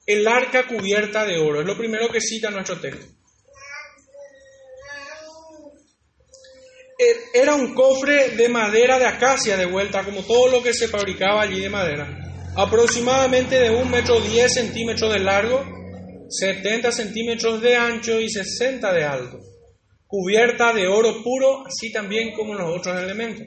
El 0.08 0.28
arca 0.28 0.66
cubierta 0.68 1.26
de 1.26 1.38
oro 1.38 1.62
es 1.62 1.68
lo 1.68 1.78
primero 1.78 2.10
que 2.10 2.22
cita 2.22 2.50
nuestro 2.50 2.80
texto. 2.80 3.06
Er, 6.98 7.16
era 7.36 7.54
un 7.54 7.76
cofre 7.76 8.30
de 8.30 8.50
madera 8.50 8.98
de 8.98 9.06
acacia 9.06 9.56
de 9.56 9.68
vuelta, 9.68 10.04
como 10.04 10.24
todo 10.24 10.48
lo 10.48 10.64
que 10.64 10.74
se 10.74 10.88
fabricaba 10.88 11.44
allí 11.44 11.60
de 11.60 11.70
madera. 11.70 12.08
Aproximadamente 12.56 13.60
de 13.60 13.70
un 13.70 13.92
metro 13.92 14.20
diez 14.20 14.56
centímetros 14.56 15.14
de 15.14 15.20
largo 15.20 15.77
70 16.30 16.92
centímetros 16.92 17.62
de 17.62 17.76
ancho 17.76 18.20
y 18.20 18.30
60 18.30 18.94
de 18.94 19.04
alto, 19.04 19.40
cubierta 20.06 20.74
de 20.74 20.88
oro 20.88 21.24
puro, 21.24 21.66
así 21.66 21.92
también 21.92 22.34
como 22.34 22.54
los 22.54 22.78
otros 22.78 23.02
elementos. 23.02 23.46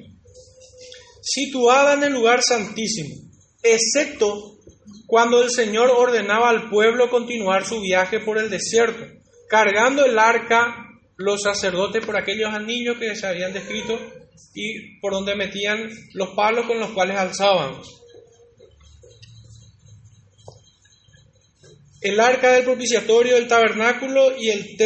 Situada 1.22 1.94
en 1.94 2.04
el 2.04 2.12
lugar 2.12 2.42
santísimo, 2.42 3.14
excepto 3.62 4.58
cuando 5.06 5.42
el 5.42 5.50
Señor 5.50 5.90
ordenaba 5.90 6.48
al 6.48 6.70
pueblo 6.70 7.10
continuar 7.10 7.66
su 7.66 7.80
viaje 7.80 8.20
por 8.20 8.38
el 8.38 8.48
desierto, 8.48 9.04
cargando 9.48 10.04
el 10.04 10.18
arca 10.18 10.86
los 11.16 11.42
sacerdotes 11.42 12.04
por 12.04 12.16
aquellos 12.16 12.50
anillos 12.50 12.96
que 12.98 13.14
se 13.14 13.26
habían 13.26 13.52
descrito 13.52 13.98
y 14.54 14.98
por 15.00 15.12
donde 15.12 15.34
metían 15.34 15.90
los 16.14 16.30
palos 16.30 16.66
con 16.66 16.80
los 16.80 16.90
cuales 16.90 17.16
alzaban. 17.16 17.74
El 22.00 22.20
arca 22.20 22.52
del 22.52 22.64
propiciatorio, 22.64 23.36
el 23.36 23.48
tabernáculo 23.48 24.36
y, 24.38 24.48
el 24.48 24.76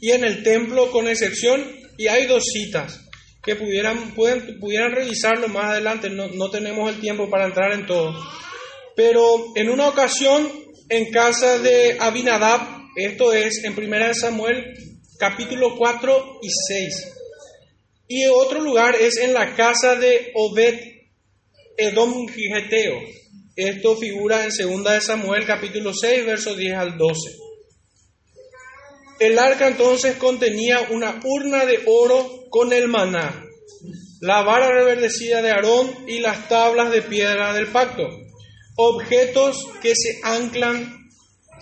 y 0.00 0.10
en 0.10 0.24
el 0.24 0.42
templo 0.42 0.90
con 0.90 1.08
excepción, 1.08 1.64
y 1.96 2.06
hay 2.06 2.26
dos 2.26 2.44
citas 2.52 3.00
que 3.42 3.56
pudieran, 3.56 4.14
pueden, 4.14 4.58
pudieran 4.60 4.92
revisarlo 4.92 5.48
más 5.48 5.70
adelante, 5.70 6.10
no, 6.10 6.28
no 6.28 6.50
tenemos 6.50 6.94
el 6.94 7.00
tiempo 7.00 7.30
para 7.30 7.46
entrar 7.46 7.72
en 7.72 7.86
todo. 7.86 8.14
Pero 8.94 9.52
en 9.54 9.70
una 9.70 9.88
ocasión, 9.88 10.50
en 10.88 11.10
casa 11.10 11.58
de 11.58 11.96
Abinadab, 11.98 12.60
esto 12.96 13.32
es 13.32 13.64
en 13.64 13.78
1 13.78 14.14
Samuel 14.14 14.74
capítulo 15.18 15.76
4 15.76 16.40
y 16.42 16.48
6. 16.48 17.14
Y 18.08 18.26
otro 18.26 18.60
lugar 18.60 18.96
es 19.00 19.18
en 19.18 19.34
la 19.34 19.54
casa 19.54 19.96
de 19.96 20.32
Obed 20.34 20.80
Edom 21.76 22.26
Gigeteo, 22.28 23.00
Esto 23.58 23.96
figura 23.96 24.44
en 24.44 24.50
2 24.50 24.84
de 24.84 25.00
Samuel 25.00 25.44
capítulo 25.44 25.92
6, 25.92 26.26
versos 26.26 26.56
10 26.56 26.76
al 26.76 26.96
12. 26.96 27.30
El 29.18 29.36
arca 29.36 29.66
entonces 29.66 30.14
contenía 30.14 30.82
una 30.90 31.18
urna 31.24 31.66
de 31.66 31.80
oro 31.86 32.44
con 32.50 32.72
el 32.72 32.86
maná, 32.86 33.44
la 34.20 34.42
vara 34.42 34.70
reverdecida 34.70 35.42
de 35.42 35.50
Aarón 35.50 35.90
y 36.06 36.20
las 36.20 36.48
tablas 36.48 36.92
de 36.92 37.02
piedra 37.02 37.52
del 37.52 37.66
pacto, 37.66 38.04
objetos 38.76 39.66
que 39.82 39.92
se 39.96 40.20
anclan 40.22 41.10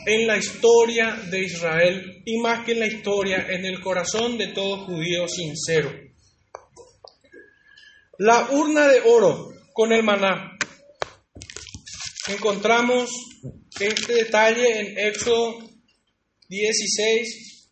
en 0.05 0.27
la 0.27 0.37
historia 0.37 1.15
de 1.31 1.45
Israel 1.45 2.23
y 2.27 2.37
más 2.43 2.67
que 2.67 2.73
en 2.73 2.81
la 2.81 2.89
historia, 2.89 3.47
en 3.49 3.65
el 3.65 3.81
corazón 3.81 4.37
de 4.37 4.49
todo 4.49 4.85
judío 4.85 5.27
sincero. 5.29 5.91
La 8.19 8.51
urna 8.51 8.87
de 8.87 9.01
oro 9.01 9.49
con 9.73 9.95
el 9.95 10.03
maná. 10.03 10.56
Encontramos 12.29 13.09
este 13.79 14.15
detalle 14.15 14.81
en 14.81 14.99
Éxodo 14.99 15.59
16, 16.49 17.71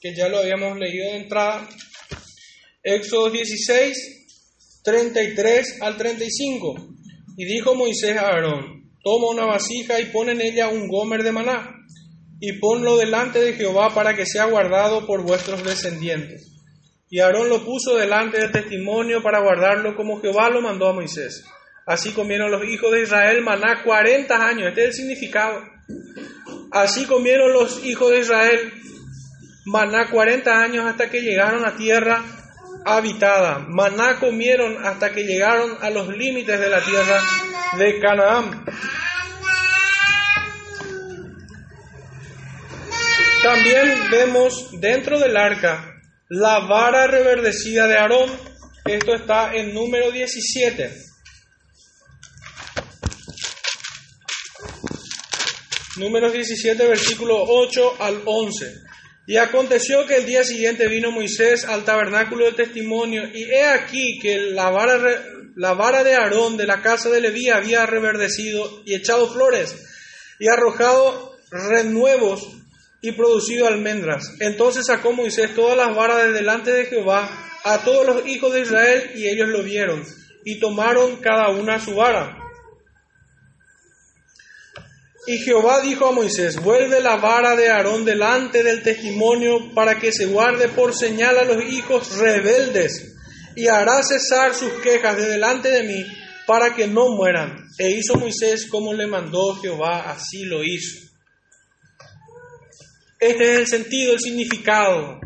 que 0.00 0.12
ya 0.16 0.28
lo 0.28 0.38
habíamos 0.38 0.76
leído 0.76 1.12
de 1.12 1.16
entrada. 1.18 1.68
Éxodo 2.82 3.30
16, 3.30 4.80
33 4.82 5.82
al 5.82 5.96
35. 5.96 6.74
Y 7.36 7.44
dijo 7.44 7.76
Moisés 7.76 8.16
a 8.16 8.26
Aarón, 8.26 8.90
toma 9.04 9.30
una 9.30 9.44
vasija 9.44 10.00
y 10.00 10.06
pon 10.06 10.30
en 10.30 10.40
ella 10.40 10.68
un 10.68 10.88
gomer 10.88 11.22
de 11.22 11.30
maná, 11.30 11.76
y 12.40 12.58
ponlo 12.58 12.96
delante 12.96 13.38
de 13.38 13.52
Jehová 13.52 13.94
para 13.94 14.16
que 14.16 14.26
sea 14.26 14.46
guardado 14.46 15.06
por 15.06 15.22
vuestros 15.22 15.62
descendientes. 15.62 16.50
Y 17.08 17.20
Aarón 17.20 17.48
lo 17.48 17.64
puso 17.64 17.94
delante 17.96 18.40
del 18.40 18.50
testimonio 18.50 19.22
para 19.22 19.40
guardarlo 19.40 19.94
como 19.94 20.20
Jehová 20.20 20.50
lo 20.50 20.60
mandó 20.60 20.88
a 20.88 20.92
Moisés. 20.92 21.44
Así 21.86 22.12
comieron 22.12 22.50
los 22.50 22.64
hijos 22.64 22.92
de 22.92 23.02
Israel 23.02 23.42
maná 23.42 23.82
40 23.82 24.46
años. 24.46 24.68
Este 24.68 24.82
es 24.82 24.88
el 24.88 24.94
significado. 24.94 25.62
Así 26.70 27.04
comieron 27.06 27.52
los 27.52 27.84
hijos 27.84 28.10
de 28.10 28.20
Israel 28.20 28.72
maná 29.66 30.10
40 30.10 30.60
años 30.60 30.86
hasta 30.86 31.10
que 31.10 31.20
llegaron 31.20 31.64
a 31.64 31.76
tierra 31.76 32.22
habitada. 32.84 33.66
Maná 33.68 34.18
comieron 34.18 34.84
hasta 34.84 35.12
que 35.12 35.24
llegaron 35.24 35.76
a 35.80 35.90
los 35.90 36.08
límites 36.08 36.58
de 36.58 36.68
la 36.68 36.80
tierra 36.80 37.20
de 37.78 38.00
Canaán. 38.00 38.64
También 43.42 44.10
vemos 44.10 44.70
dentro 44.80 45.18
del 45.18 45.36
arca 45.36 45.90
la 46.30 46.60
vara 46.60 47.06
reverdecida 47.06 47.86
de 47.86 47.98
Aarón. 47.98 48.30
Esto 48.86 49.14
está 49.14 49.54
en 49.54 49.74
número 49.74 50.10
17. 50.10 51.13
Números 55.96 56.32
17, 56.32 56.86
versículo 56.88 57.36
8 57.46 57.96
al 58.00 58.22
11. 58.24 58.82
Y 59.26 59.36
aconteció 59.36 60.06
que 60.06 60.16
el 60.16 60.26
día 60.26 60.42
siguiente 60.42 60.88
vino 60.88 61.12
Moisés 61.12 61.64
al 61.64 61.84
tabernáculo 61.84 62.44
del 62.44 62.56
testimonio, 62.56 63.22
y 63.32 63.44
he 63.44 63.64
aquí 63.64 64.18
que 64.20 64.50
la 64.50 64.70
vara, 64.70 64.98
la 65.54 65.72
vara 65.74 66.02
de 66.02 66.14
Aarón 66.14 66.56
de 66.56 66.66
la 66.66 66.82
casa 66.82 67.10
de 67.10 67.20
Leví 67.20 67.48
había 67.48 67.86
reverdecido 67.86 68.82
y 68.84 68.94
echado 68.94 69.32
flores, 69.32 69.76
y 70.40 70.48
arrojado 70.48 71.36
renuevos 71.50 72.48
y 73.00 73.12
producido 73.12 73.68
almendras. 73.68 74.34
Entonces 74.40 74.86
sacó 74.86 75.12
Moisés 75.12 75.54
todas 75.54 75.76
las 75.76 75.94
varas 75.94 76.24
de 76.24 76.32
delante 76.32 76.72
de 76.72 76.86
Jehová 76.86 77.30
a 77.62 77.84
todos 77.84 78.04
los 78.04 78.26
hijos 78.26 78.52
de 78.52 78.62
Israel, 78.62 79.12
y 79.14 79.28
ellos 79.28 79.48
lo 79.48 79.62
vieron, 79.62 80.04
y 80.44 80.58
tomaron 80.58 81.16
cada 81.16 81.50
una 81.50 81.78
su 81.78 81.94
vara. 81.94 82.43
Y 85.26 85.38
Jehová 85.38 85.80
dijo 85.80 86.06
a 86.06 86.12
Moisés, 86.12 86.60
vuelve 86.60 87.00
la 87.00 87.16
vara 87.16 87.56
de 87.56 87.70
Aarón 87.70 88.04
delante 88.04 88.62
del 88.62 88.82
testimonio 88.82 89.72
para 89.74 89.98
que 89.98 90.12
se 90.12 90.26
guarde 90.26 90.68
por 90.68 90.94
señal 90.94 91.38
a 91.38 91.44
los 91.44 91.64
hijos 91.64 92.18
rebeldes 92.18 93.14
y 93.56 93.68
hará 93.68 94.02
cesar 94.02 94.54
sus 94.54 94.72
quejas 94.82 95.16
de 95.16 95.26
delante 95.26 95.70
de 95.70 95.84
mí 95.84 96.06
para 96.46 96.74
que 96.74 96.86
no 96.86 97.08
mueran. 97.08 97.56
E 97.78 97.90
hizo 97.90 98.16
Moisés 98.16 98.66
como 98.66 98.92
le 98.92 99.06
mandó 99.06 99.54
Jehová, 99.62 100.10
así 100.10 100.44
lo 100.44 100.62
hizo. 100.62 101.00
Este 103.18 103.54
es 103.54 103.60
el 103.60 103.66
sentido, 103.66 104.12
el 104.12 104.20
significado 104.20 105.20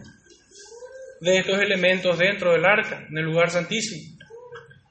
de 1.20 1.38
estos 1.38 1.60
elementos 1.60 2.16
dentro 2.16 2.52
del 2.52 2.64
arca, 2.64 3.04
en 3.10 3.18
el 3.18 3.24
lugar 3.24 3.50
santísimo 3.50 4.17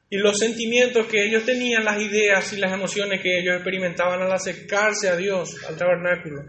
y 0.10 0.18
los 0.18 0.38
sentimientos 0.38 1.08
que 1.08 1.26
ellos 1.26 1.44
tenían, 1.44 1.84
las 1.84 2.02
ideas 2.02 2.54
y 2.54 2.58
las 2.58 2.72
emociones 2.72 3.22
que 3.22 3.40
ellos 3.40 3.56
experimentaban 3.56 4.22
al 4.22 4.32
acercarse 4.32 5.10
a 5.10 5.18
Dios, 5.18 5.56
al 5.68 5.76
tabernáculo, 5.76 6.44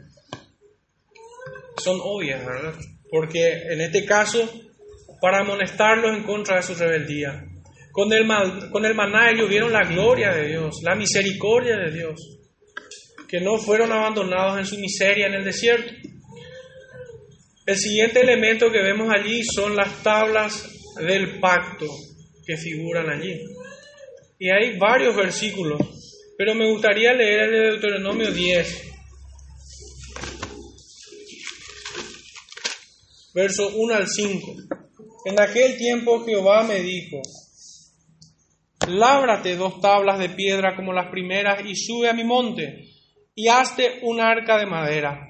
son 1.76 1.98
obvias, 2.02 2.44
¿verdad? 2.44 2.74
Porque 3.10 3.62
en 3.70 3.80
este 3.80 4.04
caso, 4.04 4.48
para 5.20 5.40
amonestarlos 5.40 6.16
en 6.16 6.24
contra 6.24 6.56
de 6.56 6.62
su 6.62 6.74
rebeldía, 6.74 7.44
con 7.90 8.12
el, 8.12 8.28
con 8.70 8.84
el 8.84 8.94
maná 8.94 9.30
ellos 9.30 9.48
vieron 9.48 9.72
la 9.72 9.82
gloria 9.82 10.32
de 10.32 10.48
Dios, 10.48 10.76
la 10.84 10.94
misericordia 10.94 11.76
de 11.76 11.90
Dios, 11.90 12.38
que 13.26 13.40
no 13.40 13.58
fueron 13.58 13.90
abandonados 13.90 14.58
en 14.58 14.66
su 14.66 14.78
miseria 14.78 15.26
en 15.26 15.34
el 15.34 15.44
desierto. 15.44 15.92
El 17.66 17.76
siguiente 17.76 18.20
elemento 18.20 18.70
que 18.70 18.82
vemos 18.82 19.12
allí 19.12 19.42
son 19.44 19.74
las 19.76 20.02
tablas 20.02 20.64
del 21.00 21.40
pacto, 21.40 21.86
que 22.48 22.56
figuran 22.56 23.10
allí. 23.10 23.38
Y 24.38 24.48
hay 24.48 24.78
varios 24.78 25.14
versículos, 25.14 25.78
pero 26.38 26.54
me 26.54 26.70
gustaría 26.70 27.12
leer 27.12 27.40
el 27.40 27.50
de 27.50 27.58
Deuteronomio 27.72 28.32
10, 28.32 28.84
verso 33.34 33.68
1 33.76 33.94
al 33.94 34.08
5. 34.08 34.54
En 35.26 35.38
aquel 35.38 35.76
tiempo 35.76 36.24
Jehová 36.24 36.62
me 36.62 36.80
dijo, 36.80 37.20
lábrate 38.86 39.54
dos 39.56 39.82
tablas 39.82 40.18
de 40.18 40.30
piedra 40.30 40.74
como 40.74 40.94
las 40.94 41.10
primeras 41.10 41.62
y 41.66 41.76
sube 41.76 42.08
a 42.08 42.14
mi 42.14 42.24
monte 42.24 42.88
y 43.34 43.48
hazte 43.48 43.98
un 44.04 44.20
arca 44.22 44.56
de 44.56 44.64
madera. 44.64 45.20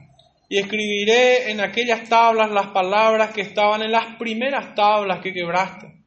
Y 0.49 0.59
escribiré 0.59 1.51
en 1.51 1.61
aquellas 1.61 2.09
tablas 2.09 2.53
las 2.53 2.69
palabras 2.69 3.33
que 3.35 3.41
estaban 3.41 3.83
en 3.83 3.91
las 3.91 4.16
primeras 4.19 4.77
tablas 4.77 5.21
que 5.21 5.33
quebraste 5.33 5.98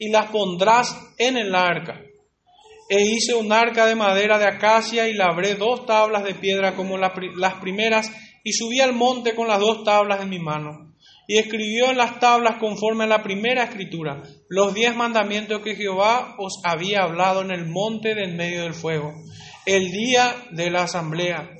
y 0.00 0.08
las 0.08 0.30
pondrás 0.30 0.96
en 1.18 1.36
el 1.36 1.54
arca. 1.54 2.00
E 2.88 3.02
hice 3.02 3.34
un 3.34 3.52
arca 3.52 3.86
de 3.86 3.94
madera 3.94 4.38
de 4.38 4.46
acacia 4.46 5.06
y 5.06 5.12
labré 5.12 5.54
dos 5.54 5.86
tablas 5.86 6.24
de 6.24 6.34
piedra 6.34 6.74
como 6.74 6.96
las 6.96 7.54
primeras 7.60 8.10
y 8.42 8.52
subí 8.52 8.80
al 8.80 8.94
monte 8.94 9.34
con 9.34 9.46
las 9.46 9.60
dos 9.60 9.84
tablas 9.84 10.22
en 10.22 10.30
mi 10.30 10.38
mano. 10.40 10.96
Y 11.28 11.36
escribió 11.36 11.90
en 11.90 11.98
las 11.98 12.18
tablas 12.18 12.56
conforme 12.58 13.04
a 13.04 13.08
la 13.08 13.22
primera 13.22 13.62
escritura 13.62 14.22
los 14.48 14.74
diez 14.74 14.96
mandamientos 14.96 15.60
que 15.62 15.76
Jehová 15.76 16.34
os 16.38 16.60
había 16.64 17.02
hablado 17.02 17.42
en 17.42 17.52
el 17.52 17.66
monte 17.66 18.14
del 18.14 18.34
medio 18.34 18.62
del 18.62 18.74
fuego, 18.74 19.12
el 19.66 19.92
día 19.92 20.34
de 20.50 20.70
la 20.70 20.84
asamblea. 20.84 21.50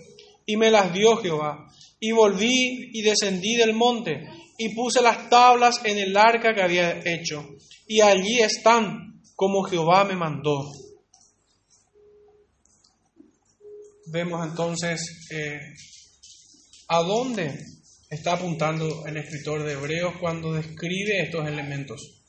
Y 0.47 0.57
me 0.57 0.71
las 0.71 0.93
dio 0.93 1.19
Jehová. 1.19 1.67
Y 2.01 2.13
volví 2.13 2.91
y 2.95 3.03
descendí 3.03 3.55
del 3.57 3.75
monte 3.75 4.27
y 4.63 4.75
puse 4.75 5.01
las 5.01 5.31
tablas 5.31 5.81
en 5.85 5.97
el 5.97 6.15
arca 6.15 6.53
que 6.53 6.61
había 6.61 7.01
hecho 7.03 7.43
y 7.87 8.03
allí 8.03 8.41
están 8.41 9.23
como 9.35 9.63
Jehová 9.63 10.05
me 10.05 10.15
mandó. 10.15 10.71
Vemos 14.13 14.47
entonces 14.47 15.01
eh, 15.31 15.61
a 16.89 16.99
dónde 16.99 17.59
está 18.11 18.35
apuntando 18.35 19.07
el 19.07 19.17
escritor 19.17 19.65
de 19.65 19.73
Hebreos 19.73 20.17
cuando 20.21 20.53
describe 20.53 21.23
estos 21.23 21.49
elementos. 21.49 22.23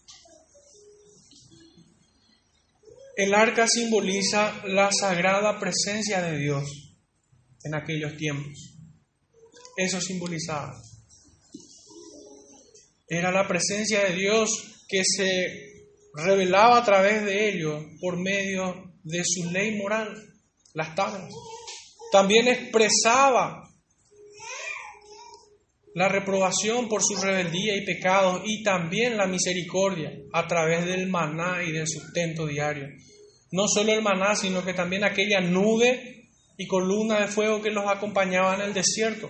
El 3.17 3.33
arca 3.33 3.67
simboliza 3.67 4.65
la 4.67 4.89
sagrada 4.93 5.59
presencia 5.59 6.21
de 6.21 6.37
Dios 6.37 6.95
en 7.65 7.75
aquellos 7.75 8.15
tiempos. 8.15 8.77
Eso 9.75 9.99
simbolizaba. 9.99 10.73
Era 13.13 13.29
la 13.29 13.45
presencia 13.45 14.05
de 14.05 14.15
Dios 14.15 14.49
que 14.87 15.01
se 15.03 15.69
revelaba 16.13 16.77
a 16.77 16.85
través 16.85 17.25
de 17.25 17.49
ellos 17.49 17.83
por 17.99 18.17
medio 18.17 18.93
de 19.03 19.21
su 19.25 19.51
ley 19.51 19.75
moral, 19.75 20.15
las 20.73 20.95
tablas. 20.95 21.29
También 22.13 22.47
expresaba 22.47 23.67
la 25.93 26.07
reprobación 26.07 26.87
por 26.87 27.01
su 27.03 27.17
rebeldía 27.21 27.75
y 27.75 27.85
pecados 27.85 28.43
y 28.45 28.63
también 28.63 29.17
la 29.17 29.27
misericordia 29.27 30.13
a 30.31 30.47
través 30.47 30.85
del 30.85 31.09
maná 31.09 31.63
y 31.67 31.73
del 31.73 31.89
sustento 31.89 32.47
diario. 32.47 32.87
No 33.51 33.67
solo 33.67 33.91
el 33.91 34.01
maná, 34.01 34.37
sino 34.37 34.63
que 34.63 34.73
también 34.73 35.03
aquella 35.03 35.41
nube 35.41 36.29
y 36.57 36.65
columna 36.65 37.19
de 37.19 37.27
fuego 37.27 37.61
que 37.61 37.71
los 37.71 37.89
acompañaba 37.89 38.55
en 38.55 38.61
el 38.61 38.73
desierto 38.73 39.29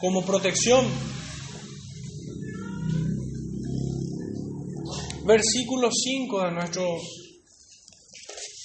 como 0.00 0.24
protección 0.24 0.86
versículo 5.30 5.90
5 5.92 6.44
de 6.44 6.50
nuestro 6.50 6.98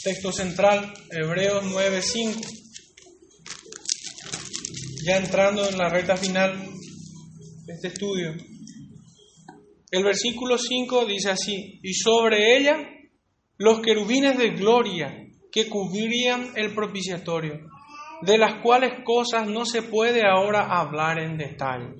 Texto 0.03 0.31
central, 0.31 0.91
Hebreos 1.11 1.63
9:5. 1.65 2.41
Ya 5.05 5.17
entrando 5.17 5.69
en 5.69 5.77
la 5.77 5.89
recta 5.89 6.17
final 6.17 6.57
de 7.65 7.73
este 7.73 7.89
estudio. 7.89 8.33
El 9.91 10.03
versículo 10.03 10.57
5 10.57 11.05
dice 11.05 11.29
así, 11.29 11.79
y 11.83 11.93
sobre 11.93 12.57
ella 12.57 12.77
los 13.57 13.81
querubines 13.81 14.35
de 14.35 14.49
gloria 14.49 15.27
que 15.51 15.69
cubrían 15.69 16.51
el 16.55 16.73
propiciatorio, 16.73 17.59
de 18.23 18.39
las 18.39 18.63
cuales 18.63 19.03
cosas 19.05 19.47
no 19.47 19.65
se 19.65 19.83
puede 19.83 20.21
ahora 20.25 20.79
hablar 20.79 21.19
en 21.19 21.37
detalle. 21.37 21.93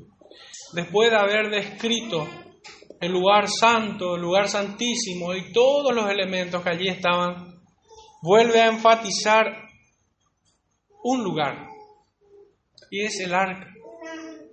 Después 0.74 1.12
de 1.12 1.18
haber 1.18 1.52
descrito 1.52 2.28
el 3.06 3.12
lugar 3.12 3.48
santo, 3.48 4.16
el 4.16 4.22
lugar 4.22 4.48
santísimo 4.48 5.34
y 5.34 5.52
todos 5.52 5.94
los 5.94 6.10
elementos 6.10 6.62
que 6.64 6.70
allí 6.70 6.88
estaban, 6.88 7.62
vuelve 8.22 8.62
a 8.62 8.68
enfatizar 8.68 9.46
un 11.04 11.24
lugar, 11.24 11.68
y 12.90 13.02
es 13.02 13.20
el 13.20 13.34
arca, 13.34 13.68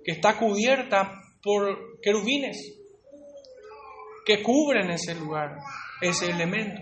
que 0.03 0.11
está 0.11 0.37
cubierta 0.37 1.19
por 1.41 1.99
querubines 2.01 2.79
que 4.25 4.41
cubren 4.41 4.89
ese 4.91 5.15
lugar, 5.15 5.57
ese 6.01 6.29
elemento. 6.29 6.81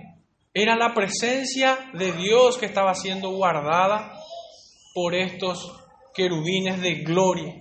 Era 0.53 0.75
la 0.75 0.93
presencia 0.93 1.91
de 1.93 2.11
Dios 2.11 2.57
que 2.57 2.65
estaba 2.65 2.93
siendo 2.93 3.29
guardada 3.31 4.13
por 4.93 5.15
estos 5.15 5.79
querubines 6.13 6.81
de 6.81 6.95
gloria. 7.03 7.55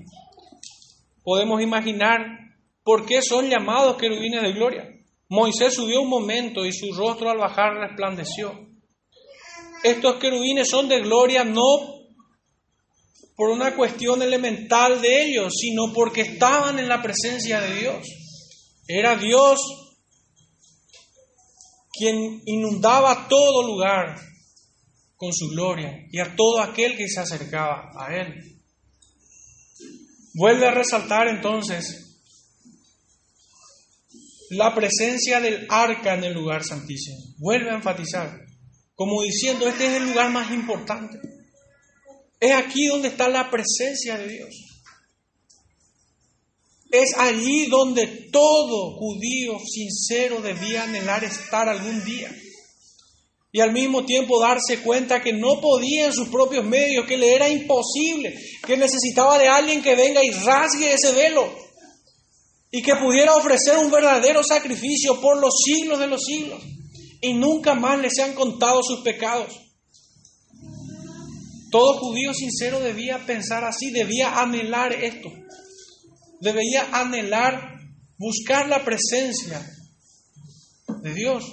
Podemos 1.22 1.62
imaginar 1.62 2.39
por 2.90 3.06
qué 3.06 3.22
son 3.22 3.48
llamados 3.48 3.96
querubines 3.98 4.42
de 4.42 4.52
gloria. 4.52 4.82
Moisés 5.28 5.74
subió 5.74 6.00
un 6.00 6.08
momento 6.08 6.66
y 6.66 6.72
su 6.72 6.92
rostro 6.92 7.30
al 7.30 7.38
bajar 7.38 7.74
resplandeció. 7.74 8.52
Estos 9.84 10.16
querubines 10.16 10.68
son 10.68 10.88
de 10.88 11.00
gloria 11.00 11.44
no 11.44 12.00
por 13.36 13.50
una 13.50 13.76
cuestión 13.76 14.20
elemental 14.22 15.00
de 15.00 15.22
ellos, 15.22 15.52
sino 15.56 15.92
porque 15.94 16.22
estaban 16.22 16.80
en 16.80 16.88
la 16.88 17.00
presencia 17.00 17.60
de 17.60 17.76
Dios. 17.76 18.08
Era 18.88 19.14
Dios 19.14 19.60
quien 21.92 22.42
inundaba 22.44 23.28
todo 23.28 23.68
lugar 23.68 24.16
con 25.14 25.32
su 25.32 25.46
gloria 25.50 26.08
y 26.10 26.18
a 26.18 26.34
todo 26.34 26.60
aquel 26.60 26.96
que 26.96 27.06
se 27.06 27.20
acercaba 27.20 27.92
a 27.96 28.16
Él. 28.16 28.60
Vuelve 30.34 30.66
a 30.66 30.72
resaltar 30.72 31.28
entonces 31.28 32.08
la 34.50 34.74
presencia 34.74 35.40
del 35.40 35.66
arca 35.68 36.14
en 36.14 36.24
el 36.24 36.34
lugar 36.34 36.64
santísimo. 36.64 37.18
Vuelve 37.38 37.70
a 37.70 37.76
enfatizar, 37.76 38.40
como 38.94 39.22
diciendo, 39.22 39.68
este 39.68 39.86
es 39.86 40.02
el 40.02 40.08
lugar 40.08 40.30
más 40.30 40.50
importante. 40.50 41.18
Es 42.40 42.52
aquí 42.52 42.86
donde 42.86 43.08
está 43.08 43.28
la 43.28 43.48
presencia 43.48 44.18
de 44.18 44.28
Dios. 44.28 44.50
Es 46.90 47.16
allí 47.16 47.66
donde 47.66 48.06
todo 48.32 48.96
judío 48.96 49.58
sincero 49.64 50.40
debía 50.40 50.82
anhelar 50.82 51.22
estar 51.22 51.68
algún 51.68 52.04
día. 52.04 52.34
Y 53.52 53.60
al 53.60 53.72
mismo 53.72 54.04
tiempo 54.04 54.40
darse 54.40 54.80
cuenta 54.82 55.20
que 55.20 55.32
no 55.32 55.60
podía 55.60 56.06
en 56.06 56.12
sus 56.12 56.28
propios 56.28 56.64
medios, 56.64 57.06
que 57.06 57.16
le 57.16 57.34
era 57.34 57.48
imposible, 57.48 58.34
que 58.66 58.76
necesitaba 58.76 59.38
de 59.38 59.46
alguien 59.46 59.82
que 59.82 59.94
venga 59.94 60.20
y 60.24 60.30
rasgue 60.30 60.92
ese 60.92 61.12
velo 61.12 61.69
y 62.70 62.82
que 62.82 62.96
pudiera 62.96 63.34
ofrecer 63.34 63.78
un 63.78 63.90
verdadero 63.90 64.42
sacrificio 64.44 65.20
por 65.20 65.38
los 65.40 65.54
siglos 65.64 65.98
de 65.98 66.06
los 66.06 66.24
siglos 66.24 66.62
y 67.20 67.34
nunca 67.34 67.74
más 67.74 68.00
le 68.00 68.10
sean 68.10 68.34
contados 68.34 68.86
sus 68.86 69.00
pecados. 69.00 69.54
Todo 71.70 71.98
judío 71.98 72.34
sincero 72.34 72.80
debía 72.80 73.24
pensar 73.26 73.64
así, 73.64 73.90
debía 73.90 74.40
anhelar 74.40 74.92
esto 74.92 75.30
debería 76.40 76.88
anhelar 76.92 77.78
buscar 78.18 78.68
la 78.68 78.84
presencia 78.84 79.64
de 81.02 81.14
Dios. 81.14 81.44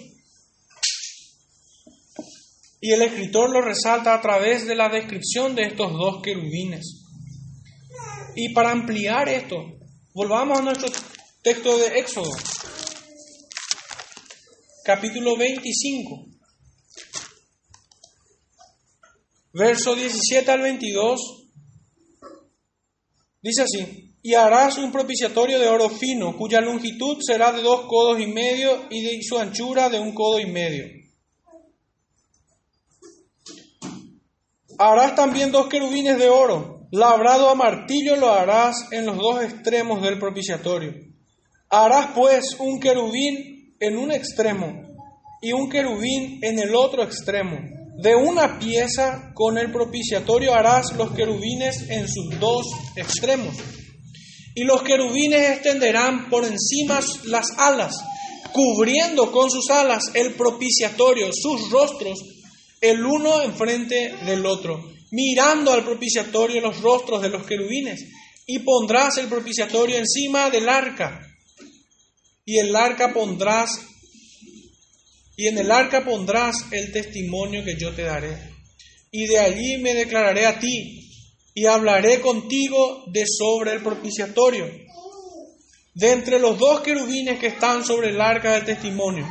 Y 2.79 2.91
el 2.91 3.01
escritor 3.01 3.49
lo 3.49 3.61
resalta 3.61 4.13
a 4.13 4.21
través 4.21 4.65
de 4.65 4.75
la 4.75 4.89
descripción 4.89 5.55
de 5.55 5.63
estos 5.63 5.91
dos 5.91 6.21
querubines. 6.23 7.03
Y 8.35 8.53
para 8.53 8.71
ampliar 8.71 9.27
esto, 9.29 9.57
volvamos 10.13 10.59
a 10.59 10.61
nuestro 10.61 10.89
texto 11.47 11.77
de 11.77 11.99
Éxodo, 11.99 12.29
capítulo 14.83 15.37
25, 15.37 16.25
verso 19.53 19.95
17 19.95 20.51
al 20.51 20.59
22, 20.59 21.21
dice 23.41 23.61
así, 23.61 24.13
y 24.21 24.33
harás 24.33 24.77
un 24.77 24.91
propiciatorio 24.91 25.57
de 25.57 25.69
oro 25.69 25.89
fino, 25.89 26.35
cuya 26.35 26.59
longitud 26.59 27.19
será 27.25 27.53
de 27.53 27.61
dos 27.61 27.85
codos 27.87 28.19
y 28.19 28.27
medio 28.27 28.85
y 28.89 29.03
de 29.03 29.17
su 29.23 29.37
anchura 29.37 29.87
de 29.87 30.01
un 30.01 30.13
codo 30.13 30.41
y 30.41 30.47
medio. 30.47 30.83
Harás 34.77 35.15
también 35.15 35.53
dos 35.53 35.67
querubines 35.67 36.17
de 36.17 36.27
oro, 36.27 36.89
labrado 36.91 37.49
a 37.49 37.55
martillo 37.55 38.17
lo 38.17 38.33
harás 38.33 38.91
en 38.91 39.05
los 39.05 39.15
dos 39.15 39.41
extremos 39.41 40.01
del 40.01 40.19
propiciatorio. 40.19 41.06
Harás 41.69 42.11
pues 42.15 42.55
un 42.59 42.79
querubín 42.79 43.75
en 43.79 43.97
un 43.97 44.11
extremo 44.11 44.87
y 45.41 45.51
un 45.51 45.69
querubín 45.69 46.39
en 46.41 46.59
el 46.59 46.73
otro 46.73 47.03
extremo. 47.03 47.57
De 48.01 48.15
una 48.15 48.57
pieza 48.57 49.31
con 49.33 49.57
el 49.57 49.71
propiciatorio 49.71 50.53
harás 50.53 50.93
los 50.95 51.11
querubines 51.11 51.89
en 51.89 52.07
sus 52.07 52.39
dos 52.39 52.67
extremos. 52.95 53.55
Y 54.55 54.63
los 54.63 54.81
querubines 54.83 55.49
extenderán 55.49 56.29
por 56.29 56.45
encima 56.45 56.99
las 57.25 57.47
alas, 57.57 57.95
cubriendo 58.53 59.31
con 59.31 59.49
sus 59.51 59.69
alas 59.69 60.03
el 60.13 60.35
propiciatorio, 60.35 61.29
sus 61.33 61.69
rostros, 61.69 62.19
el 62.79 63.05
uno 63.05 63.41
enfrente 63.41 64.15
del 64.25 64.45
otro, 64.45 64.79
mirando 65.11 65.73
al 65.73 65.83
propiciatorio 65.83 66.61
los 66.61 66.81
rostros 66.81 67.21
de 67.21 67.29
los 67.29 67.45
querubines. 67.45 68.05
Y 68.45 68.59
pondrás 68.59 69.17
el 69.17 69.27
propiciatorio 69.27 69.97
encima 69.97 70.49
del 70.49 70.69
arca. 70.69 71.26
Y 72.49 72.59
el 72.59 72.73
arca 72.73 73.13
pondrás, 73.13 73.69
y 75.35 75.47
en 75.47 75.57
el 75.57 75.69
arca 75.69 76.05
pondrás 76.05 76.55
el 76.71 76.93
testimonio 76.93 77.61
que 77.65 77.75
yo 77.75 77.93
te 77.93 78.03
daré. 78.03 78.37
Y 79.11 79.27
de 79.27 79.37
allí 79.37 79.77
me 79.79 79.93
declararé 79.93 80.45
a 80.45 80.57
ti 80.57 81.11
y 81.53 81.65
hablaré 81.65 82.21
contigo 82.21 83.03
de 83.07 83.25
sobre 83.27 83.73
el 83.73 83.83
propiciatorio. 83.83 84.65
De 85.93 86.13
entre 86.13 86.39
los 86.39 86.57
dos 86.57 86.79
querubines 86.79 87.37
que 87.37 87.47
están 87.47 87.83
sobre 87.83 88.11
el 88.11 88.21
arca 88.21 88.53
del 88.53 88.63
testimonio, 88.63 89.27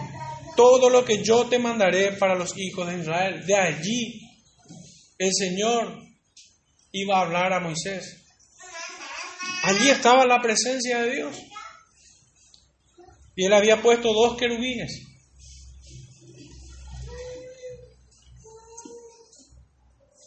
todo 0.55 0.91
lo 0.91 1.03
que 1.03 1.23
yo 1.23 1.47
te 1.47 1.59
mandaré 1.59 2.13
para 2.13 2.35
los 2.35 2.53
hijos 2.59 2.87
de 2.87 3.01
Israel. 3.01 3.47
De 3.47 3.55
allí 3.55 4.21
el 5.17 5.31
Señor 5.33 6.03
iba 6.93 7.17
a 7.17 7.23
hablar 7.23 7.55
a 7.55 7.61
Moisés. 7.61 8.27
Allí 9.63 9.89
estaba 9.89 10.27
la 10.27 10.43
presencia 10.43 11.01
de 11.01 11.15
Dios. 11.15 11.46
Y 13.37 13.45
él 13.45 13.53
había 13.53 13.81
puesto 13.83 14.13
dos 14.13 14.37
querubines. 14.37 15.07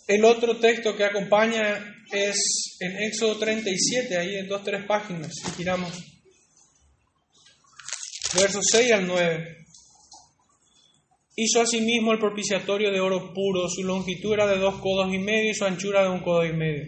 El 0.07 0.25
otro 0.25 0.57
texto 0.57 0.95
que 0.95 1.03
acompaña 1.03 1.95
es 2.11 2.77
en 2.79 3.03
Éxodo 3.03 3.37
37, 3.37 4.17
ahí 4.17 4.35
en 4.37 4.47
dos, 4.47 4.63
tres 4.63 4.85
páginas, 4.85 5.31
si 5.33 5.51
giramos. 5.51 5.91
Versos 8.35 8.65
6 8.71 8.91
al 8.91 9.07
9. 9.07 9.57
Hizo 11.35 11.61
asimismo 11.61 12.11
el 12.11 12.19
propiciatorio 12.19 12.91
de 12.91 12.99
oro 12.99 13.33
puro, 13.33 13.67
su 13.69 13.83
longitud 13.83 14.33
era 14.33 14.45
de 14.45 14.57
dos 14.57 14.79
codos 14.81 15.13
y 15.13 15.17
medio 15.17 15.51
y 15.51 15.55
su 15.55 15.65
anchura 15.65 16.03
de 16.03 16.09
un 16.09 16.21
codo 16.21 16.45
y 16.45 16.53
medio. 16.53 16.85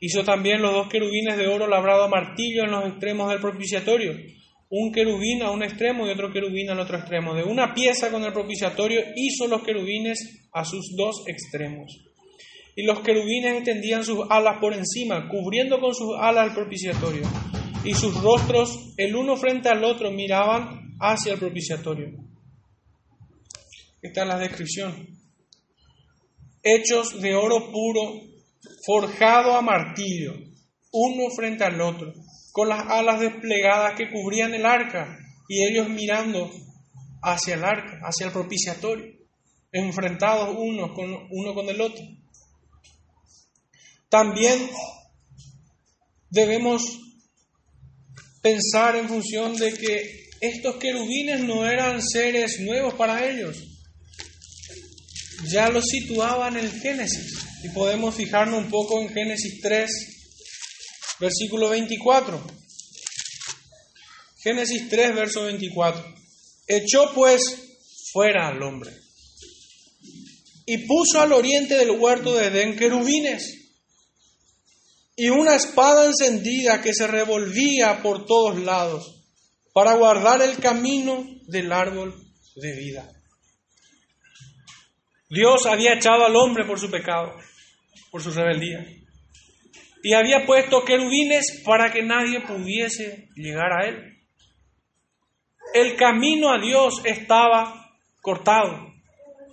Hizo 0.00 0.24
también 0.24 0.60
los 0.60 0.72
dos 0.72 0.88
querubines 0.88 1.36
de 1.36 1.46
oro 1.46 1.66
labrado 1.66 2.04
a 2.04 2.08
martillo 2.08 2.64
en 2.64 2.72
los 2.72 2.86
extremos 2.86 3.30
del 3.30 3.40
propiciatorio, 3.40 4.14
un 4.76 4.90
querubín 4.90 5.42
a 5.42 5.52
un 5.52 5.62
extremo 5.62 6.06
y 6.06 6.10
otro 6.10 6.32
querubín 6.32 6.68
al 6.70 6.80
otro 6.80 6.98
extremo. 6.98 7.34
De 7.34 7.44
una 7.44 7.74
pieza 7.74 8.10
con 8.10 8.24
el 8.24 8.32
propiciatorio 8.32 9.00
hizo 9.14 9.46
los 9.46 9.62
querubines 9.62 10.48
a 10.52 10.64
sus 10.64 10.94
dos 10.96 11.22
extremos 11.26 12.04
y 12.76 12.82
los 12.82 13.00
querubines 13.00 13.54
extendían 13.54 14.04
sus 14.04 14.26
alas 14.28 14.58
por 14.60 14.74
encima, 14.74 15.28
cubriendo 15.28 15.80
con 15.80 15.94
sus 15.94 16.16
alas 16.18 16.48
el 16.48 16.54
propiciatorio, 16.54 17.22
y 17.84 17.94
sus 17.94 18.20
rostros, 18.20 18.94
el 18.96 19.14
uno 19.14 19.36
frente 19.36 19.68
al 19.68 19.84
otro, 19.84 20.10
miraban 20.10 20.96
hacia 20.98 21.34
el 21.34 21.38
propiciatorio. 21.38 22.08
Esta 24.02 24.22
es 24.22 24.28
la 24.28 24.38
descripción. 24.38 25.06
Hechos 26.62 27.20
de 27.20 27.34
oro 27.36 27.70
puro, 27.70 28.20
forjado 28.84 29.52
a 29.52 29.62
martillo, 29.62 30.34
uno 30.92 31.30
frente 31.30 31.62
al 31.62 31.80
otro, 31.80 32.12
con 32.54 32.68
las 32.68 32.86
alas 32.88 33.18
desplegadas 33.18 33.94
que 33.96 34.12
cubrían 34.12 34.54
el 34.54 34.64
arca, 34.64 35.18
y 35.48 35.66
ellos 35.66 35.88
mirando 35.88 36.48
hacia 37.20 37.54
el 37.54 37.64
arca, 37.64 37.98
hacia 38.04 38.26
el 38.26 38.32
propiciatorio. 38.32 39.12
enfrentados 39.72 40.54
uno 40.56 40.94
con, 40.94 41.12
uno 41.30 41.52
con 41.52 41.68
el 41.68 41.80
otro. 41.80 42.04
También 44.08 44.70
debemos 46.30 47.00
pensar 48.40 48.94
en 48.94 49.08
función 49.08 49.56
de 49.56 49.74
que 49.74 50.28
estos 50.40 50.76
querubines 50.76 51.42
no 51.42 51.66
eran 51.66 52.00
seres 52.00 52.60
nuevos 52.60 52.94
para 52.94 53.28
ellos. 53.28 53.56
Ya 55.50 55.70
los 55.70 55.86
situaban 55.86 56.56
en 56.56 56.66
el 56.66 56.80
Génesis. 56.80 57.34
Y 57.64 57.70
podemos 57.70 58.14
fijarnos 58.14 58.62
un 58.62 58.70
poco 58.70 59.02
en 59.02 59.08
Génesis 59.08 59.60
3, 59.60 60.13
versículo 61.20 61.68
24. 61.68 62.40
Génesis 64.42 64.88
3, 64.88 65.14
verso 65.14 65.44
24. 65.44 66.14
Echó 66.66 67.12
pues 67.14 67.42
fuera 68.12 68.48
al 68.48 68.62
hombre 68.62 68.92
y 70.66 70.86
puso 70.86 71.20
al 71.20 71.32
oriente 71.32 71.76
del 71.76 71.90
huerto 71.92 72.34
de 72.34 72.46
Edén 72.46 72.76
querubines 72.76 73.64
y 75.16 75.28
una 75.28 75.54
espada 75.54 76.06
encendida 76.06 76.80
que 76.80 76.94
se 76.94 77.06
revolvía 77.06 78.02
por 78.02 78.26
todos 78.26 78.58
lados 78.58 79.24
para 79.72 79.94
guardar 79.94 80.42
el 80.42 80.56
camino 80.58 81.26
del 81.46 81.72
árbol 81.72 82.14
de 82.56 82.72
vida. 82.76 83.10
Dios 85.28 85.66
había 85.66 85.94
echado 85.94 86.24
al 86.24 86.36
hombre 86.36 86.64
por 86.64 86.78
su 86.78 86.90
pecado, 86.90 87.34
por 88.10 88.22
su 88.22 88.30
rebeldía, 88.30 88.86
y 90.04 90.12
había 90.12 90.44
puesto 90.44 90.84
querubines 90.84 91.62
para 91.64 91.90
que 91.90 92.02
nadie 92.02 92.42
pudiese 92.42 93.30
llegar 93.36 93.72
a 93.72 93.88
él. 93.88 94.18
El 95.72 95.96
camino 95.96 96.52
a 96.52 96.60
Dios 96.60 97.00
estaba 97.06 97.90
cortado 98.20 98.92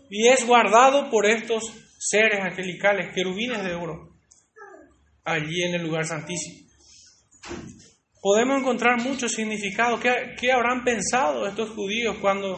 y 0.10 0.28
es 0.28 0.46
guardado 0.46 1.10
por 1.10 1.26
estos 1.26 1.72
seres 1.98 2.42
angelicales, 2.42 3.14
querubines 3.16 3.64
de 3.64 3.76
oro, 3.76 4.14
allí 5.24 5.64
en 5.64 5.76
el 5.76 5.84
lugar 5.84 6.06
santísimo. 6.06 6.68
Podemos 8.22 8.60
encontrar 8.60 9.02
mucho 9.02 9.30
significado. 9.30 10.02
¿Qué, 10.02 10.36
qué 10.38 10.52
habrán 10.52 10.84
pensado 10.84 11.48
estos 11.48 11.70
judíos 11.70 12.18
cuando 12.20 12.58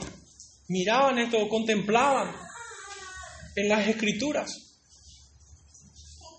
miraban 0.67 1.19
esto 1.19 1.37
o 1.37 1.47
contemplaban 1.47 2.35
en 3.55 3.69
las 3.69 3.87
escrituras? 3.87 4.51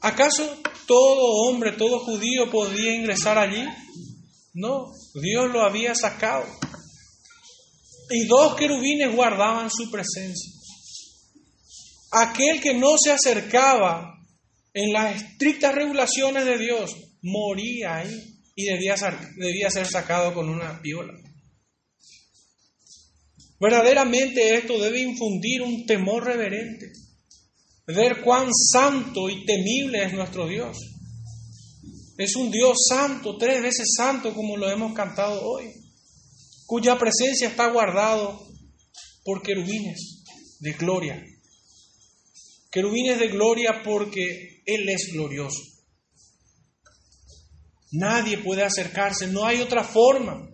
¿Acaso 0.03 0.61
todo 0.87 1.49
hombre, 1.49 1.73
todo 1.73 2.01
judío 2.01 2.51
podía 2.51 2.95
ingresar 2.95 3.39
allí? 3.39 3.65
No, 4.55 4.93
Dios 5.15 5.51
lo 5.53 5.63
había 5.63 5.95
sacado. 5.95 6.47
Y 8.11 8.27
dos 8.27 8.55
querubines 8.55 9.15
guardaban 9.15 9.71
su 9.71 9.91
presencia. 9.91 10.53
Aquel 12.13 12.61
que 12.61 12.75
no 12.75 12.97
se 12.97 13.11
acercaba 13.11 14.15
en 14.73 14.93
las 14.93 15.23
estrictas 15.23 15.75
regulaciones 15.75 16.45
de 16.45 16.59
Dios 16.59 16.95
moría 17.23 17.97
ahí 17.97 18.35
y 18.55 18.65
debía 18.65 18.97
ser, 18.97 19.19
debía 19.37 19.71
ser 19.71 19.87
sacado 19.87 20.35
con 20.35 20.49
una 20.49 20.81
piola. 20.81 21.15
Verdaderamente 23.59 24.55
esto 24.57 24.79
debe 24.79 25.01
infundir 25.01 25.63
un 25.63 25.87
temor 25.87 26.25
reverente, 26.25 26.93
ver 27.87 28.23
cuán 28.23 28.49
santo 28.53 29.29
y 29.29 29.45
temible 29.45 30.05
es 30.05 30.13
nuestro 30.13 30.47
Dios. 30.47 30.77
Es 32.17 32.37
un 32.37 32.51
Dios 32.51 32.87
santo, 32.89 33.37
tres 33.37 33.63
veces 33.63 33.89
santo 33.97 34.35
como 34.35 34.57
lo 34.57 34.71
hemos 34.71 34.95
cantado 34.95 35.43
hoy, 35.43 35.73
cuya 36.67 36.99
presencia 36.99 37.49
está 37.49 37.71
guardado 37.71 38.47
por 39.25 39.43
querubines 39.43 40.23
de 40.61 40.73
gloria 40.73 41.25
Querubines 42.75 43.21
de 43.21 43.29
gloria 43.29 43.83
porque 43.85 44.65
Él 44.67 44.89
es 44.89 45.13
glorioso. 45.13 45.63
Nadie 47.93 48.39
puede 48.39 48.65
acercarse, 48.65 49.29
no 49.29 49.45
hay 49.45 49.61
otra 49.61 49.85
forma. 49.85 50.51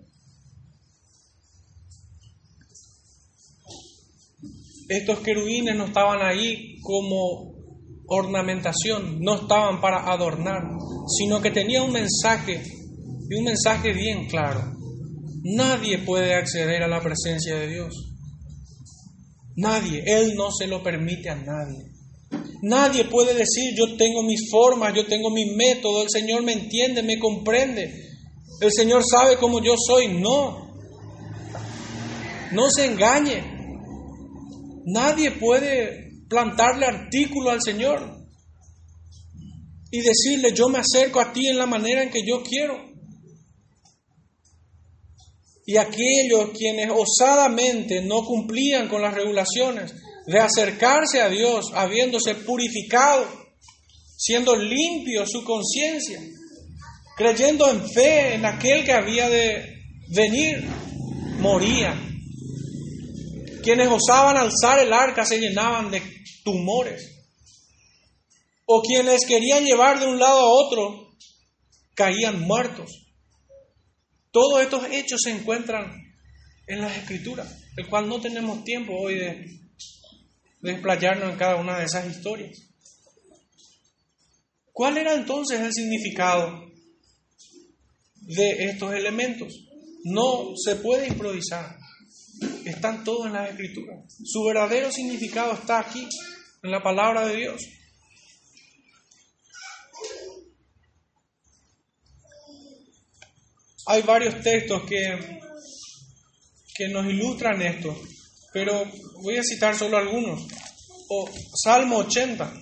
Estos 4.90 5.20
querubines 5.20 5.76
no 5.76 5.84
estaban 5.84 6.20
ahí 6.20 6.80
como 6.82 7.54
ornamentación, 8.08 9.20
no 9.20 9.42
estaban 9.42 9.80
para 9.80 10.10
adornar, 10.12 10.62
sino 11.16 11.40
que 11.40 11.52
tenía 11.52 11.84
un 11.84 11.92
mensaje 11.92 12.60
y 13.30 13.34
un 13.36 13.44
mensaje 13.44 13.92
bien 13.92 14.26
claro. 14.26 14.60
Nadie 15.44 15.98
puede 15.98 16.34
acceder 16.34 16.82
a 16.82 16.88
la 16.88 17.00
presencia 17.00 17.54
de 17.54 17.68
Dios. 17.68 17.94
Nadie, 19.54 20.02
Él 20.04 20.34
no 20.34 20.50
se 20.50 20.66
lo 20.66 20.82
permite 20.82 21.30
a 21.30 21.36
nadie. 21.36 21.84
Nadie 22.62 23.04
puede 23.04 23.32
decir, 23.34 23.72
yo 23.76 23.96
tengo 23.96 24.24
mis 24.24 24.50
formas, 24.50 24.92
yo 24.92 25.06
tengo 25.06 25.30
mi 25.30 25.54
método, 25.54 26.02
el 26.02 26.10
Señor 26.10 26.42
me 26.42 26.54
entiende, 26.54 27.04
me 27.04 27.20
comprende, 27.20 27.94
el 28.60 28.72
Señor 28.72 29.04
sabe 29.08 29.36
cómo 29.36 29.62
yo 29.62 29.74
soy. 29.76 30.08
No, 30.08 30.74
no 32.50 32.70
se 32.70 32.86
engañe. 32.86 33.59
Nadie 34.92 35.32
puede 35.32 36.10
plantarle 36.28 36.86
artículo 36.86 37.50
al 37.50 37.62
Señor 37.62 38.20
y 39.90 40.00
decirle, 40.00 40.52
yo 40.54 40.68
me 40.68 40.78
acerco 40.78 41.20
a 41.20 41.32
ti 41.32 41.48
en 41.48 41.58
la 41.58 41.66
manera 41.66 42.02
en 42.02 42.10
que 42.10 42.24
yo 42.26 42.42
quiero. 42.42 42.88
Y 45.66 45.76
aquellos 45.76 46.50
quienes 46.56 46.90
osadamente 46.90 48.02
no 48.02 48.24
cumplían 48.24 48.88
con 48.88 49.02
las 49.02 49.14
regulaciones, 49.14 49.94
de 50.26 50.38
acercarse 50.38 51.20
a 51.20 51.28
Dios 51.28 51.66
habiéndose 51.74 52.34
purificado, 52.34 53.26
siendo 54.16 54.54
limpio 54.56 55.26
su 55.26 55.44
conciencia, 55.44 56.20
creyendo 57.16 57.68
en 57.70 57.88
fe 57.90 58.34
en 58.34 58.44
aquel 58.44 58.84
que 58.84 58.92
había 58.92 59.28
de 59.28 59.82
venir, 60.08 60.64
morían. 61.38 62.19
Quienes 63.62 63.88
osaban 63.88 64.36
alzar 64.36 64.78
el 64.78 64.92
arca 64.92 65.24
se 65.24 65.38
llenaban 65.38 65.90
de 65.90 66.02
tumores. 66.44 67.16
O 68.64 68.82
quienes 68.82 69.26
querían 69.26 69.64
llevar 69.64 69.98
de 70.00 70.06
un 70.06 70.18
lado 70.18 70.40
a 70.40 70.48
otro 70.48 71.16
caían 71.94 72.40
muertos. 72.40 72.90
Todos 74.30 74.62
estos 74.62 74.84
hechos 74.90 75.20
se 75.24 75.30
encuentran 75.30 75.92
en 76.66 76.80
las 76.80 76.96
escrituras, 76.96 77.64
el 77.76 77.88
cual 77.88 78.08
no 78.08 78.20
tenemos 78.20 78.62
tiempo 78.62 78.94
hoy 78.96 79.16
de 79.16 79.60
desplayarnos 80.60 81.32
en 81.32 81.38
cada 81.38 81.56
una 81.56 81.78
de 81.78 81.84
esas 81.84 82.08
historias. 82.08 82.70
¿Cuál 84.72 84.98
era 84.98 85.14
entonces 85.14 85.60
el 85.60 85.72
significado 85.72 86.70
de 88.22 88.64
estos 88.66 88.94
elementos? 88.94 89.52
No 90.04 90.52
se 90.56 90.76
puede 90.76 91.08
improvisar. 91.08 91.79
Están 92.70 93.04
todos 93.04 93.26
en 93.26 93.34
las 93.34 93.50
escrituras. 93.50 94.04
Su 94.24 94.44
verdadero 94.44 94.90
significado 94.90 95.52
está 95.52 95.80
aquí, 95.80 96.08
en 96.62 96.70
la 96.70 96.82
palabra 96.82 97.26
de 97.26 97.36
Dios. 97.36 97.62
Hay 103.86 104.02
varios 104.02 104.40
textos 104.42 104.82
que, 104.84 105.40
que 106.76 106.88
nos 106.88 107.06
ilustran 107.06 107.60
esto 107.62 107.96
pero 108.52 108.84
voy 109.22 109.36
a 109.36 109.42
citar 109.42 109.76
solo 109.76 109.96
algunos. 109.96 110.42
O 111.08 111.28
Salmo 111.64 111.98
80, 111.98 112.52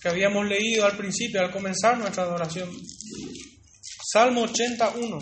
que 0.00 0.08
habíamos 0.08 0.46
leído 0.46 0.86
al 0.86 0.96
principio, 0.96 1.40
al 1.40 1.50
comenzar 1.50 1.98
nuestra 1.98 2.24
adoración. 2.24 2.70
Salmo 4.12 4.42
81. 4.42 5.18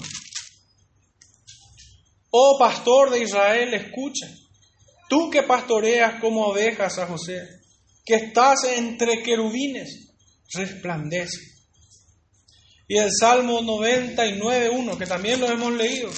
Oh 2.39 2.59
pastor 2.59 3.11
de 3.11 3.22
Israel, 3.22 3.72
escucha. 3.72 4.26
Tú 5.09 5.30
que 5.30 5.43
pastoreas 5.43 6.20
como 6.20 6.49
ovejas 6.49 6.99
a 6.99 7.07
José, 7.07 7.49
que 8.05 8.16
estás 8.16 8.64
entre 8.64 9.22
querubines, 9.22 10.11
resplandece. 10.53 11.41
Y 12.89 12.99
el 12.99 13.09
Salmo 13.11 13.62
99.1, 13.62 14.99
que 14.99 15.07
también 15.07 15.41
lo 15.41 15.49
hemos 15.49 15.72
leído. 15.72 16.11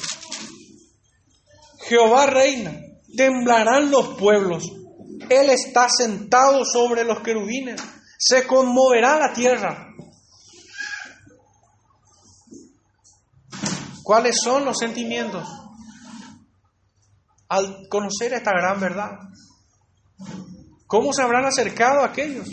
Jehová 1.83 2.27
reina, 2.27 2.83
temblarán 3.17 3.89
los 3.93 4.19
pueblos. 4.19 4.65
Él 5.31 5.51
está 5.51 5.89
sentado 5.89 6.65
sobre 6.65 7.05
los 7.05 7.21
querubines. 7.21 7.81
Se 8.19 8.45
conmoverá 8.45 9.21
la 9.21 9.33
tierra. 9.33 9.95
¿Cuáles 14.03 14.35
son 14.43 14.65
los 14.65 14.77
sentimientos? 14.79 15.47
Al 17.49 17.89
conocer 17.89 18.33
esta 18.33 18.53
gran 18.53 18.81
verdad. 18.81 19.13
¿Cómo 20.87 21.13
se 21.13 21.23
habrán 21.23 21.45
acercado 21.45 22.03
aquellos? 22.03 22.49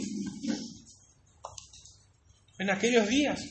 En 2.60 2.70
aquellos 2.70 3.08
días. 3.08 3.42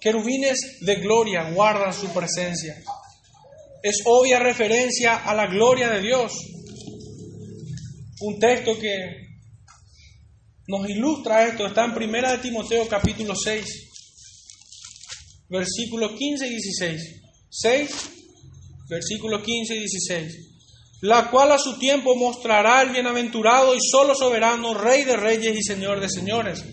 Querubines 0.00 0.58
de 0.80 0.96
gloria 0.96 1.50
guardan 1.50 1.92
su 1.92 2.08
presencia 2.12 2.76
es 3.82 4.02
obvia 4.04 4.38
referencia 4.38 5.16
a 5.16 5.34
la 5.34 5.46
gloria 5.46 5.90
de 5.90 6.00
Dios. 6.00 6.32
Un 8.20 8.38
texto 8.38 8.78
que 8.78 9.28
nos 10.66 10.88
ilustra 10.88 11.46
esto 11.46 11.66
está 11.66 11.84
en 11.84 11.92
1 11.92 12.30
de 12.32 12.38
Timoteo 12.38 12.88
capítulo 12.88 13.34
6, 13.34 13.64
versículos 15.48 16.12
15 16.18 16.46
y 16.46 16.50
16. 16.50 17.22
6, 17.50 18.10
versículos 18.88 19.42
15 19.42 19.74
y 19.74 19.78
16. 19.78 20.48
La 21.02 21.30
cual 21.30 21.52
a 21.52 21.58
su 21.58 21.78
tiempo 21.78 22.16
mostrará 22.16 22.82
el 22.82 22.90
bienaventurado 22.90 23.74
y 23.74 23.78
solo 23.80 24.14
soberano, 24.14 24.74
Rey 24.74 25.04
de 25.04 25.16
reyes 25.16 25.56
y 25.56 25.62
Señor 25.62 26.00
de 26.00 26.08
señores, 26.08 26.64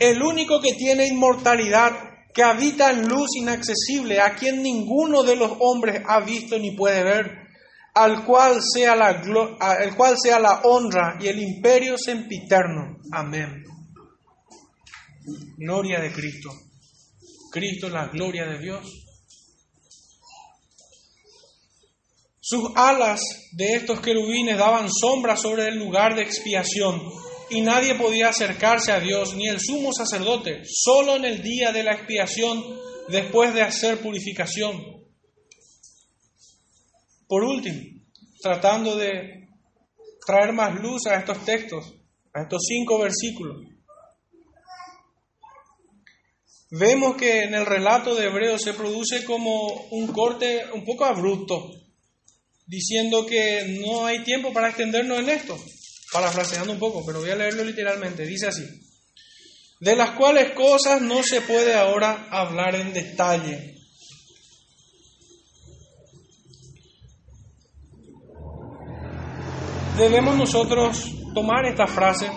el 0.00 0.22
único 0.22 0.60
que 0.60 0.74
tiene 0.74 1.06
inmortalidad, 1.06 1.92
que 2.34 2.42
habita 2.42 2.90
en 2.90 3.08
luz 3.08 3.36
inaccesible, 3.36 4.20
a 4.20 4.34
quien 4.34 4.62
ninguno 4.62 5.22
de 5.22 5.36
los 5.36 5.52
hombres 5.60 6.02
ha 6.06 6.20
visto 6.20 6.58
ni 6.58 6.72
puede 6.72 7.04
ver 7.04 7.48
al 7.98 8.24
cual 8.24 8.60
sea 8.62 8.94
la, 8.94 9.10
el 9.80 9.96
cual 9.96 10.16
sea 10.22 10.38
la 10.38 10.60
honra 10.62 11.18
y 11.20 11.26
el 11.26 11.40
imperio 11.40 11.98
sempiterno. 11.98 12.98
Amén. 13.10 13.64
Gloria 15.56 16.00
de 16.00 16.12
Cristo. 16.12 16.50
Cristo 17.50 17.88
la 17.88 18.06
gloria 18.06 18.46
de 18.46 18.58
Dios. 18.60 19.07
Sus 22.50 22.70
alas 22.76 23.20
de 23.52 23.74
estos 23.74 24.00
querubines 24.00 24.56
daban 24.56 24.88
sombra 24.90 25.36
sobre 25.36 25.68
el 25.68 25.78
lugar 25.78 26.14
de 26.14 26.22
expiación 26.22 26.98
y 27.50 27.60
nadie 27.60 27.94
podía 27.96 28.30
acercarse 28.30 28.90
a 28.90 29.00
Dios, 29.00 29.34
ni 29.34 29.48
el 29.48 29.60
sumo 29.60 29.92
sacerdote, 29.92 30.62
solo 30.64 31.16
en 31.16 31.26
el 31.26 31.42
día 31.42 31.72
de 31.72 31.82
la 31.82 31.92
expiación, 31.92 32.64
después 33.08 33.52
de 33.52 33.60
hacer 33.60 34.00
purificación. 34.00 34.82
Por 37.26 37.44
último, 37.44 37.82
tratando 38.40 38.96
de 38.96 39.46
traer 40.26 40.54
más 40.54 40.74
luz 40.80 41.06
a 41.06 41.16
estos 41.16 41.44
textos, 41.44 41.92
a 42.32 42.44
estos 42.44 42.62
cinco 42.66 42.98
versículos, 42.98 43.58
vemos 46.70 47.14
que 47.16 47.42
en 47.42 47.54
el 47.54 47.66
relato 47.66 48.14
de 48.14 48.24
Hebreo 48.24 48.58
se 48.58 48.72
produce 48.72 49.26
como 49.26 49.66
un 49.90 50.06
corte 50.06 50.64
un 50.72 50.86
poco 50.86 51.04
abrupto, 51.04 51.72
diciendo 52.68 53.24
que 53.26 53.78
no 53.80 54.04
hay 54.04 54.22
tiempo 54.22 54.52
para 54.52 54.68
extendernos 54.68 55.18
en 55.20 55.30
esto, 55.30 55.58
parafraseando 56.12 56.70
un 56.70 56.78
poco, 56.78 57.04
pero 57.04 57.20
voy 57.20 57.30
a 57.30 57.36
leerlo 57.36 57.64
literalmente, 57.64 58.26
dice 58.26 58.48
así, 58.48 58.64
de 59.80 59.96
las 59.96 60.10
cuales 60.10 60.52
cosas 60.52 61.00
no 61.00 61.22
se 61.22 61.40
puede 61.40 61.74
ahora 61.74 62.28
hablar 62.30 62.76
en 62.76 62.92
detalle. 62.92 63.74
Debemos 69.96 70.36
nosotros 70.36 71.10
tomar 71.34 71.64
esta 71.66 71.86
frase 71.86 72.30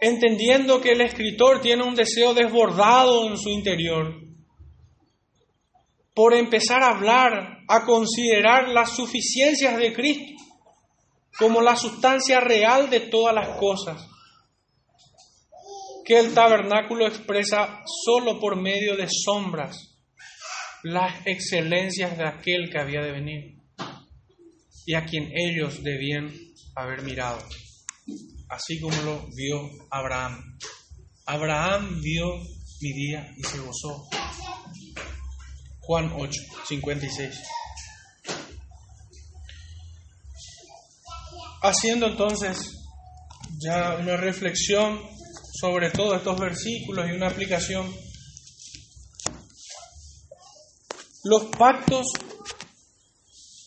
entendiendo 0.00 0.80
que 0.80 0.92
el 0.92 1.02
escritor 1.02 1.60
tiene 1.60 1.84
un 1.84 1.94
deseo 1.94 2.32
desbordado 2.32 3.28
en 3.28 3.36
su 3.36 3.50
interior 3.50 4.27
por 6.18 6.34
empezar 6.34 6.82
a 6.82 6.96
hablar, 6.96 7.60
a 7.68 7.84
considerar 7.84 8.70
las 8.70 8.96
suficiencias 8.96 9.76
de 9.76 9.92
Cristo 9.92 10.34
como 11.38 11.62
la 11.62 11.76
sustancia 11.76 12.40
real 12.40 12.90
de 12.90 12.98
todas 12.98 13.32
las 13.32 13.56
cosas, 13.56 14.04
que 16.04 16.18
el 16.18 16.34
tabernáculo 16.34 17.06
expresa 17.06 17.84
solo 18.04 18.40
por 18.40 18.60
medio 18.60 18.96
de 18.96 19.06
sombras 19.08 19.96
las 20.82 21.24
excelencias 21.24 22.18
de 22.18 22.26
aquel 22.26 22.68
que 22.68 22.80
había 22.80 23.00
de 23.00 23.12
venir 23.12 23.62
y 24.86 24.94
a 24.94 25.04
quien 25.04 25.30
ellos 25.32 25.84
debían 25.84 26.34
haber 26.74 27.02
mirado, 27.02 27.38
así 28.48 28.80
como 28.80 29.00
lo 29.02 29.28
vio 29.36 29.70
Abraham. 29.92 30.58
Abraham 31.26 32.00
vio 32.02 32.26
mi 32.80 32.92
día 32.92 33.32
y 33.36 33.44
se 33.44 33.60
gozó. 33.60 34.08
Juan 35.88 36.12
8, 36.14 36.30
56. 36.68 37.34
Haciendo 41.62 42.08
entonces 42.08 42.58
ya 43.58 43.96
una 43.98 44.18
reflexión 44.18 45.00
sobre 45.58 45.90
todos 45.90 46.18
estos 46.18 46.38
versículos 46.38 47.08
y 47.08 47.12
una 47.12 47.28
aplicación, 47.28 47.90
los 51.24 51.44
pactos 51.56 52.08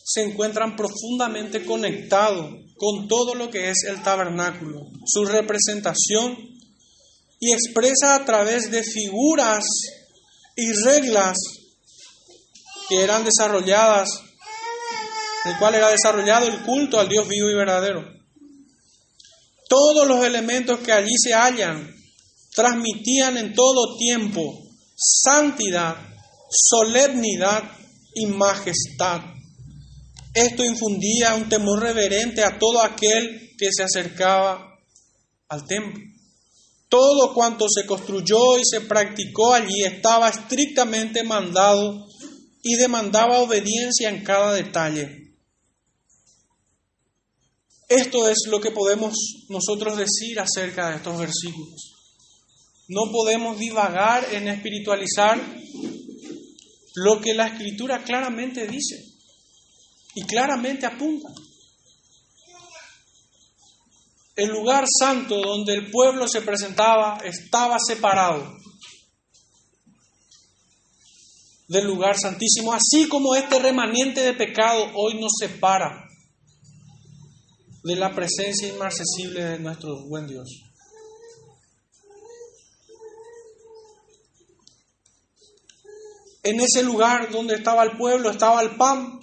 se 0.04 0.22
encuentran 0.22 0.76
profundamente 0.76 1.64
conectados 1.66 2.52
con 2.76 3.08
todo 3.08 3.34
lo 3.34 3.50
que 3.50 3.70
es 3.70 3.82
el 3.88 4.00
tabernáculo, 4.00 4.86
su 5.06 5.24
representación 5.24 6.38
y 7.40 7.52
expresa 7.52 8.14
a 8.14 8.24
través 8.24 8.70
de 8.70 8.84
figuras 8.84 9.64
y 10.54 10.70
reglas 10.84 11.36
que 12.88 13.02
eran 13.02 13.24
desarrolladas, 13.24 14.08
el 15.44 15.58
cual 15.58 15.74
era 15.74 15.90
desarrollado 15.90 16.46
el 16.46 16.62
culto 16.62 16.98
al 16.98 17.08
Dios 17.08 17.26
vivo 17.28 17.50
y 17.50 17.54
verdadero. 17.54 18.04
Todos 19.68 20.06
los 20.06 20.24
elementos 20.24 20.80
que 20.80 20.92
allí 20.92 21.14
se 21.16 21.32
hallan 21.32 21.94
transmitían 22.54 23.38
en 23.38 23.54
todo 23.54 23.96
tiempo 23.96 24.62
santidad, 24.96 25.96
solemnidad 26.50 27.62
y 28.14 28.26
majestad. 28.26 29.22
Esto 30.34 30.64
infundía 30.64 31.34
un 31.34 31.48
temor 31.48 31.80
reverente 31.80 32.42
a 32.44 32.58
todo 32.58 32.82
aquel 32.82 33.54
que 33.58 33.68
se 33.70 33.82
acercaba 33.82 34.78
al 35.48 35.66
templo. 35.66 36.00
Todo 36.88 37.32
cuanto 37.34 37.66
se 37.68 37.86
construyó 37.86 38.58
y 38.58 38.62
se 38.64 38.82
practicó 38.82 39.54
allí 39.54 39.82
estaba 39.82 40.28
estrictamente 40.28 41.22
mandado 41.22 42.06
y 42.62 42.76
demandaba 42.76 43.40
obediencia 43.40 44.08
en 44.08 44.22
cada 44.22 44.54
detalle. 44.54 45.34
Esto 47.88 48.28
es 48.28 48.38
lo 48.48 48.60
que 48.60 48.70
podemos 48.70 49.14
nosotros 49.48 49.98
decir 49.98 50.38
acerca 50.40 50.90
de 50.90 50.96
estos 50.96 51.18
versículos. 51.18 51.92
No 52.88 53.10
podemos 53.10 53.58
divagar 53.58 54.32
en 54.32 54.48
espiritualizar 54.48 55.38
lo 56.94 57.20
que 57.20 57.34
la 57.34 57.48
escritura 57.48 58.02
claramente 58.04 58.66
dice 58.66 59.04
y 60.14 60.22
claramente 60.22 60.86
apunta. 60.86 61.28
El 64.36 64.48
lugar 64.48 64.86
santo 64.88 65.36
donde 65.40 65.74
el 65.74 65.90
pueblo 65.90 66.26
se 66.28 66.40
presentaba 66.40 67.18
estaba 67.24 67.76
separado 67.78 68.61
del 71.72 71.86
lugar 71.86 72.18
santísimo, 72.18 72.74
así 72.74 73.08
como 73.08 73.34
este 73.34 73.58
remanente 73.58 74.20
de 74.20 74.34
pecado 74.34 74.90
hoy 74.94 75.18
nos 75.18 75.32
separa 75.38 76.06
de 77.82 77.96
la 77.96 78.14
presencia 78.14 78.68
inmarcesible 78.68 79.42
de 79.42 79.58
nuestro 79.58 80.06
buen 80.06 80.26
Dios. 80.26 80.48
En 86.42 86.60
ese 86.60 86.82
lugar 86.82 87.30
donde 87.30 87.54
estaba 87.54 87.82
el 87.84 87.96
pueblo 87.96 88.30
estaba 88.30 88.60
el 88.60 88.76
pan 88.76 89.18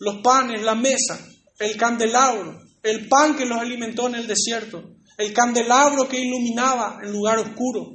los 0.00 0.16
panes, 0.22 0.62
la 0.62 0.74
mesa, 0.74 1.26
el 1.58 1.76
candelabro, 1.78 2.60
el 2.82 3.08
pan 3.08 3.34
que 3.34 3.46
los 3.46 3.58
alimentó 3.58 4.08
en 4.08 4.16
el 4.16 4.26
desierto, 4.26 4.82
el 5.16 5.32
candelabro 5.32 6.06
que 6.06 6.20
iluminaba 6.20 6.98
el 7.02 7.12
lugar 7.12 7.38
oscuro, 7.38 7.92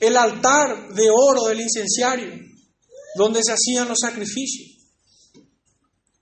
el 0.00 0.16
altar 0.16 0.92
de 0.92 1.08
oro 1.10 1.44
del 1.48 1.60
incenciario, 1.60 2.32
donde 3.16 3.40
se 3.42 3.52
hacían 3.52 3.88
los 3.88 3.98
sacrificios, 3.98 4.76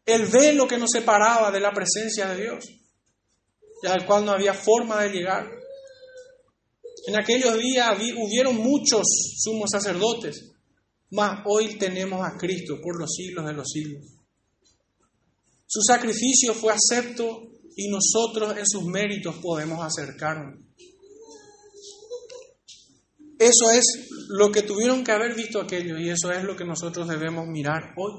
el 0.06 0.26
velo 0.26 0.66
que 0.68 0.78
nos 0.78 0.90
separaba 0.90 1.50
de 1.50 1.60
la 1.60 1.72
presencia 1.72 2.28
de 2.28 2.42
Dios, 2.42 2.64
al 3.82 4.06
cual 4.06 4.24
no 4.24 4.32
había 4.32 4.54
forma 4.54 5.02
de 5.02 5.10
llegar. 5.10 5.50
En 7.06 7.16
aquellos 7.16 7.58
días 7.58 7.98
hubieron 8.16 8.56
muchos 8.56 9.02
sumos 9.38 9.70
sacerdotes, 9.70 10.52
mas 11.10 11.40
hoy 11.46 11.76
tenemos 11.76 12.24
a 12.24 12.36
Cristo 12.38 12.78
por 12.82 12.98
los 12.98 13.12
siglos 13.12 13.46
de 13.46 13.52
los 13.52 13.68
siglos. 13.68 14.02
Su 15.66 15.80
sacrificio 15.82 16.54
fue 16.54 16.72
acepto 16.72 17.42
y 17.76 17.88
nosotros 17.88 18.56
en 18.56 18.66
sus 18.66 18.84
méritos 18.84 19.36
podemos 19.36 19.84
acercarnos. 19.84 20.63
Eso 23.44 23.70
es 23.70 24.08
lo 24.28 24.50
que 24.50 24.62
tuvieron 24.62 25.04
que 25.04 25.12
haber 25.12 25.34
visto 25.34 25.60
aquellos 25.60 26.00
y 26.00 26.08
eso 26.08 26.32
es 26.32 26.44
lo 26.44 26.56
que 26.56 26.64
nosotros 26.64 27.06
debemos 27.06 27.46
mirar 27.46 27.92
hoy. 27.96 28.12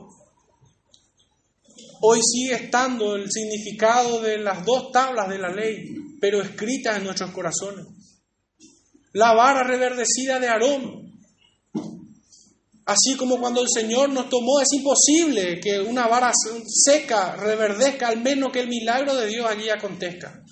Hoy 2.01 2.19
sigue 2.21 2.53
estando 2.53 3.15
el 3.15 3.31
significado 3.31 4.21
de 4.21 4.37
las 4.37 4.63
dos 4.63 4.91
tablas 4.91 5.27
de 5.29 5.39
la 5.39 5.49
ley, 5.49 5.95
pero 6.21 6.41
escritas 6.41 6.97
en 6.97 7.05
nuestros 7.05 7.31
corazones. 7.31 7.87
La 9.13 9.33
vara 9.33 9.63
reverdecida 9.63 10.39
de 10.39 10.47
Aarón 10.47 11.05
Así 12.85 13.15
como 13.17 13.39
cuando 13.39 13.61
el 13.61 13.67
Señor 13.67 14.09
nos 14.09 14.29
tomó, 14.29 14.61
es 14.61 14.71
imposible 14.73 15.59
que 15.59 15.79
una 15.79 16.07
vara 16.07 16.31
seca 16.67 17.35
reverdezca, 17.35 18.09
al 18.09 18.21
menos 18.21 18.51
que 18.51 18.59
el 18.59 18.67
milagro 18.67 19.15
de 19.15 19.25
Dios 19.25 19.47
allí 19.49 19.69
acontezca. 19.69 20.43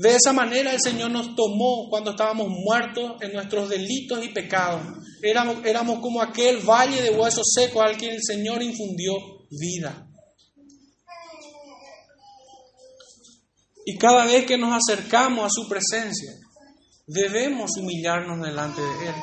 De 0.00 0.14
esa 0.14 0.32
manera 0.32 0.72
el 0.72 0.80
Señor 0.80 1.10
nos 1.10 1.34
tomó 1.36 1.90
cuando 1.90 2.12
estábamos 2.12 2.48
muertos 2.48 3.20
en 3.20 3.34
nuestros 3.34 3.68
delitos 3.68 4.24
y 4.24 4.28
pecados. 4.28 4.80
Éramos, 5.22 5.58
éramos 5.62 6.00
como 6.00 6.22
aquel 6.22 6.56
valle 6.66 7.02
de 7.02 7.10
huesos 7.10 7.52
secos 7.54 7.82
al 7.82 7.98
que 7.98 8.08
el 8.08 8.22
Señor 8.22 8.62
infundió 8.62 9.12
vida. 9.50 10.08
Y 13.84 13.98
cada 13.98 14.24
vez 14.24 14.46
que 14.46 14.56
nos 14.56 14.72
acercamos 14.74 15.44
a 15.44 15.50
su 15.50 15.68
presencia, 15.68 16.32
debemos 17.06 17.76
humillarnos 17.76 18.40
delante 18.40 18.80
de 18.80 19.06
Él, 19.06 19.14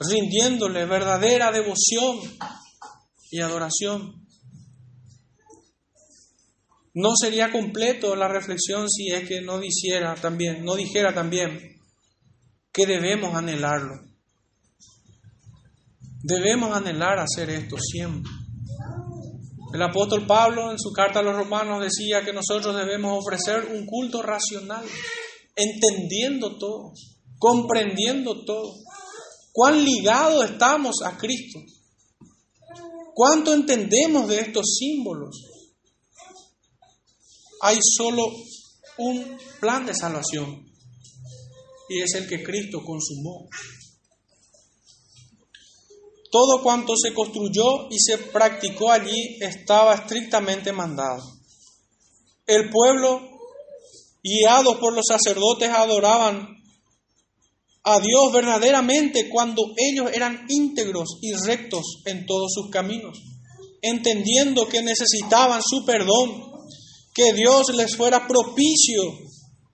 rindiéndole 0.00 0.86
verdadera 0.86 1.52
devoción 1.52 2.18
y 3.30 3.40
adoración. 3.40 4.21
No 6.94 7.10
sería 7.16 7.50
completo 7.50 8.14
la 8.14 8.28
reflexión 8.28 8.88
si 8.90 9.10
es 9.10 9.26
que 9.26 9.40
no 9.40 9.58
dijera 9.58 10.14
también, 10.14 10.64
no 10.64 10.74
dijera 10.74 11.14
también 11.14 11.80
que 12.70 12.86
debemos 12.86 13.34
anhelarlo. 13.34 14.00
Debemos 16.22 16.76
anhelar 16.76 17.18
hacer 17.18 17.50
esto 17.50 17.76
siempre. 17.78 18.30
El 19.72 19.82
apóstol 19.82 20.26
Pablo 20.26 20.70
en 20.70 20.78
su 20.78 20.92
carta 20.92 21.20
a 21.20 21.22
los 21.22 21.34
romanos 21.34 21.82
decía 21.82 22.22
que 22.24 22.34
nosotros 22.34 22.76
debemos 22.76 23.18
ofrecer 23.18 23.74
un 23.74 23.86
culto 23.86 24.22
racional, 24.22 24.84
entendiendo 25.56 26.58
todo, 26.58 26.92
comprendiendo 27.38 28.44
todo. 28.44 28.74
Cuán 29.50 29.82
ligados 29.82 30.44
estamos 30.44 30.96
a 31.04 31.16
Cristo. 31.16 31.58
¿Cuánto 33.14 33.54
entendemos 33.54 34.28
de 34.28 34.40
estos 34.40 34.76
símbolos? 34.78 35.51
Hay 37.62 37.78
solo 37.80 38.26
un 38.98 39.38
plan 39.60 39.86
de 39.86 39.94
salvación 39.94 40.68
y 41.88 42.00
es 42.00 42.14
el 42.14 42.28
que 42.28 42.42
Cristo 42.42 42.82
consumó. 42.84 43.48
Todo 46.30 46.62
cuanto 46.62 46.94
se 46.96 47.12
construyó 47.12 47.88
y 47.90 47.98
se 47.98 48.18
practicó 48.18 48.90
allí 48.90 49.38
estaba 49.40 49.94
estrictamente 49.94 50.72
mandado. 50.72 51.22
El 52.46 52.70
pueblo, 52.70 53.20
guiados 54.24 54.76
por 54.78 54.94
los 54.94 55.04
sacerdotes, 55.06 55.68
adoraban 55.68 56.48
a 57.84 58.00
Dios 58.00 58.32
verdaderamente 58.32 59.28
cuando 59.28 59.62
ellos 59.76 60.10
eran 60.12 60.46
íntegros 60.48 61.18
y 61.20 61.32
rectos 61.46 62.02
en 62.06 62.26
todos 62.26 62.52
sus 62.54 62.70
caminos, 62.70 63.18
entendiendo 63.82 64.68
que 64.68 64.82
necesitaban 64.82 65.60
su 65.62 65.84
perdón, 65.84 66.51
que 67.14 67.32
Dios 67.32 67.74
les 67.74 67.96
fuera 67.96 68.26
propicio 68.26 69.02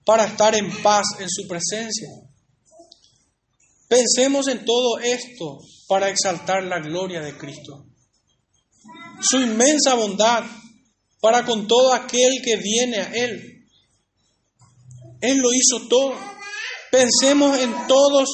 para 0.05 0.25
estar 0.25 0.55
en 0.55 0.81
paz 0.81 1.05
en 1.19 1.29
su 1.29 1.47
presencia. 1.47 2.09
Pensemos 3.87 4.47
en 4.47 4.65
todo 4.65 4.99
esto 4.99 5.59
para 5.87 6.09
exaltar 6.09 6.63
la 6.63 6.79
gloria 6.79 7.21
de 7.21 7.37
Cristo. 7.37 7.85
Su 9.21 9.39
inmensa 9.39 9.95
bondad 9.95 10.43
para 11.21 11.45
con 11.45 11.67
todo 11.67 11.93
aquel 11.93 12.41
que 12.43 12.57
viene 12.57 12.97
a 12.97 13.11
Él. 13.13 13.65
Él 15.21 15.37
lo 15.37 15.51
hizo 15.53 15.87
todo. 15.89 16.15
Pensemos 16.91 17.57
en 17.59 17.73
todos 17.87 18.29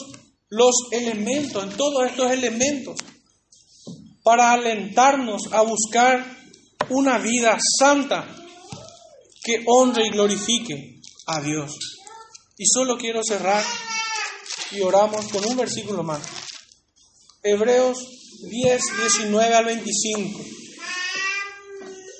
los 0.50 0.76
elementos, 0.92 1.64
en 1.64 1.76
todos 1.76 2.06
estos 2.10 2.32
elementos, 2.32 2.96
para 4.24 4.52
alentarnos 4.52 5.42
a 5.52 5.62
buscar 5.62 6.38
una 6.90 7.18
vida 7.18 7.58
santa 7.80 8.45
que 9.46 9.64
honre 9.68 10.08
y 10.08 10.10
glorifique 10.10 11.00
a 11.28 11.40
Dios. 11.40 11.72
Y 12.58 12.66
solo 12.66 12.98
quiero 12.98 13.22
cerrar 13.24 13.64
y 14.72 14.82
oramos 14.82 15.28
con 15.28 15.46
un 15.46 15.56
versículo 15.56 16.02
más. 16.02 16.22
Hebreos 17.44 18.00
10, 18.50 18.82
19 19.20 19.54
al 19.54 19.66
25. 19.66 20.42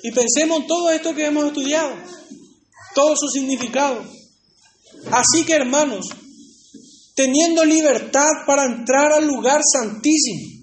Y 0.04 0.12
pensemos 0.12 0.60
en 0.60 0.66
todo 0.68 0.90
esto 0.90 1.14
que 1.16 1.26
hemos 1.26 1.46
estudiado, 1.46 1.96
todo 2.94 3.16
su 3.16 3.28
significado. 3.28 4.04
Así 5.10 5.44
que 5.44 5.54
hermanos, 5.54 6.06
teniendo 7.16 7.64
libertad 7.64 8.30
para 8.46 8.66
entrar 8.66 9.12
al 9.12 9.26
lugar 9.26 9.62
santísimo, 9.64 10.56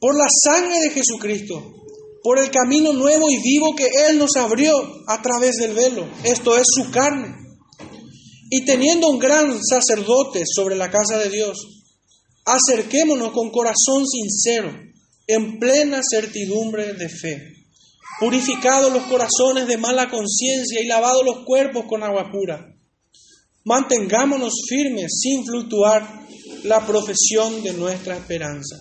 por 0.00 0.16
la 0.16 0.26
sangre 0.42 0.80
de 0.80 0.90
Jesucristo, 0.90 1.81
por 2.22 2.38
el 2.38 2.50
camino 2.50 2.92
nuevo 2.92 3.30
y 3.30 3.42
vivo 3.42 3.74
que 3.74 3.88
Él 4.08 4.18
nos 4.18 4.36
abrió 4.36 4.72
a 5.08 5.20
través 5.22 5.56
del 5.56 5.74
velo, 5.74 6.08
esto 6.24 6.56
es 6.56 6.64
su 6.66 6.90
carne, 6.90 7.34
y 8.50 8.64
teniendo 8.64 9.08
un 9.08 9.18
gran 9.18 9.58
sacerdote 9.62 10.44
sobre 10.46 10.76
la 10.76 10.90
casa 10.90 11.18
de 11.18 11.30
Dios, 11.30 11.82
Acerquémonos 12.44 13.30
con 13.32 13.50
corazón 13.50 14.04
sincero, 14.06 14.72
en 15.28 15.60
plena 15.60 16.00
certidumbre 16.02 16.94
de 16.94 17.08
fe, 17.08 17.52
purificados 18.18 18.92
los 18.92 19.04
corazones 19.04 19.68
de 19.68 19.76
mala 19.76 20.10
conciencia 20.10 20.80
y 20.80 20.86
lavados 20.86 21.24
los 21.24 21.44
cuerpos 21.44 21.84
con 21.88 22.02
agua 22.02 22.32
pura. 22.32 22.66
Mantengámonos 23.64 24.54
firmes 24.68 25.20
sin 25.22 25.44
fluctuar 25.44 26.26
la 26.64 26.84
profesión 26.84 27.62
de 27.62 27.74
nuestra 27.74 28.16
esperanza, 28.16 28.76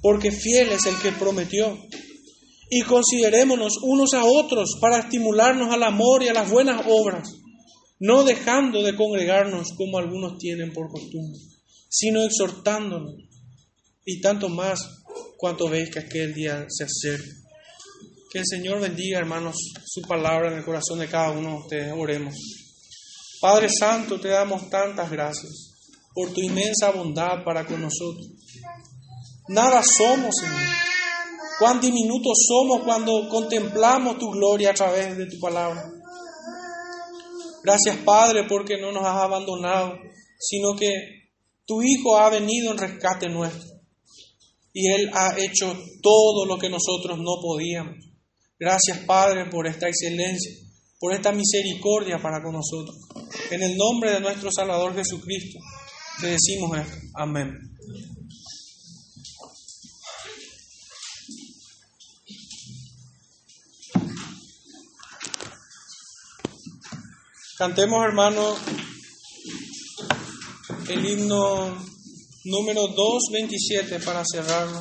porque 0.00 0.30
fiel 0.30 0.68
es 0.70 0.86
el 0.86 0.96
que 0.98 1.10
prometió. 1.10 1.76
Y 2.70 2.82
considerémonos 2.82 3.74
unos 3.82 4.12
a 4.14 4.24
otros 4.24 4.78
para 4.80 4.98
estimularnos 4.98 5.72
al 5.72 5.82
amor 5.82 6.22
y 6.22 6.28
a 6.28 6.34
las 6.34 6.50
buenas 6.50 6.84
obras, 6.86 7.28
no 7.98 8.24
dejando 8.24 8.82
de 8.82 8.94
congregarnos 8.94 9.72
como 9.76 9.98
algunos 9.98 10.38
tienen 10.38 10.72
por 10.72 10.88
costumbre 10.90 11.38
sino 11.88 12.22
exhortándonos, 12.22 13.14
y 14.04 14.20
tanto 14.20 14.48
más 14.48 14.80
cuanto 15.36 15.68
veis 15.68 15.90
que 15.90 16.00
aquel 16.00 16.34
día 16.34 16.66
se 16.68 16.84
acerca. 16.84 17.32
Que 18.30 18.40
el 18.40 18.44
Señor 18.46 18.80
bendiga, 18.80 19.18
hermanos, 19.18 19.56
su 19.86 20.02
palabra 20.02 20.52
en 20.52 20.58
el 20.58 20.64
corazón 20.64 20.98
de 20.98 21.08
cada 21.08 21.30
uno 21.30 21.50
de 21.50 21.56
ustedes. 21.56 21.94
Oremos. 21.96 22.34
Padre 23.40 23.68
Santo, 23.70 24.20
te 24.20 24.28
damos 24.28 24.68
tantas 24.68 25.10
gracias 25.10 25.74
por 26.12 26.32
tu 26.32 26.40
inmensa 26.40 26.90
bondad 26.90 27.44
para 27.44 27.64
con 27.64 27.80
nosotros. 27.80 28.26
Nada 29.48 29.82
somos, 29.82 30.34
Señor. 30.36 30.87
Cuán 31.58 31.80
diminutos 31.80 32.46
somos 32.46 32.82
cuando 32.82 33.28
contemplamos 33.28 34.18
tu 34.18 34.30
gloria 34.30 34.70
a 34.70 34.74
través 34.74 35.16
de 35.16 35.26
tu 35.26 35.38
palabra. 35.40 35.90
Gracias, 37.64 37.96
Padre, 38.04 38.44
porque 38.48 38.80
no 38.80 38.92
nos 38.92 39.04
has 39.04 39.16
abandonado, 39.16 39.98
sino 40.38 40.76
que 40.76 40.90
tu 41.66 41.82
Hijo 41.82 42.16
ha 42.16 42.30
venido 42.30 42.72
en 42.72 42.78
rescate 42.78 43.28
nuestro 43.28 43.78
y 44.72 44.86
Él 44.92 45.10
ha 45.12 45.36
hecho 45.38 45.76
todo 46.00 46.46
lo 46.46 46.58
que 46.58 46.70
nosotros 46.70 47.18
no 47.18 47.40
podíamos. 47.42 47.96
Gracias 48.58 48.98
Padre 49.06 49.46
por 49.50 49.66
esta 49.66 49.88
excelencia, 49.88 50.52
por 51.00 51.12
esta 51.12 51.32
misericordia 51.32 52.18
para 52.22 52.42
con 52.42 52.52
nosotros. 52.52 52.96
En 53.50 53.62
el 53.62 53.76
nombre 53.76 54.12
de 54.12 54.20
nuestro 54.20 54.50
Salvador 54.52 54.94
Jesucristo 54.94 55.58
te 56.20 56.28
decimos 56.28 56.78
esto. 56.78 56.96
Amén. 57.14 57.77
Cantemos, 67.58 68.04
hermano, 68.04 68.54
el 70.88 71.04
himno 71.04 71.76
número 72.44 72.86
227 72.86 73.98
para 73.98 74.22
cerrarlo. 74.24 74.80